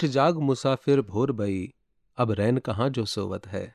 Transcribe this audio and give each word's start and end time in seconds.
उठ 0.00 0.06
जाग 0.06 0.38
मुसाफिर 0.38 1.00
भोर 1.00 1.32
बई। 1.32 1.72
अब 2.18 2.30
रैन 2.30 2.58
कहाँ 2.58 2.88
जो 2.90 3.04
सोवत 3.04 3.46
है? 3.46 3.74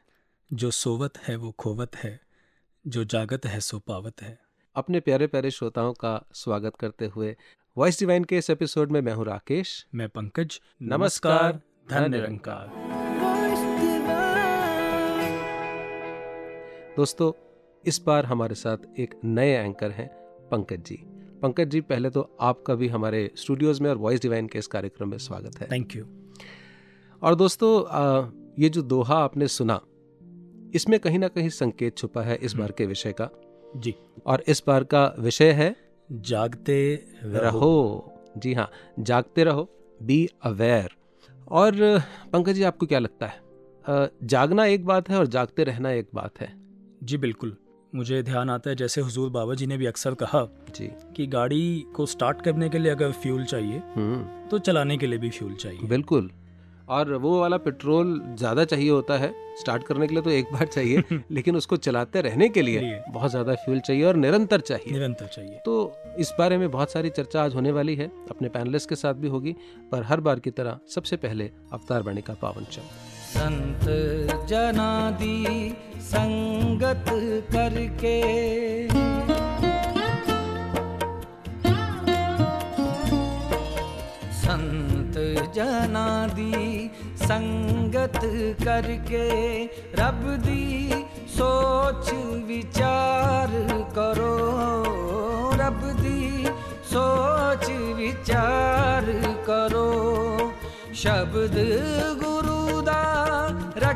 जो 0.54 0.72
सोवत 0.72 1.18
है 1.18 1.36
वो 1.36 1.52
खोवत 1.52 1.96
है 1.96 2.20
जो 2.86 3.04
जागत 3.04 3.46
है 3.46 3.60
सो 3.60 3.80
पावत 3.80 4.22
है। 4.22 4.40
अपने 4.76 5.00
प्यारे 5.00 5.28
प्यारे 5.28 5.52
श्रोताओं 5.52 5.94
का 5.94 6.14
स्वागत 6.34 6.76
करते 6.80 7.06
हुए 7.06 7.36
वॉइस 7.78 8.00
डिवाइन 8.00 8.24
के 8.24 8.38
इस 8.38 8.50
एपिसोड 8.50 8.92
में 8.92 9.02
मैं 9.02 9.14
हूँ 9.14 9.26
राकेश। 9.26 9.86
मैं 9.96 10.10
पंकज। 10.10 10.60
नमस्कार 10.82 11.62
धन 11.90 12.12
निरंकार 12.12 12.72
दोस्तों 16.98 17.32
इस 17.84 18.02
बार 18.02 18.26
हमारे 18.26 18.56
साथ 18.56 19.00
एक 19.00 19.20
नए 19.26 19.58
एंकर 19.58 19.92
हैं 19.92 20.08
पंकज 20.52 20.84
जी। 20.86 21.15
पंकज 21.42 21.70
जी 21.70 21.82
पहले 21.82 22.10
तो 22.10 22.22
आपका 22.42 22.76
भी 22.76 22.88
हमारे 22.88 23.30
स्टूडियोज 23.36 23.80
में 23.82 23.90
और 23.90 23.98
वॉइस 23.98 24.22
डिवाइन 24.22 24.48
के 24.48 24.60
इस 24.60 24.68
कार्यक्रम 24.68 25.10
में 25.10 25.18
स्वागत 25.18 25.60
है। 25.60 25.68
थैंक 25.72 25.96
यू 25.96 26.06
और 27.22 27.36
दोस्तों 27.36 27.72
ये 28.60 28.70
जो 28.70 28.82
दोहा 28.84 29.18
आपने 29.18 29.48
सुना 29.48 29.80
इसमें 30.76 31.00
कहीं 31.00 31.20
ना 31.20 31.28
कहीं 31.28 31.50
संकेत 31.50 31.98
छुपा 31.98 32.22
है 32.22 32.36
इस 32.36 32.54
बार 32.54 32.72
के 32.72 32.86
विषय 32.86 33.14
का। 33.22 33.30
जी। 33.78 33.94
और 34.26 34.44
इस 34.48 34.64
बार 34.68 34.84
का 34.84 35.06
विषय 35.20 35.52
है 35.52 35.76
जागते 36.10 36.94
रहो, 37.24 37.40
रहो। 37.40 38.12
जी 38.38 38.54
हाँ 38.54 38.70
जागते 39.00 39.44
रहो 39.44 39.68
बी 40.00 40.28
अवेयर 40.44 40.96
और 41.52 41.74
पंकज 42.34 42.54
जी 42.54 42.64
आपको 42.64 42.86
क्या 42.86 43.00
लगता 43.00 43.26
है? 43.26 43.44
जागना 44.24 44.66
एक 44.66 44.86
बात 44.86 45.10
है 45.10 45.18
और 45.18 45.28
जागते 45.28 45.64
रहना 45.64 45.92
एक 45.92 46.08
बात 46.14 46.40
है। 46.40 46.54
जी 47.04 47.18
बिल्कुल। 47.18 47.56
मुझे 47.96 48.22
ध्यान 48.24 48.50
आता 48.50 48.70
है 48.70 48.76
जैसे 48.76 49.02
हुजूर 49.02 49.30
बाबा 49.30 49.54
जी 49.56 49.66
ने 49.66 49.78
भी 49.78 49.86
अक्सर 49.86 50.14
कहा 50.14 50.48
जी। 50.76 50.90
कि 51.16 51.28
गाड़ी 51.28 51.86
को 51.96 52.06
स्टार्ट 52.06 52.42
करने 52.42 52.70
के 52.70 52.78
लिए 52.80 52.92
अगर 52.92 53.12
फ्यूल 53.24 53.44
चाहिए 53.46 53.82
हम्म। 53.96 54.48
तो 54.50 54.60
चलाने 54.60 54.98
के 54.98 55.08
लिए 55.08 55.20
भी 55.20 55.30
फ्यूल 55.30 55.54
चाहिए। 55.54 55.88
बिल्कुल। 55.88 56.30
और 56.90 57.14
वो 57.14 57.40
वाला 57.40 57.58
पेट्रोल 57.58 58.20
ज़्यादा 58.40 58.64
चाहिए 58.66 58.90
होता 58.90 59.18
है 59.18 59.34
स्टार्ट 59.60 59.84
करने 59.84 60.08
के 60.08 60.14
लिए 60.14 60.24
तो 60.24 60.30
एक 60.30 60.52
बार 60.54 60.66
चाहिए 60.68 61.04
लेकिन 61.32 61.56
उसको 61.56 61.78
चलाते 61.78 62.22
रहने 62.22 62.50
के 62.50 62.62
लिए 62.62 63.00
बहुत 63.10 63.32
ज़्यादा 63.32 63.56
फ्यूल 63.56 63.80
चाहिए 63.80 64.04
और 64.04 64.16
निरंतर 64.16 64.60
चाहिए। 64.60 64.92
निरंतर 64.94 65.28
चाहिए। 65.28 65.60
तो 65.66 65.94
इस 66.20 66.34
बारे 66.40 66.58
में 66.58 66.70
बहुत 66.72 66.92
सारी 66.92 67.10
चर्चा 67.10 67.44
आज 67.44 67.56
होने 67.56 67.72
वाली 67.72 67.96
है 67.96 68.12
अपने 68.30 68.50
पैनलिस्ट 68.50 68.90
के 68.90 68.96
साथ 68.96 69.14
भी 69.14 69.28
होगी 69.28 69.56
पर 69.92 70.04
हर 70.04 70.20
बार 70.20 70.40
की 70.40 70.52
तरह 70.52 70.80
सबसे 70.96 71.18
पहले 71.18 71.52
अवतार 71.74 72.04
बने 72.04 72.22
का 72.22 72.34
पावन 72.42 72.64
चंद। 72.72 73.15
संत 73.36 73.86
जनादी 74.50 75.76
संगत 76.02 77.06
करके। 77.54 78.20
संत 84.36 85.18
जनादी 85.56 86.92
संगत 87.24 88.20
करके 88.64 89.28
रब 90.00 90.22
दी 90.46 91.06
सोच 91.30 92.14
विचार 92.48 93.52
करो। 93.98 94.36
रब 95.62 95.82
दी 96.02 96.46
सोच 96.94 97.70
विचार 97.98 99.12
करो। 99.50 99.92
शब्द 100.96 101.56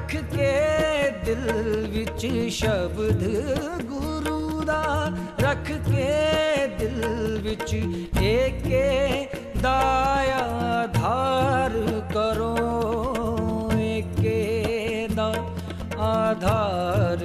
रख 0.09 0.23
के 0.25 1.11
दिल 1.25 1.43
विच 1.93 2.21
शब्द 2.53 3.19
गुरु 3.89 4.37
दा, 4.65 4.81
रख 5.39 5.69
के 5.87 6.07
दिल 6.77 7.03
विच 7.43 7.73
एक 8.29 8.65
दाया 9.61 10.39
आधार 10.69 11.77
करो, 12.13 12.55
एक 13.81 14.17
दा 15.13 15.29
आधार 16.09 17.23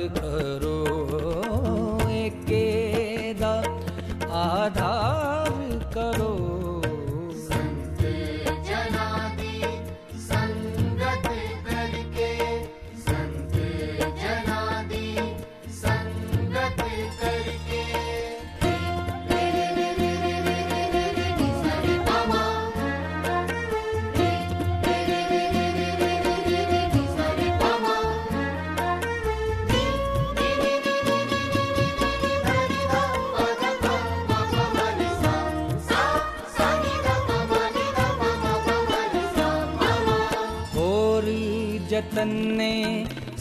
तन्ने 42.16 42.75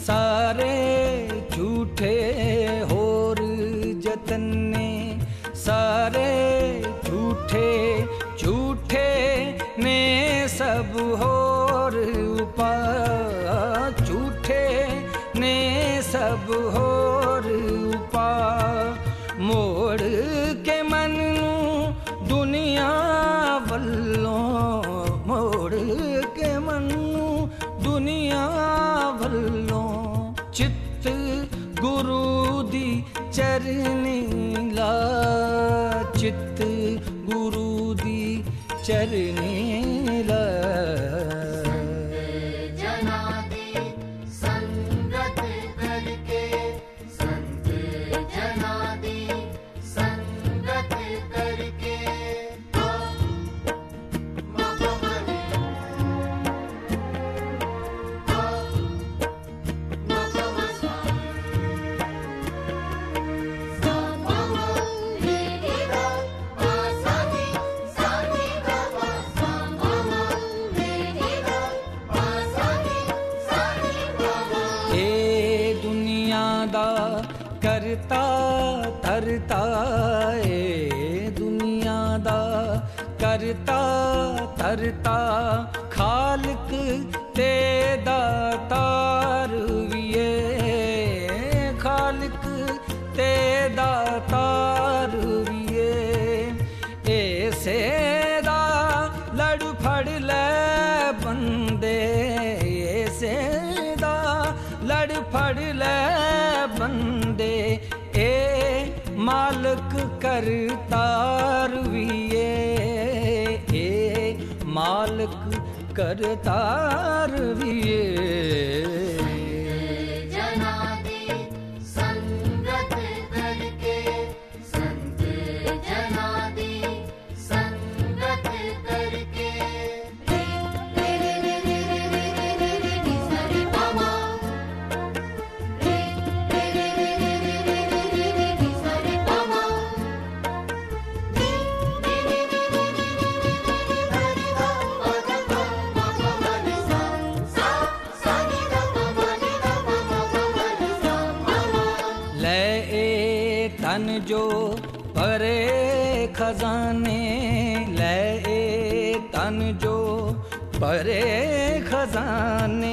सारे 0.05 0.73
झूठे 1.51 2.15
होर 2.91 3.39
जतन्ने 4.05 4.89
सारे 5.65 6.31
झूठे 7.05 7.69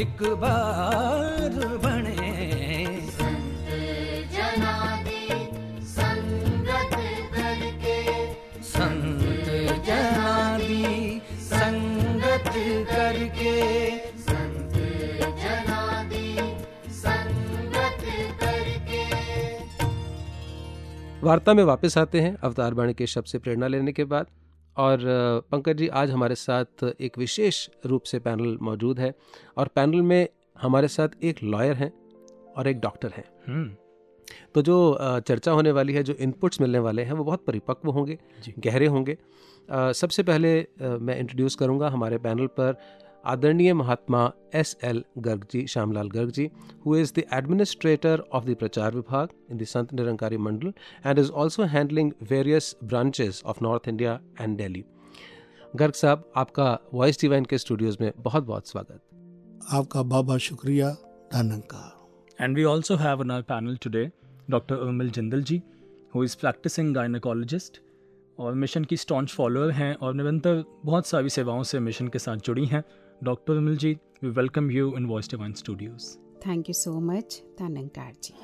एक 0.00 0.22
बार 0.22 1.56
बने। 1.78 2.16
संत 3.10 3.70
संगत 11.42 12.50
करके। 12.92 13.80
वार्ता 21.22 21.54
में 21.54 21.64
वापस 21.64 21.98
आते 21.98 22.20
हैं 22.20 22.36
अवतार 22.36 22.74
बाणी 22.74 22.94
के 22.94 23.06
शब्द 23.06 23.24
से 23.24 23.38
प्रेरणा 23.38 23.66
लेने 23.66 23.92
के 23.92 24.04
बाद। 24.04 24.26
और 24.76 24.98
पंकज 25.52 25.76
जी 25.76 25.88
आज 25.88 26.10
हमारे 26.10 26.34
साथ 26.34 26.84
एक 27.00 27.18
विशेष 27.18 27.68
रूप 27.86 28.02
से 28.02 28.18
पैनल 28.18 28.56
मौजूद 28.62 29.00
है 29.00 29.12
और 29.56 29.68
पैनल 29.68 30.02
में 30.02 30.28
हमारे 30.62 30.88
साथ 30.88 31.08
एक 31.22 31.42
लॉयर 31.42 31.76
हैं 31.76 31.92
और 32.56 32.68
एक 32.68 32.80
डॉक्टर 32.80 33.12
हैं। 33.16 33.24
हम्म। 33.48 33.74
तो 34.54 34.62
जो 34.62 34.76
चर्चा 35.20 35.52
होने 35.52 35.70
वाली 35.70 35.92
है 35.92 36.02
जो 36.02 36.14
इनपुट्स 36.20 36.60
मिलने 36.60 36.78
वाले 36.78 37.02
हैं 37.02 37.12
वो 37.12 37.24
बहुत 37.24 37.44
परिपक्व 37.44 37.90
होंगे 37.90 38.18
गहरे 38.58 38.86
होंगे। 38.86 39.16
सबसे 39.68 40.22
पहले 40.22 40.54
मैं 40.80 41.18
इंट्रोड्यूस 41.18 41.54
करूँगा 41.54 41.88
हमारे 41.88 42.18
पैनल 42.18 42.46
पर 42.46 42.76
आदरणीय 43.24 43.72
महात्मा 43.72 44.30
S 44.54 44.76
L 44.84 45.04
Garg 45.18 45.44
ji 45.50 45.66
Shyamlal 45.66 46.08
Garg 46.08 46.30
ji 46.30 46.50
who 46.86 46.96
is 46.96 47.12
the 47.16 47.24
administrator 47.32 48.22
of 48.32 48.44
the 48.44 48.54
प्रचार 48.54 48.94
विभाग 48.94 49.28
in 49.50 49.58
the 49.58 49.64
Sant 49.64 49.92
Nirankari 49.92 50.36
Mandal 50.36 50.72
and 51.06 51.18
is 51.18 51.30
also 51.30 51.62
handling 51.62 52.12
various 52.30 52.76
branches 52.84 53.42
of 53.46 53.58
north 53.62 53.88
India 53.88 54.20
and 54.40 54.56
Delhi 54.56 54.84
Garg 55.76 55.92
साहब 55.92 56.32
आपका 56.36 56.78
voice 56.94 57.20
divine 57.20 57.44
के 57.44 57.58
Studios 57.58 57.96
में 58.00 58.12
बहुत 58.18 58.44
बहुत 58.44 58.68
स्वागत। 58.68 59.00
आपका 59.72 60.02
बहुत 60.02 60.24
बहुत 60.24 60.40
शुक्रिया 60.40 60.96
And 62.40 62.56
we 62.56 62.64
also 62.64 62.96
have 62.96 63.20
on 63.20 63.30
our 63.30 63.42
panel 63.42 63.76
today 63.86 64.10
Dr. 64.50 64.76
Urmil 64.76 65.10
Jindal 65.10 65.44
ji, 65.44 65.62
who 66.10 66.22
is 66.22 66.34
practicing 66.34 66.94
gynecologist 66.94 67.78
और 68.38 68.54
मिशन 68.54 68.84
की 68.84 68.96
स्टॉन्च 68.96 69.30
फॉलोअर 69.30 69.70
हैं 69.70 69.94
और 69.94 70.14
निरंतर 70.14 70.64
बहुत 70.84 71.06
सारी 71.06 71.28
सेवाओं 71.28 71.62
से 71.62 71.80
मिशन 71.80 72.08
के 72.08 72.18
साथ 72.18 72.36
जुड़ी 72.36 72.66
हैं। 72.66 72.84
Doctor 73.24 73.52
Urmil 73.52 73.76
ji 73.76 73.92
we 74.22 74.28
welcome 74.28 74.70
you 74.70 74.96
in 74.96 75.06
Voice 75.06 75.30
Divine 75.30 75.52
studios 75.52 76.04
thank 76.46 76.68
you 76.68 76.72
so 76.72 77.00
much 77.00 77.42
धनंकार 77.58 78.12
जी 78.22 78.34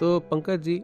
तो 0.00 0.18
पंकज 0.20 0.60
जी 0.60 0.82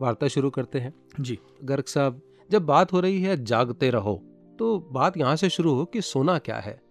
वार्ता 0.00 0.28
शुरू 0.28 0.50
करते 0.50 0.80
हैं। 0.80 0.94
जी। 1.20 1.38
गर्ग 1.64 1.84
साहब 1.84 2.20
जब 2.50 2.66
बात 2.66 2.92
हो 2.92 3.00
रही 3.00 3.22
है 3.22 3.44
जागते 3.44 3.90
रहो 3.90 4.14
तो 4.58 4.88
बात 4.92 5.16
यहाँ 5.16 5.36
से 5.36 5.48
शुरू 5.50 5.74
हो 5.74 5.84
कि 5.84 6.00
सोना 6.00 6.38
क्या 6.38 6.56
है 6.56 6.82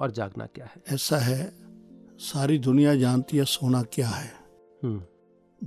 और 0.00 0.10
जागना 0.10 0.46
क्या 0.46 0.64
है? 0.64 0.82
ऐसा 0.92 1.16
है 1.16 1.52
सारी 2.18 2.58
दुनिया 2.58 2.94
जानती 2.94 3.36
है 3.36 3.44
सोना 3.44 3.82
क्या 3.82 4.08
है। 4.08 4.32
हम्म। 4.82 5.02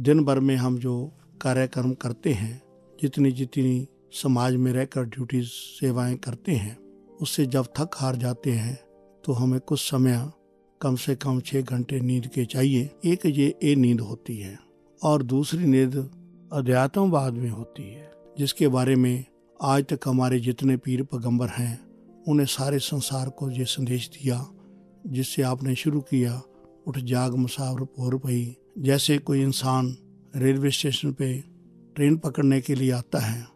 दिन 0.02 0.24
भर 0.26 0.40
में 0.40 0.56
हम 0.56 0.78
जो 0.78 1.12
कार्यक्रम 1.42 1.94
करते 1.94 2.34
हैं 2.34 2.62
जितनी 3.02 3.32
जितनी 3.32 3.88
समाज 4.14 4.56
में 4.56 4.72
रहकर 4.74 5.04
ड्यूटीज़ 5.04 5.48
सेवाएँ 5.48 6.16
करते 6.16 6.52
हैं, 6.52 6.78
उससे 7.22 7.46
जब 7.46 7.66
थक 7.78 7.96
हार 7.96 8.16
जाते 8.16 8.52
हैं 8.52 8.76
तो 9.24 9.34
हमें 9.34 9.60
कुछ 9.60 9.80
समय 9.82 10.32
कम 10.82 10.96
से 10.96 11.16
कम 11.16 11.40
छः 11.40 11.62
घंटे 11.62 12.00
नींद 12.00 12.28
के 12.28 12.46
चाहिए। 12.46 12.90
एक 13.06 13.26
ये 13.26 13.54
ए 13.64 13.76
नींद 13.76 14.02
होती 14.02 14.38
है 14.38 14.58
और 15.02 15.24
दूसरी 15.24 15.66
नींद 15.66 15.96
अध्यात्मवाद 16.54 17.34
में 17.34 17.50
होती 17.50 17.84
है, 17.84 18.12
जिसके 18.38 18.68
बारे 18.68 18.96
में 18.96 19.26
आज 19.60 19.84
तक 19.84 20.08
हमारे 20.08 20.40
जितने 20.40 20.78
पीर 20.78 21.04
पैगंबर 21.04 21.50
हैं, 21.50 21.80
उन्हें 22.28 22.46
सारे 22.46 22.80
संसार 22.80 23.30
को 23.30 23.50
ये 23.50 23.66
संदेश 23.66 24.10
दिया, 24.10 24.46
जिससे 25.08 25.42
आपने 25.42 25.76
शुरू 25.76 26.02
किया 26.02 26.42
उठ 26.88 26.98
जाग 26.98 27.36
मुसावर 27.36 27.84
पोर 27.86 28.18
पई 28.18 28.56
जैसे 28.78 29.18
कोई 29.18 29.42
इंसान 29.42 29.96
रेलवे 30.36 30.72
स्टेशन 30.72 31.14
पे 31.14 31.34
ट्रेन 31.96 32.18
पकड़ने 32.18 32.62
के 32.62 32.76
लिए 32.76 32.92
आता 32.92 33.20
है 33.20 33.51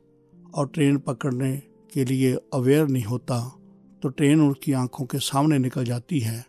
और 0.55 0.67
ट्रेन 0.67 0.97
पकड़ने 0.97 1.55
के 1.93 2.05
लिए 2.05 2.33
अवेयर 2.53 2.88
नहीं 2.88 3.03
होता 3.03 3.38
तो 4.03 4.09
ट्रेन 4.09 4.41
उनकी 4.41 4.74
आँखों 4.74 5.05
के 5.05 5.17
सामने 5.17 5.57
निकल 5.59 5.85
जाती 5.85 6.19
है। 6.19 6.39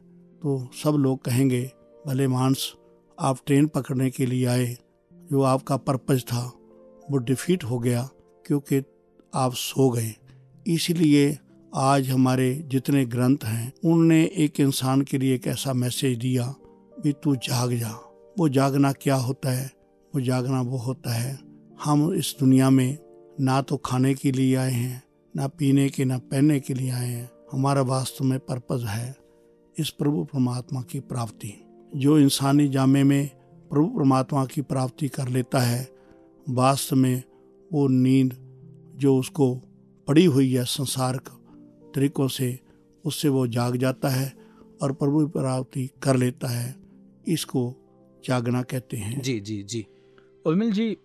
तो 0.43 0.71
सब 0.85 0.91
लोग 0.91 1.25
कहेंगे, 1.25 1.71
भले 2.07 2.27
मानस 2.29 2.73
आप 3.19 3.39
ट्रेन 3.47 3.67
पकड़ने 3.67 4.11
के 4.11 4.27
लिए 4.27 4.47
आए, 4.47 4.77
जो 5.31 5.43
आपका 5.43 5.77
पर्पज 5.77 6.25
था, 6.25 6.43
वो 7.11 7.17
डिफीट 7.17 7.65
हो 7.65 7.79
गया, 7.79 8.09
क्योंकि 8.47 8.83
आप 9.35 9.53
सो 9.53 9.89
गए। 9.91 10.15
इसलिए 10.67 11.39
आज 11.75 12.09
हमारे 12.09 12.55
जितने 12.67 13.05
ग्रंथ 13.05 13.45
हैं, 13.45 13.73
उनने 13.85 14.23
एक 14.37 14.61
इंसान 14.61 15.03
के 15.03 15.19
लिए 15.19 15.35
एक 15.35 15.47
ऐसा 15.47 15.73
मैसेज 15.73 16.19
दिया, 16.19 16.55
भी 17.03 17.13
तू 17.13 17.35
जाग 17.37 17.73
जा। 17.73 17.91
वो 18.39 18.49
जागना 18.49 18.93
क्या 18.93 19.15
होता 19.15 19.51
है? 19.51 19.71
वो 20.15 20.21
जागना 20.21 20.61
वो 20.61 20.79
होता 20.79 21.15
है, 21.15 21.39
हम 21.85 22.13
इस 22.13 22.35
दुनिया 22.41 22.71
में 22.71 22.99
ना 23.41 23.63
तो 23.63 23.77
खाने 23.77 24.15
के 24.15 24.33
लिए 24.33 24.57
आए 24.57 24.73
हैं, 24.73 25.03
ना 25.37 25.49
पीने 25.49 25.89
के, 25.89 26.05
ना 26.05 26.19
पहनने 26.19 26.61
के 26.61 26.75
लिए 26.75 26.91
आए 26.91 27.09
हैं। 27.09 27.31
हमारा 27.53 27.83
वास्तव 27.83 28.25
में 28.25 28.39
पर्पज 28.39 28.85
है 28.85 29.17
इस 29.79 29.91
प्रभु 29.91 30.25
परमात्मा 30.25 30.83
की 30.83 31.01
प्राप्ति। 31.01 31.65
जो 31.97 32.19
इंसानी 32.19 32.69
जामे 32.69 33.05
में 33.05 33.31
प्रभु 33.71 33.87
परमात्मा 33.87 34.47
की 34.47 34.63
प्राप्ति 34.63 35.09
कर 35.09 35.29
लेता 35.29 35.59
है, 35.59 35.89
वास्तव 36.49 36.97
में 36.97 37.23
वो 37.73 37.89
नींद 37.89 38.35
जो 38.97 39.19
उसको 39.19 39.55
पड़ी 40.09 40.25
हुई 40.25 40.55
है 40.55 40.65
संसार 40.65 41.17
तरीकों 41.95 42.29
से, 42.29 42.61
उससे 43.05 43.29
वो 43.29 43.47
जाग 43.47 43.77
जाता 43.77 44.09
है 44.09 44.33
और 44.83 44.93
प्रभु 44.93 45.27
प्राप्ति 45.27 45.91
कर 46.03 46.17
लेता 46.17 46.49
है। 46.49 46.77
इसको 47.29 47.75
जागना 48.25 48.63
कहते 48.63 48.97
हैं। 48.97 49.23
जी 49.23 49.41
जी 49.41 49.63
जी। 49.63 49.87
उर्मिल 50.47 50.73
जी 50.73 50.97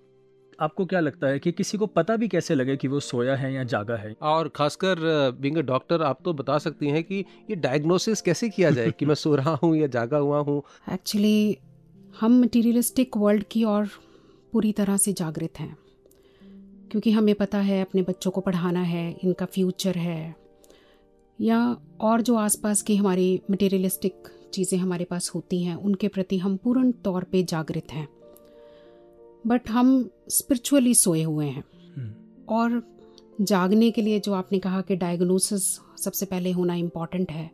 आपको 0.61 0.85
क्या 0.85 0.99
लगता 0.99 1.27
है 1.27 1.39
कि 1.39 1.51
किसी 1.51 1.77
को 1.77 1.85
पता 1.87 2.15
भी 2.15 2.27
कैसे 2.27 2.55
लगे 2.55 2.75
कि 2.77 2.87
वो 2.87 2.99
सोया 2.99 3.35
है 3.35 3.53
या 3.53 3.63
जागा 3.63 3.95
है? 3.95 4.15
और 4.21 4.47
खासकर 4.47 4.95
बिंग 5.39 5.57
अ 5.57 5.61
डॉक्टर 5.61 6.01
आप 6.01 6.19
तो 6.25 6.33
बता 6.33 6.57
सकती 6.57 6.89
हैं 6.89 7.03
कि 7.03 7.25
ये 7.49 7.55
डायग्नोसिस 7.55 8.21
कैसे 8.21 8.49
किया 8.49 8.71
जाए 8.71 8.91
कि 8.91 9.05
मैं 9.05 9.15
सो 9.15 9.35
रहा 9.35 9.57
हूँ 9.63 9.75
या 9.77 9.87
जागा 9.87 10.17
हुआ 10.17 10.39
हूँ? 10.39 10.61
एक्चुअली 10.91 11.57
हम 12.19 12.41
मटीरियलिस्टिक 12.41 13.17
वर्ल्ड 13.17 13.43
की 13.51 13.63
और 13.63 13.89
पूरी 14.53 14.71
तरह 14.71 14.97
से 14.97 15.13
जागृत 15.13 15.59
हैं। 15.59 15.77
क्योंकि 16.91 17.11
हमें 17.11 17.35
पता 17.35 17.57
है 17.57 17.81
अपने 17.81 18.01
बच्चों 18.01 18.31
को 18.31 18.41
पढ़ाना 18.41 18.81
है 18.81 19.17
इनका 19.23 19.45
फ्यूचर 19.45 19.97
है। 19.97 20.35
या 21.41 21.77
और 22.01 22.21
जो 22.21 22.35
आसपास 22.35 22.81
की 22.81 22.95
हमारी 22.95 23.41
मटेरियलिस्टिक 23.51 24.27
चीज़ें 24.53 24.79
हमारे 24.79 25.05
पास 25.05 25.31
होती 25.35 25.63
हैं 25.63 25.75
उनके 25.75 26.07
प्रति 26.07 26.37
हम 26.37 26.57
पूर्ण 26.57 26.91
तौर 26.91 27.23
पे 27.23 27.43
जागृत 27.43 27.91
हैं। 27.91 28.07
बट 29.47 29.69
हम 29.69 30.09
स्पिरिचुअली 30.29 30.93
सोए 30.93 31.23
हुए 31.23 31.45
हैं। 31.45 31.63
और 32.49 32.83
जागने 33.41 33.91
के 33.91 34.01
लिए 34.01 34.19
जो 34.19 34.33
आपने 34.33 34.59
कहा 34.59 34.81
कि 34.81 34.95
डायग्नोसिस 34.95 35.79
सबसे 36.03 36.25
पहले 36.25 36.51
होना 36.51 36.75
इंपॉर्टेंट 36.75 37.31
है। 37.31 37.45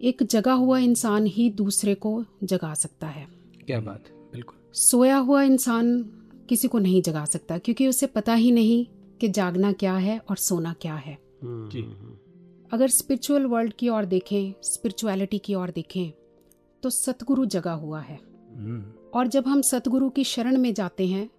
एक 0.00 0.16
जगा 0.22 0.52
हुआ 0.52 0.78
इंसान 0.78 1.26
ही 1.26 1.50
दूसरे 1.50 1.94
को 1.94 2.24
जगा 2.44 2.74
सकता 2.74 3.06
है। 3.06 3.26
क्या 3.66 3.80
बात 3.80 4.04
बिल्कुल। 4.32 4.56
सोया 4.72 5.16
हुआ 5.16 5.42
इंसान 5.42 6.02
किसी 6.48 6.68
को 6.68 6.78
नहीं 6.78 7.02
जगा 7.02 7.24
सकता 7.24 7.58
क्योंकि 7.58 7.88
उसे 7.88 8.06
पता 8.06 8.34
ही 8.34 8.50
नहीं 8.50 8.86
कि 9.20 9.28
जागना 9.28 9.72
क्या 9.72 9.96
है 9.96 10.18
और 10.30 10.36
सोना 10.36 10.72
क्या 10.72 10.94
है। 10.94 11.18
जी। 11.44 11.82
अगर 12.72 12.88
स्पिरिचुअल 12.88 13.46
वर्ल्ड 13.46 13.72
की 13.72 13.88
ओर 13.88 14.04
देखें 14.04 14.52
स्पिरिचुअलिटी 14.62 15.38
की 15.38 15.54
ओर 15.54 15.70
देखें 15.70 16.12
तो 16.82 16.90
सतगुरु 16.90 17.46
जगा 17.46 17.72
हुआ 17.72 18.00
है। 18.00 18.18
हम्म, 18.54 18.99
और 19.14 19.26
जब 19.26 19.46
हम 19.46 19.62
सतगुरु 19.62 20.10
की 20.10 20.24
शरण 20.24 20.58
में 20.58 20.74
जाते 20.74 21.06
हैं 21.06 21.30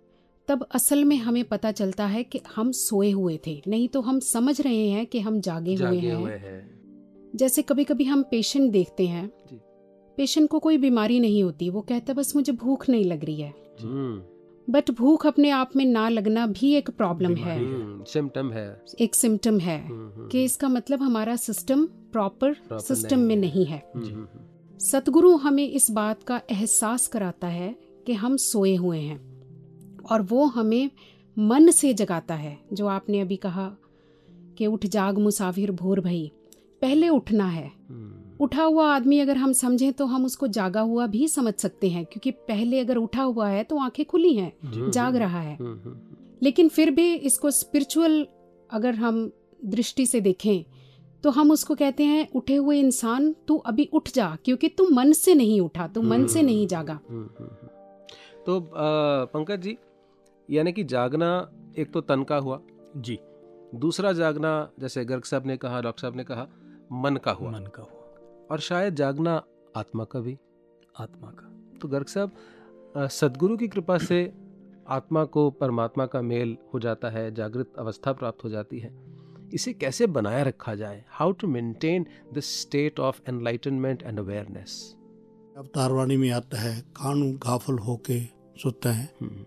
तब 0.48 0.64
असल 0.64 1.06
में 1.06 1.18
हमें 1.18 1.44
पता 1.44 1.72
चलता 1.72 2.06
है 2.06 2.24
कि 2.24 2.42
हम 2.56 2.72
सोए 2.72 3.12
हुए 3.12 3.40
थे। 3.48 3.62
नहीं 3.68 3.88
तो 3.88 4.02
हम 4.02 4.20
समझ 4.20 4.62
रहे 4.62 4.88
हैं 4.88 5.06
कि 5.06 5.20
हम 5.20 5.40
जागे, 5.40 5.70
हुए 5.70 5.78
जागे 5.78 5.98
हैं। 5.98 6.16
हुए 6.16 6.32
हैं। 6.32 6.82
जैसे 7.36 7.62
कभी 7.62 7.84
कभी 7.84 8.04
हम 8.04 8.24
पेशेंट 8.24 8.72
देखते 8.72 9.08
हैं। 9.08 9.32
पेशेंट 10.18 10.50
को 10.50 10.60
कोई 10.60 10.78
बीमारी 10.78 11.20
नहीं 11.20 11.44
होती 11.44 11.70
वो 11.70 11.82
कहता 11.82 12.14
बस 12.14 12.36
मुझे 12.36 12.54
भूख 12.54 12.90
नहीं 12.90 13.06
लग 13.06 13.26
रही 13.26 13.42
है। 13.42 13.54
हम्म। 13.82 14.24
बट 14.74 14.92
भूख 14.92 15.28
अपने 15.28 15.50
आप 15.50 15.76
में 15.76 15.86
ना 15.86 16.10
लगना 16.10 16.48
भी 16.48 16.74
एक 16.74 16.90
प्रॉब्लम 16.90 17.36
है। 17.36 17.60
सिम्टम 18.04 18.52
है। 18.52 18.82
एक 19.00 19.16
सिम्टम 19.16 19.60
है 19.60 19.88
हम्म, 19.88 20.12
हम्म, 20.16 20.28
कि 20.28 20.44
इसका 20.44 20.70
मतलब 20.70 21.02
हमारा 21.02 21.36
सिस्टम 21.36 21.86
प्रॉपर 21.86 22.54
Proper 22.54 22.80
सिस्टम 22.80 23.20
नहीं 23.20 23.28
में 23.28 23.36
है। 23.36 23.42
नहीं 23.42 23.66
है। 23.66 23.92
हम्म, 23.96 24.06
हम्म, 24.06 24.16
हम्म। 24.16 24.51
सतगुरु 24.82 25.36
हमें 25.36 25.70
इस 25.70 25.92
बात 25.92 26.24
का 26.24 26.42
एहसास 26.52 27.08
कराता 27.08 27.48
है 27.48 27.76
कि 28.06 28.14
हम 28.14 28.38
सोए 28.38 28.76
हुए 28.76 29.00
हैं 29.00 29.20
और 30.12 30.22
वो 30.22 30.46
हमें 30.46 30.90
मन 31.40 31.72
से 31.72 31.94
जगाता 31.94 32.36
है। 32.36 32.58
जो 32.74 32.88
आपने 32.88 33.20
अभी 33.20 33.36
कहा 33.36 33.76
कि 34.58 34.68
उठ 34.68 34.86
जाग 34.86 35.18
मुसाफिर 35.18 35.72
भोर 35.72 36.00
भई 36.00 36.32
पहले 36.82 37.10
उठना 37.10 37.46
है। 37.46 37.72
हम्म, 37.90 38.44
उठा 38.44 38.64
हुआ 38.64 38.96
आदमी 38.96 39.20
अगर 39.20 39.38
हम 39.38 39.54
समझें 39.54 39.94
तो 39.94 40.06
हम 40.06 40.26
उसको 40.26 40.48
जागा 40.48 40.82
हुआ 40.82 41.08
भी 41.08 41.28
समझ 41.28 41.54
सकते 41.54 41.90
हैं 41.90 42.06
क्योंकि 42.06 42.32
पहले 42.32 42.80
अगर 42.80 42.98
उठा 42.98 43.24
हुआ 43.24 43.50
है 43.50 43.64
तो 43.64 43.78
आँखें 43.78 44.06
खुली 44.06 44.34
हैं 44.34 44.54
जाग 44.92 45.16
रहा 45.16 45.42
है। 45.42 45.56
हम्म, 45.56 45.80
हम्म। 45.86 45.98
लेकिन 46.44 46.70
फिर 46.70 46.92
भी 46.92 47.14
इसको 47.14 47.52
स्पिरिचुअल 47.52 48.28
अगर 48.72 48.96
हम 48.96 49.32
दृष्टि 49.66 50.06
से 50.06 50.22
देखें 50.22 50.64
तो 51.24 51.30
हम 51.30 51.52
उसको 51.52 51.76
कहते 51.76 52.04
हैं 52.04 52.28
उठे 52.32 52.56
हुए 52.56 52.80
इंसान 52.80 53.36
तू 53.48 53.58
अभी 53.58 53.90
उठ 53.94 54.10
जा 54.10 54.38
क्योंकि 54.46 54.68
तू 54.70 54.88
मन 54.90 55.12
से 55.12 55.36
नहीं 55.36 55.62
उठा 55.62 55.88
तू 55.88 56.02
मन 56.02 56.28
से 56.28 56.42
नहीं 56.42 56.68
जागा। 56.68 57.00
हम्म, 57.10 57.30
हम्म, 57.40 57.50
हम्म। 57.52 57.68
तो 58.46 58.60
पंकज 59.34 59.62
जी 59.62 59.78
यानी 60.50 60.72
कि 60.72 60.84
जागना 60.84 61.50
एक 61.78 61.92
तो 61.92 62.02
तन 62.02 62.24
का 62.24 62.38
हुआ। 62.38 62.60
जी। 62.98 63.20
दूसरा 63.76 64.12
जागना 64.12 64.70
जैसे 64.80 65.06
गर्ग 65.06 65.24
साहब 65.24 65.46
ने 65.46 65.58
कहा 65.58 65.82
डॉक्टर 65.82 66.02
साहब 66.02 66.16
ने 66.16 66.24
कहा 66.24 66.48
मन 66.92 67.16
का 67.16 67.32
हुआ। 67.32 67.52
मन 67.52 67.66
का 67.66 67.84
हुआ। 67.84 68.48
और 68.52 68.60
शायद 68.60 68.96
जागना 68.96 69.44
आत्मा 69.76 70.04
का 70.04 70.20
भी। 70.20 70.38
आत्मा 71.00 71.28
का। 71.28 71.80
तो 71.82 71.88
गर्ग 71.88 72.06
साहब 72.06 72.32
सदगुरु 72.98 73.58
की 73.58 73.68
कृपा 73.68 73.98
से 73.98 74.34
आत्मा 74.88 75.24
को 75.26 75.50
परमात्मा 75.52 76.06
का 76.06 76.22
मेल 76.22 76.58
हो 76.74 76.80
जाता 76.80 77.10
है 77.10 77.34
जागृत 77.34 77.74
अवस्था 77.80 78.14
प्राप्त 78.14 78.44
हो 78.44 78.50
जाती 78.50 78.80
है। 78.80 79.11
इसे 79.54 79.74
कैसे 79.74 80.08
बनाए 80.08 80.44
रखा 80.44 80.76
जाए? 80.76 81.06
How 81.10 81.32
to 81.32 81.48
maintain 81.48 82.06
the 82.34 82.40
state 82.40 83.00
of 83.00 83.20
enlightenment 83.30 84.04
and 84.04 84.20
awareness 84.20 84.96
अब 85.58 85.66
तारवाणी 85.66 86.18
में 86.18 86.32
आता 86.32 86.62
है 86.62 86.82
कानू 86.82 87.32
गाफल 87.32 87.74
होके 87.74 88.24
सुते 88.58 88.90
हैं। 88.90 89.10
हम्म। 89.22 89.46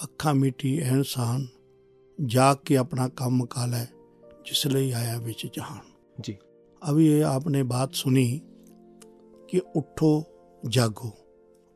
अखा 0.00 0.32
मीठी 0.32 0.76
एहसान 0.76 1.48
जाग 2.20 2.56
के 2.66 2.76
अपना 2.76 3.08
काम 3.08 3.36
मकाला 3.36 3.76
है 3.76 3.88
जिसले 4.46 4.92
आया 4.92 5.18
बिच 5.18 5.46
जहान। 5.46 5.80
जी। 6.20 6.38
अभी 6.82 7.08
ये 7.08 7.22
आपने 7.22 7.62
बात 7.62 7.92
सुनी 7.92 8.42
कि 9.50 9.58
उठो 9.58 10.24
जागो। 10.66 11.12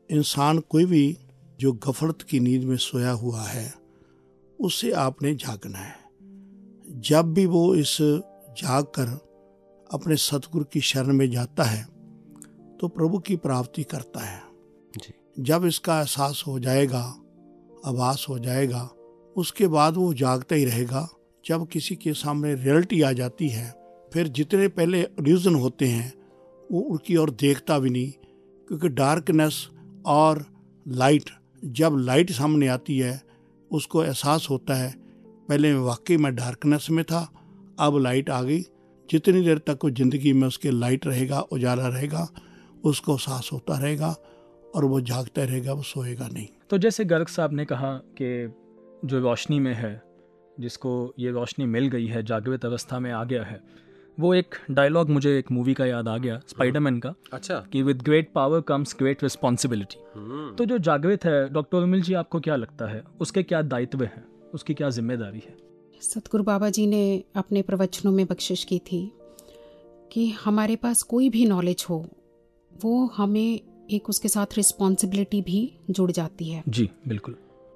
इंसान 0.09 0.59
कोई 0.59 0.85
भी 0.85 1.17
जो 1.59 1.71
गफलत 1.71 2.21
की 2.21 2.39
नींद 2.39 2.63
में 2.63 2.77
सोया 2.77 3.11
हुआ 3.11 3.41
है 3.41 3.73
उससे 4.61 4.91
आपने 4.91 5.35
जागना 5.35 5.77
है। 5.77 6.00
जब 6.91 7.33
भी 7.33 7.45
वो 7.45 7.75
इस 7.75 7.97
जाग 8.57 8.83
कर 8.83 9.07
अपने 9.93 10.15
सतगुरु 10.15 10.65
की 10.65 10.81
शरण 10.81 11.13
में 11.13 11.31
जाता 11.31 11.63
है 11.63 11.87
तो 12.81 12.87
प्रभु 12.87 13.19
की 13.19 13.35
प्राप्ति 13.35 13.83
करता 13.83 14.19
है। 14.19 14.41
जी। 14.97 15.43
जब 15.43 15.65
इसका 15.65 15.99
एहसास 15.99 16.43
हो 16.47 16.59
जाएगा 16.59 17.15
आभास 17.85 18.25
हो 18.29 18.39
जाएगा 18.39 18.89
उसके 19.37 19.67
बाद 19.67 19.97
वो 19.97 20.13
जागता 20.13 20.55
ही 20.55 20.65
रहेगा। 20.65 21.09
जब 21.45 21.67
किसी 21.67 21.95
के 21.95 22.13
सामने 22.13 22.55
रियलिटी 22.55 23.01
आ 23.01 23.11
जाती 23.11 23.47
है 23.47 23.75
फिर 24.13 24.27
जितने 24.27 24.67
पहले 24.67 25.01
रीजन 25.01 25.55
होते 25.55 25.87
हैं 25.87 26.13
वो 26.71 26.79
उनकी 26.79 27.15
ओर 27.15 27.29
देखता 27.29 27.79
भी 27.79 27.89
नहीं 27.89 28.11
क्योंकि 28.67 28.89
डार्कनेस 28.89 29.67
और 30.05 30.45
लाइट 30.87 31.29
जब 31.65 31.95
लाइट 31.97 32.31
सामने 32.31 32.67
आती 32.67 32.99
है 32.99 33.21
उसको 33.71 34.03
एहसास 34.03 34.47
होता 34.49 34.75
है 34.75 35.00
पहले 35.51 35.73
वाकई 35.75 36.17
में 36.17 36.35
डार्कनेस 36.35 36.87
में 36.91 37.03
था 37.05 37.19
अब 37.79 37.97
लाइट 37.97 38.29
आ 38.29 38.41
गई। 38.41 38.61
जितनी 39.09 39.41
देर 39.45 39.57
तक 39.57 39.79
वो 39.83 39.89
ज़िंदगी 39.89 40.31
में 40.33 40.47
उसके 40.47 40.71
लाइट 40.71 41.07
रहेगा 41.07 41.39
उजाला 41.51 41.87
रहेगा 41.87 42.27
उसको 42.83 43.13
एहसास 43.13 43.49
होता 43.53 43.77
रहेगा 43.77 44.15
और 44.75 44.85
वो 44.85 45.01
जागता 45.01 45.43
रहेगा 45.43 45.73
वो 45.73 45.81
सोएगा 45.81 46.27
नहीं। 46.27 46.47
तो 46.69 46.77
जैसे 46.77 47.05
गर्ग 47.05 47.27
साहब 47.27 47.53
ने 47.53 47.65
कहा 47.65 47.91
कि 48.21 48.29
जो 49.05 49.19
रोशनी 49.19 49.59
में 49.59 49.73
है 49.73 49.91
जिसको 50.59 51.13
ये 51.19 51.31
रोशनी 51.31 51.65
मिल 51.65 51.87
गई 51.87 52.07
है 52.07 52.23
जागृत 52.23 52.65
अवस्था 52.65 52.99
में 52.99 53.11
आ 53.11 53.23
गया 53.23 53.43
है 53.43 53.61
वो 54.17 54.33
एक 54.33 54.55
डायलॉग 54.71 55.09
मुझे 55.09 55.37
एक 55.39 55.51
मूवी 55.51 55.73
का 55.73 55.85
याद 55.85 56.07
आ 56.07 56.17
गया 56.17 56.41
स्पाइडरमैन 56.47 56.99
का 56.99 57.13
अच्छा। 57.33 57.59
कि 57.73 57.83
with 57.83 58.01
great 58.01 58.31
power 58.35 58.61
comes 58.61 58.95
great 58.99 59.23
responsibility 59.23 60.55
तो 60.55 60.65
जो 60.65 60.77
जागृत 60.77 61.25
है 61.25 61.49
डॉक्टर 61.49 61.77
उर्मिल 61.77 62.01
जी 62.01 62.13
आपको 62.13 62.39
क्या 62.39 62.55
लगता 62.55 62.91
है? 62.91 63.03
उसके 63.19 63.43
क्या 63.43 63.61
दायित्व 63.61 64.03
हैं? 64.03 64.30
उसकी 64.53 64.73
क्या 64.73 64.89
ज़िम्मेदारी 64.89 65.39
है? 65.39 65.55
सतगुरु 66.01 66.43
बाबा 66.43 66.69
जी 66.69 66.85
ने 66.87 67.23
अपने 67.35 67.61
प्रवचनों 67.61 68.11
में 68.11 68.25
बख्शिश 68.25 68.63
की 68.63 68.79
थी 68.79 69.11
कि 70.11 70.29
हमारे 70.43 70.75
पास 70.75 71.01
कोई 71.03 71.29
भी 71.29 71.45
नॉलेज 71.45 71.85
हो 71.89 72.05
वो 72.71 73.05
हमें 73.15 73.59
एक 73.91 74.09
उसके 74.09 74.27
साथ 74.27 74.57
रिस्पॉन्सिबिलिटी 74.57 75.41
भी 75.41 75.71
जुड़ 75.89 76.11
जाती 76.11 76.49
है। 76.49 76.63
जी 76.69 76.89
बिल्कुल। 77.07 77.35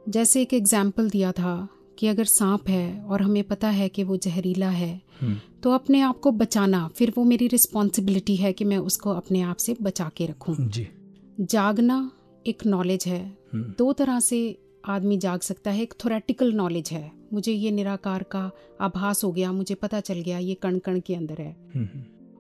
जैसे 0.10 0.42
एक 0.42 0.54
एग्ज़ाम्पल 0.54 1.10
दिया 1.10 1.32
था 1.32 1.68
कि 2.00 2.08
अगर 2.08 2.26
सांप 2.26 2.70
है 2.70 3.02
और 3.02 3.22
हमें 3.22 3.44
पता 3.44 3.70
है 3.70 3.88
कि 3.90 4.04
वो 4.04 4.18
जहरीला 4.18 4.70
है 4.70 5.02
हम्म, 5.22 5.36
तो 5.64 5.72
अपने 5.72 6.02
आप 6.02 6.20
को 6.20 6.32
बचाना 6.32 6.88
फिर 6.88 7.14
वो 7.18 7.24
मेरी 7.24 7.48
रिस्पॉन्सिबिलिटी 7.48 8.36
है 8.36 8.54
कि 8.54 8.66
मैं 8.66 8.78
उसको 8.78 9.12
अपने 9.12 9.42
आप 9.42 9.58
से 9.58 9.76
बचा 9.82 10.10
के 10.18 10.26
रखूँ। 10.26 10.56
जी। 10.60 10.88
जागना 11.42 12.12
एक 12.48 12.66
नॉलेज 12.66 13.04
है। 13.08 13.24
हम्म, 13.54 13.74
दो 13.78 13.92
तरह 13.94 14.20
से 14.20 14.40
आदमी 14.86 15.18
जाग 15.18 15.40
सकता 15.40 15.72
है 15.72 15.82
एक 15.82 15.94
थोरेटिकल 16.04 16.52
नॉलेज 16.54 16.90
है। 16.92 17.12
मुझे 17.34 17.52
ये 17.52 17.72
निराकार 17.72 18.24
का 18.24 18.50
आभास 18.82 19.24
हो 19.24 19.32
गया 19.32 19.52
मुझे 19.52 19.76
पता 19.76 20.00
चल 20.00 20.20
गया 20.20 20.38
ये 20.38 20.54
कण 20.54 20.78
कण 20.80 21.00
के 21.00 21.16
अंदर 21.16 21.42
है। 21.42 21.56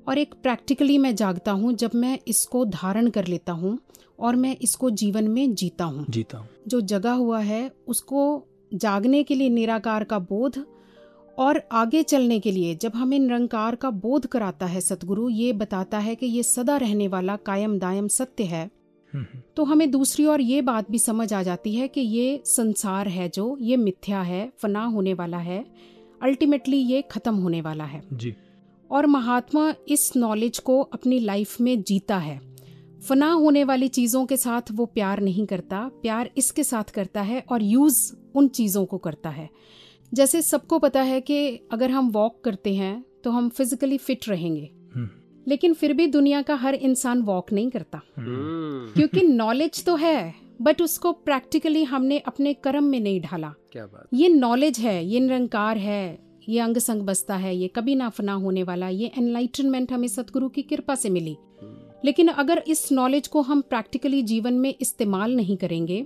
और 0.08 0.18
एक 0.18 0.34
प्रैक्टिकली 0.34 0.98
मैं 0.98 1.16
जागता 1.16 1.52
हूँ 1.52 1.74
जब 1.74 1.92
मैं 1.96 2.18
इसको 2.28 2.66
धारण 2.66 3.10
कर 3.10 3.28
लेता 3.28 3.54
हूँ 3.54 3.78
और 4.20 4.36
मैं 4.36 4.56
इसको 4.58 4.90
जीवन 4.92 5.28
में 5.28 5.54
जीता 5.54 5.86
हूँ। 5.86 6.06
जीता 6.10 6.38
हूँ। 6.38 6.48
जो 6.68 6.82
जगा 6.82 7.14
हुआ 7.14 7.40
है 7.40 7.72
उसको 7.88 8.48
जागने 8.74 9.24
के 9.24 9.36
लिए 9.36 9.50
निराकार 9.50 10.04
का 10.04 10.20
बोध 10.20 10.64
और 11.38 11.62
आगे 11.72 12.02
चलने 12.04 12.40
के 12.40 12.52
लिए 12.52 12.76
जब 12.76 12.96
हमें 12.96 13.18
निरंकार 13.20 13.76
का 13.76 13.90
बोध 13.90 14.26
कराता 14.26 14.66
है 14.66 14.82
सतगुरु 14.82 15.30
ये 15.30 15.52
बताता 15.54 15.98
है 15.98 16.16
कि 16.16 16.26
ये 16.26 16.44
सदा 16.44 16.78
रहने 16.78 17.08
वाला 17.08 17.36
कायम 17.36 17.78
दायम 17.80 18.08
सत्य 18.08 18.44
है। 18.44 18.70
तो 19.56 19.64
हमें 19.64 19.90
दूसरी 19.92 20.26
ओर 20.26 20.42
ये 20.42 20.62
बात 20.62 20.92
भी 20.92 21.00
समझ 21.00 21.32
आ 21.34 21.44
जाती 21.44 21.76
है 21.76 21.88
कि 21.88 22.02
ये 22.02 22.42
संसार 22.46 23.08
है 23.08 23.30
जो 23.30 23.58
ये 23.62 23.78
मिथ्या 23.78 24.22
है 24.22 24.52
फना 24.58 24.86
होने 24.86 25.14
वाला 25.14 25.38
है 25.38 25.66
अल्टीमेटली 26.22 26.78
ये 26.78 27.02
खत्म 27.02 27.36
होने 27.36 27.62
वाला 27.62 27.84
है। 27.84 28.02
जी। 28.14 28.34
और 28.92 29.06
महात्मा 29.06 29.74
इस 29.88 30.12
नॉलेज 30.18 30.60
को 30.60 30.82
अपनी 30.82 31.20
लाइफ 31.20 31.60
में 31.62 31.82
जीता 31.84 32.18
है। 32.18 32.40
फना 33.08 33.32
होने 33.32 33.64
वाली 33.64 33.88
चीज़ों 33.88 34.26
के 34.26 34.38
साथ 34.38 34.72
वो 34.72 34.86
प्यार 34.86 35.20
नहीं 35.20 35.46
करता 35.46 35.80
प्यार 36.02 36.30
इसके 36.38 36.64
साथ 36.64 36.84
करता 36.84 37.22
है 37.22 37.44
और 37.52 37.64
यूज़ 37.64 38.14
उन 38.36 38.48
चीज़ों 38.48 38.86
को 38.86 38.98
करता 38.98 39.30
है। 39.30 39.50
जैसे 40.14 40.42
सबको 40.42 40.80
पता 40.80 41.02
है 41.02 41.22
कि 41.22 41.48
अगर 41.72 41.92
हम 41.92 42.10
वॉक 42.10 42.44
करते 42.44 42.76
हैं 42.76 43.04
तो 43.24 43.32
हम 43.32 43.50
फिजिकली 43.50 43.98
फिट 43.98 44.30
रहेंगे। 44.30 44.70
लेकिन 45.48 45.74
फिर 45.74 45.94
भी 45.94 46.08
दुनिया 46.08 46.42
का 46.42 46.56
हर 46.56 46.76
इंसान 46.76 47.22
वॉक 47.22 47.52
नहीं 47.54 47.70
करता। 47.70 48.02
क्योंकि 48.20 49.22
नॉलेज 49.22 49.84
तो 49.86 49.96
है 49.96 50.34
बट 50.62 50.82
उसको 50.82 51.12
प्रैक्टिकली 51.12 51.84
हमने 51.84 52.18
अपने 52.20 52.54
कर्म 52.54 52.84
में 52.84 53.00
नहीं 53.00 53.22
ढाला। 53.22 53.54
क्या 53.72 53.86
बात। 53.86 54.08
ये 54.14 54.30
नॉलेज 54.30 54.80
है 54.80 55.06
ये 55.06 55.20
निरंकार 55.20 55.78
है 55.78 56.20
ये 56.50 56.60
अंग 56.60 56.78
संग 56.78 57.02
बसता 57.02 57.36
है 57.36 57.56
ये 57.56 57.68
कभी 57.68 57.96
ना 57.96 58.10
फना 58.10 58.34
होने 58.34 58.64
वाला 58.64 58.90
ये 58.90 59.12
एनलाइटनमेंट 59.18 59.92
हमें 59.92 60.08
सतगुरु 60.08 60.50
की 60.50 60.62
कृपा 60.62 60.96
से 60.96 61.10
मिली। 61.10 61.36
लेकिन 62.06 62.28
अगर 62.28 62.64
इस 62.68 62.92
नॉलेज 62.92 63.28
को 63.28 63.42
हम 63.42 63.62
प्रैक्टिकली 63.62 64.22
जीवन 64.24 64.54
में 64.54 64.74
इस्तेमाल 64.82 65.36
नहीं 65.36 65.58
करेंगे 65.58 66.06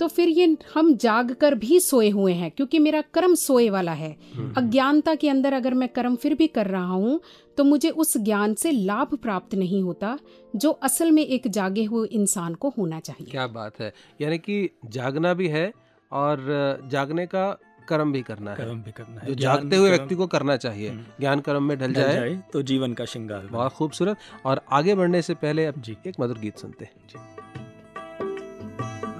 तो 0.00 0.08
फिर 0.08 0.28
ये 0.28 0.56
हम 0.74 0.94
जाग 0.96 1.32
कर 1.34 1.54
भी 1.54 1.78
सोए 1.80 2.08
हुए 2.10 2.32
हैं 2.32 2.50
क्योंकि 2.50 2.78
मेरा 2.78 3.00
कर्म 3.14 3.34
सोए 3.34 3.68
वाला 3.70 3.92
है। 3.92 4.10
अज्ञानता 4.56 5.14
के 5.14 5.28
अंदर 5.28 5.52
अगर 5.52 5.74
मैं 5.74 5.88
कर्म 5.88 6.16
फिर 6.16 6.34
भी 6.34 6.46
कर 6.48 6.66
रहा 6.66 6.84
हूँ 6.84 7.20
तो 7.58 7.64
मुझे 7.64 7.90
उस 7.90 8.16
ज्ञान 8.18 8.54
से 8.54 8.70
लाभ 8.70 9.14
प्राप्त 9.22 9.54
नहीं 9.54 9.82
होता 9.82 10.18
जो 10.56 10.70
असल 10.82 11.10
में 11.10 11.24
एक 11.24 11.48
जागे 11.48 11.84
हुए 11.84 12.08
इंसान 12.08 12.54
को 12.54 12.68
होना 12.78 13.00
चाहिए। 13.00 13.30
क्या 13.30 13.46
बात 13.46 13.80
है। 13.80 13.92
यानी 14.20 14.38
कि 14.38 14.68
जागना 14.90 15.34
भी 15.34 15.48
है 15.48 15.72
और 16.12 16.46
जागने 16.92 17.26
का 17.26 17.50
कर्म 17.88 18.12
भी 18.12 18.22
करना 18.22 18.50
है। 18.50 18.56
कर्म 18.56 18.82
भी 18.82 18.92
करना 18.92 19.20
है। 19.20 19.26
जो 19.26 19.34
जागते 19.34 19.76
हुए 19.76 19.90
व्यक्ति 19.90 20.14
को 20.14 20.26
करना 20.26 20.56
चाहिए 20.56 20.88
हम्म। 20.88 21.04
ज्ञान 21.20 21.40
कर्म 21.40 21.62
में 21.62 21.76
ढल 21.78 21.86
ढल 21.86 21.92
जाए। 21.92 22.14
जाए 22.14 22.42
तो 22.52 22.62
जीवन 22.62 22.92
का 22.92 23.04
श्रृंगार 23.04 23.46
बहुत 23.46 23.72
खूबसूरत। 23.72 24.16
और 24.46 24.60
आगे 24.72 24.94
बढ़ने 24.94 25.22
से 25.22 25.34
पहले 25.36 25.66
अब 25.66 25.80
जी। 25.82 25.96
एक 26.06 26.20
मधुर 26.20 26.38
गीत 26.38 26.58
सुनते 26.58 26.84
हैं। 26.84 27.08
जी। 27.08 27.59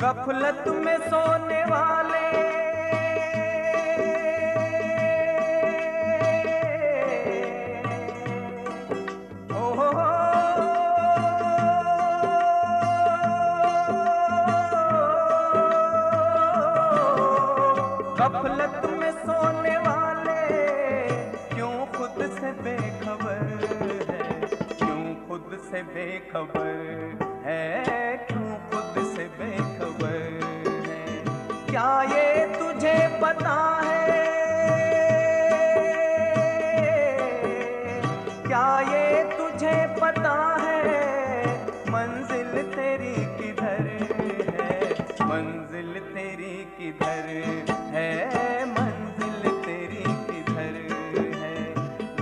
गफलत 0.02 0.64
में 0.68 0.98
सोने 1.08 1.64
वाले। 1.64 2.69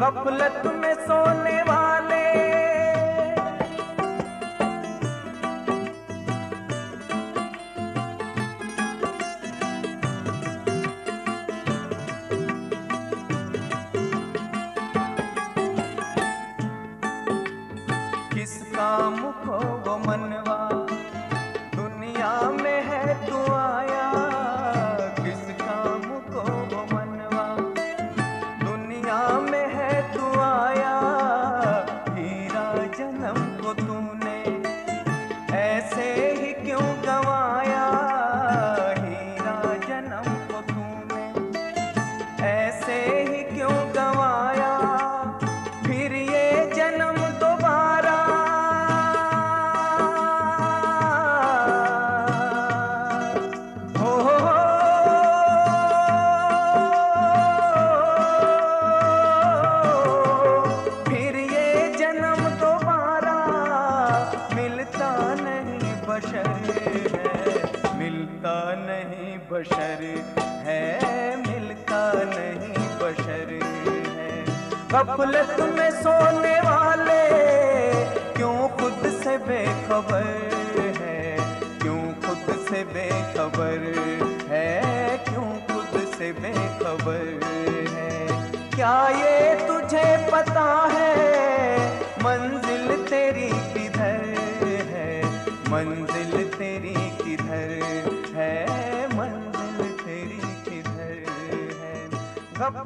गफलत 0.09 0.63
में 0.75 0.95
सोने 1.07 1.63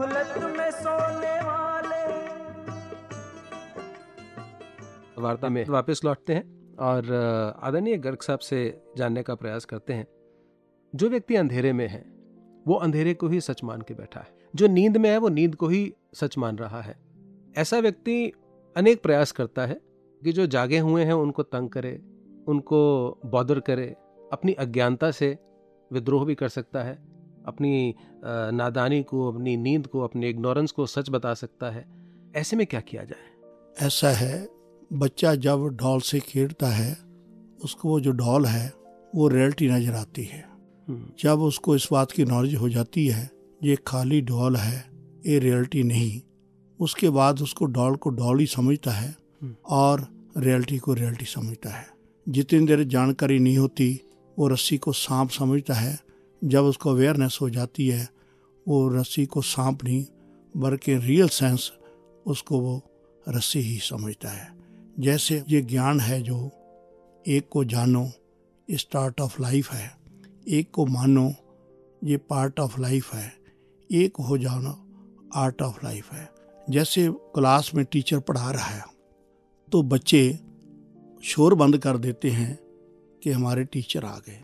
में 0.06 0.70
सोने 0.70 1.40
वाले। 1.40 2.12
वार्ता 5.22 5.48
में 5.48 5.66
वापस 5.68 6.00
लौटते 6.04 6.34
हैं 6.34 6.76
और 6.76 7.12
आदरणीय 7.62 7.96
गर्ग 7.96 8.18
साहब 8.22 8.38
से 8.38 8.82
जानने 8.96 9.22
का 9.22 9.34
प्रयास 9.34 9.64
करते 9.64 9.92
हैं। 9.92 10.06
जो 10.94 11.08
व्यक्ति 11.08 11.36
अंधेरे 11.36 11.72
में 11.72 11.88
है, 11.88 12.04
वो 12.66 12.74
अंधेरे 12.74 13.14
को 13.14 13.28
ही 13.28 13.40
सच 13.40 13.64
मान 13.64 13.80
के 13.80 13.94
बैठा 13.94 14.20
है। 14.20 14.28
जो 14.56 14.66
नींद 14.66 14.96
में 14.96 15.10
है, 15.10 15.18
वो 15.18 15.28
नींद 15.28 15.54
को 15.54 15.68
ही 15.68 15.94
सच 16.14 16.38
मान 16.38 16.56
रहा 16.56 16.80
है। 16.80 16.96
ऐसा 17.56 17.78
व्यक्ति 17.78 18.32
अनेक 18.76 19.02
प्रयास 19.02 19.32
करता 19.32 19.66
है 19.66 19.80
कि 20.24 20.32
जो 20.32 20.46
जागे 20.46 20.78
हुए 20.78 21.04
हैं, 21.04 21.12
उनको 21.12 21.42
तंग 21.42 21.70
करे, 21.70 22.02
उनको 22.48 23.10
बॉदर 23.26 23.60
करे, 23.60 23.96
अपनी 24.32 24.52
अज्ञानता 24.52 25.10
से 25.10 25.38
विद्रोह 25.92 26.24
भी 26.24 26.34
कर 26.34 26.48
सकता 26.48 26.82
है। 26.82 27.11
अपनी 27.46 27.94
नादानी 28.24 29.02
को 29.02 29.30
अपनी 29.32 29.56
नींद 29.56 29.86
को 29.86 30.00
अपनी 30.00 30.28
इग्नोरेंस 30.28 30.70
को 30.70 30.86
सच 30.86 31.10
बता 31.10 31.34
सकता 31.34 31.70
है। 31.70 31.84
ऐसे 32.36 32.56
में 32.56 32.66
क्या 32.66 32.80
किया 32.80 33.04
जाए? 33.04 33.86
ऐसा 33.86 34.10
है 34.10 34.48
बच्चा 34.92 35.34
जब 35.36 35.66
डॉल 35.72 36.00
से 36.00 36.20
खेलता 36.20 36.66
है 36.66 36.92
उसको 37.64 37.88
वो 37.88 38.00
जो 38.00 38.10
डॉल 38.12 38.46
है 38.46 38.72
वो 39.14 39.28
रियलिटी 39.28 39.68
नज़र 39.68 39.94
आती 39.94 40.24
है। 40.24 40.44
हम्म, 40.88 41.06
जब 41.20 41.40
उसको 41.40 41.76
इस 41.76 41.88
बात 41.92 42.12
की 42.12 42.24
नॉलेज 42.24 42.54
हो 42.54 42.68
जाती 42.68 43.06
है 43.06 43.30
ये 43.60 43.76
खाली 43.86 44.20
डॉल 44.20 44.56
है 44.56 44.84
ये 45.26 45.38
रियलिटी 45.38 45.82
नहीं 45.82 46.20
उसके 46.80 47.10
बाद 47.10 47.40
उसको 47.40 47.64
डॉल 47.64 47.96
को 47.96 48.10
डॉल 48.10 48.40
ही 48.40 48.46
समझता 48.46 48.90
है 48.90 49.08
हम्म। 49.42 49.54
और 49.70 50.06
रियलिटी 50.36 50.78
को 50.78 50.94
रियलिटी 50.94 51.24
समझता 51.24 51.70
है। 51.70 51.86
जितनी 52.26 52.66
देर 52.66 52.82
जानकारी 52.84 53.38
नहीं 53.38 53.58
होती 53.58 54.00
वो 54.36 54.48
रस्सी 54.48 54.78
को 54.78 54.92
सांप 54.92 55.30
समझता 55.30 55.74
है 55.74 55.98
जब 56.44 56.62
उसको 56.62 56.90
अवेयरनेस 56.90 57.38
हो 57.40 57.50
जाती 57.50 57.88
है, 57.88 58.08
वो 58.68 58.88
रस्सी 58.88 59.26
को 59.26 59.42
सांप 59.42 59.84
नहीं 59.84 60.06
बल्कि 60.56 60.96
रियल 60.96 61.28
सेंस 61.28 61.72
उसको 62.26 62.60
वो 62.60 62.82
रस्सी 63.28 63.58
ही 63.58 63.78
समझता 63.78 64.28
है। 64.28 64.52
जैसे 65.00 65.44
ये 65.48 65.62
ज्ञान 65.62 66.00
है 66.00 66.22
जो 66.22 66.50
एक 67.28 67.48
को 67.50 67.64
जानो 67.64 68.10
स्टार्ट 68.70 69.20
ऑफ़ 69.20 69.42
लाइफ 69.42 69.72
है। 69.72 69.96
एक 70.48 70.70
को 70.70 70.86
मानो, 70.86 71.34
ये 72.04 72.16
पार्ट 72.16 72.60
ऑफ़ 72.60 72.80
लाइफ 72.80 73.14
है। 73.14 73.32
एक 73.92 74.16
हो 74.16 74.38
जाना 74.38 74.86
आर्ट 75.34 75.62
ऑफ़ 75.62 75.84
लाइफ 75.84 76.12
है। 76.12 76.32
जैसे 76.70 77.08
क्लास 77.10 77.70
में 77.74 77.84
टीचर 77.84 78.18
पढ़ा 78.18 78.50
रहा 78.50 78.64
है 78.64 78.84
तो 79.72 79.82
बच्चे 79.82 80.38
शोर 81.24 81.54
बंद 81.54 81.78
कर 81.78 81.98
देते 81.98 82.30
हैं 82.30 82.58
कि 83.22 83.30
हमारे 83.30 83.64
टीचर 83.64 84.04
आ 84.04 84.18
गए। 84.18 84.41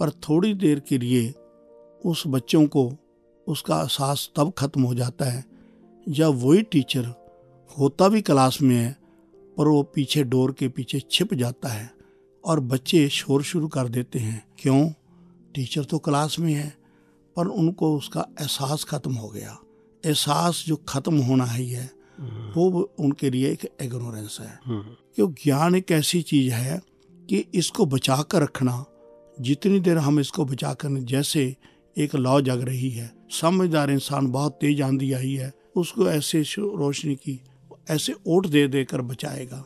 पर 0.00 0.10
थोड़ी 0.10 0.54
देर 0.54 0.80
के 0.80 0.98
लिए 0.98 1.34
उस 2.06 2.22
बच्चों 2.26 2.66
को 2.66 2.92
उसका 3.48 3.80
एहसास 3.80 4.30
तब 4.36 4.52
खत्म 4.58 4.82
हो 4.82 4.94
जाता 4.94 5.24
है 5.24 5.44
जब 6.08 6.40
वही 6.42 6.62
टीचर 6.62 7.04
होता 7.78 8.08
भी 8.08 8.22
क्लास 8.22 8.58
में 8.62 8.76
है 8.76 8.96
पर 9.58 9.68
वो 9.68 9.82
पीछे 9.82 10.24
डोर 10.24 10.52
के 10.52 10.68
पीछे 10.68 11.00
छिप 11.10 11.34
जाता 11.34 11.68
है 11.68 11.90
और 12.44 12.60
बच्चे 12.60 13.08
शोर 13.08 13.42
शुरू 13.42 13.68
कर 13.68 13.88
देते 13.88 14.18
हैं। 14.18 14.44
क्यों? 14.58 14.88
टीचर 15.54 15.84
तो 15.84 15.98
क्लास 15.98 16.38
में 16.38 16.52
है 16.54 16.76
पर 17.36 17.46
उनको 17.46 17.96
उसका 17.96 18.26
एहसास 18.40 18.84
खत्म 18.84 19.12
हो 19.12 19.28
गया। 19.28 19.58
एहसास 20.04 20.64
जो 20.66 20.76
खत्म 20.76 21.18
होना 21.18 21.44
ही 21.44 21.70
है 21.70 21.90
वो 22.56 22.90
उनके 22.98 23.30
लिए 23.30 23.50
एक 23.52 23.68
इग्नोरेंस 23.82 24.36
है। 24.40 24.58
क्यों? 24.66 25.32
ज्ञान 25.44 25.74
एक 25.74 25.90
ऐसी 25.92 26.22
चीज़ 26.22 26.52
है 26.52 26.80
कि 27.28 27.44
इसको 27.54 27.86
बचा 27.86 28.22
कर 28.22 28.42
रखना 28.42 28.84
जितनी 29.40 29.80
देर 29.80 29.98
हम 29.98 30.20
इसको 30.20 30.44
बचा 30.44 30.72
कर 30.74 30.88
जैसे 30.88 31.56
एक 31.98 32.14
लौ 32.14 32.40
जग 32.40 32.60
रही 32.60 32.90
है, 32.90 33.12
समझदार 33.30 33.90
इंसान 33.90 34.26
बहुत 34.26 34.58
तेज 34.60 34.82
आंधी 34.82 35.12
आई 35.12 35.32
है, 35.32 35.52
उसको 35.76 36.08
ऐसे 36.08 36.42
रोशनी 36.58 37.14
की, 37.14 37.40
ऐसे 37.90 38.14
ओट 38.26 38.46
दे 38.46 38.68
देकर 38.68 39.00
बचाएगा। 39.02 39.64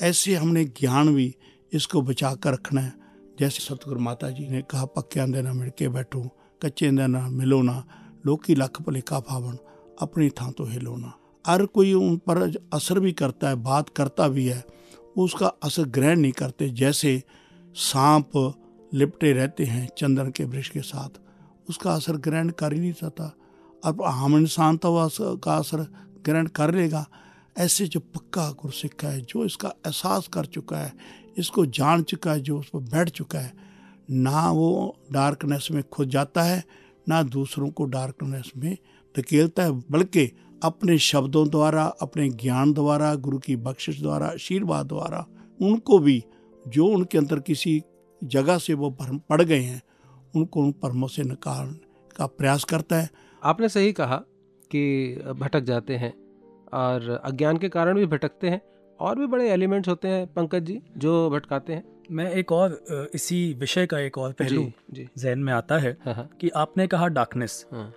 ऐसे 0.00 0.34
हमने 0.34 0.64
ज्ञान 0.64 1.14
भी 1.14 1.34
इसको 1.72 2.02
बचा 2.02 2.34
कर 2.34 2.52
रखना 2.52 2.80
है। 2.80 2.92
जैसे 3.40 3.60
सतगुरु 3.60 4.00
माता 4.00 4.30
जी 4.30 4.48
ने 4.48 4.62
कहा, 4.62 4.84
पक्के 4.84 5.20
आंदे 5.20 5.42
ना 5.42 5.52
मिल 5.52 5.70
के 5.78 5.88
बैठो, 5.88 6.28
कच्चे 6.62 6.86
आंदे 6.86 7.06
ना 7.06 7.28
मिलो 7.28 7.62
ना, 7.62 7.84
लोकी 8.26 8.54
लख 8.54 8.82
भलेखा 8.82 9.20
फावन 9.20 9.58
अपनी 10.02 10.30
थां 10.30 10.52
तो 10.52 10.64
हिलो 10.64 10.96
ना। 10.96 11.12
हर 11.46 11.66
कोई 11.66 11.92
उन 11.92 12.16
पर 12.16 12.66
असर 12.72 13.00
भी 13.00 13.12
करता 13.12 13.48
है, 13.48 13.54
बात 13.54 13.88
करता 13.88 14.28
भी 14.28 14.46
है, 14.46 14.64
उसका 15.16 15.46
असर 15.46 15.84
ग्रहण 15.84 16.20
नहीं 16.20 16.32
करते। 16.32 16.68
जैसे 16.68 17.22
सांप 17.74 18.30
लिपटे 18.94 19.32
रहते 19.32 19.64
हैं 19.64 19.88
चंदन 19.98 20.30
के 20.30 20.44
वृक्ष 20.44 20.68
के 20.68 20.80
साथ। 20.80 21.20
उसका 21.68 21.92
असर 21.92 22.16
ग्रहण 22.16 22.50
कर 22.50 22.72
ही 22.72 22.80
नहीं 22.80 22.92
सकता। 22.92 23.34
अब 23.84 24.02
आम 24.02 24.36
इंसान 24.36 24.76
तो 24.76 25.08
का 25.36 25.56
असर 25.56 25.78
ग्रहण 26.24 26.46
कर 26.46 26.74
लेगा। 26.74 27.06
ऐसे 27.58 27.86
जो 27.86 28.00
पक्का 28.00 28.50
गुरसिख 28.50 29.04
है, 29.04 29.20
जो 29.20 29.44
इसका 29.44 29.68
एहसास 29.68 30.28
कर 30.28 30.44
चुका 30.44 30.78
है, 30.78 30.92
इसको 31.38 31.66
जान 31.66 32.02
चुका 32.02 32.32
है, 32.32 32.40
जो 32.40 32.58
उस 32.58 32.68
पर 32.68 32.78
बैठ 32.78 33.08
चुका 33.08 33.38
है, 33.38 33.52
ना 34.10 34.50
वो 34.50 34.98
डार्कनेस 35.12 35.68
में 35.70 35.82
खुद 35.82 36.08
जाता 36.08 36.42
है, 36.42 36.64
ना 37.08 37.22
दूसरों 37.22 37.70
को 37.70 37.84
डार्कनेस 37.84 38.52
में 38.56 38.76
धकेलता 39.16 39.62
है, 39.62 39.70
बल्कि 39.70 40.32
अपने 40.62 40.98
शब्दों 40.98 41.48
द्वारा, 41.48 41.84
अपने 41.84 42.28
ज्ञान 42.28 42.72
द्वारा, 42.72 43.14
गुरु 43.14 43.38
की 43.38 43.56
बख्शिश 43.56 44.00
द्वारा, 44.00 44.26
आशीर्वाद 44.26 44.86
द्वारा, 44.86 45.26
उनको 45.60 45.98
भी, 45.98 46.24
जो 46.68 46.86
उनके 46.86 47.18
अंदर 47.18 47.40
किसी 47.40 47.82
जगह 48.22 48.58
से 48.58 48.74
वो 48.74 48.90
भरम 49.00 49.18
पड़ 49.28 49.42
गए 49.42 49.60
हैं 49.60 49.82
उनको 50.36 50.60
उन 50.60 50.70
भरमों 50.82 51.08
से 51.08 51.22
निकालने 51.22 52.12
का 52.16 52.26
प्रयास 52.26 52.64
करता 52.64 52.96
है। 52.96 53.08
आपने 53.42 53.68
सही 53.68 53.92
कहा 53.92 54.16
कि 54.70 54.82
भटक 55.40 55.60
जाते 55.64 55.96
हैं 55.96 56.12
और 56.74 57.10
अज्ञान 57.24 57.56
के 57.56 57.68
कारण 57.68 57.94
भी 57.94 58.06
भटकते 58.06 58.48
हैं 58.50 58.60
और 59.00 59.18
भी 59.18 59.26
बड़े 59.26 59.50
एलिमेंट्स 59.50 59.88
होते 59.88 60.08
हैं 60.08 60.26
पंकज 60.34 60.62
जी 60.62 60.80
जो 60.96 61.28
भटकाते 61.30 61.72
हैं। 61.72 61.84
मैं 62.10 62.30
एक 62.32 62.52
और 62.52 62.78
इसी 63.14 63.38
विषय 63.60 63.86
का 63.86 63.98
एक 63.98 64.18
और 64.18 64.32
पहलू 64.32 64.66
जहन 64.94 65.38
में 65.38 65.52
आता 65.52 65.78
है 65.78 65.96
हाँ 66.04 66.14
हाँ। 66.14 66.28
कि 66.40 66.48
आपने 66.56 66.86
कहा 66.86 67.06
डार्कनेस 67.08 67.64
हाँ। 67.72 67.92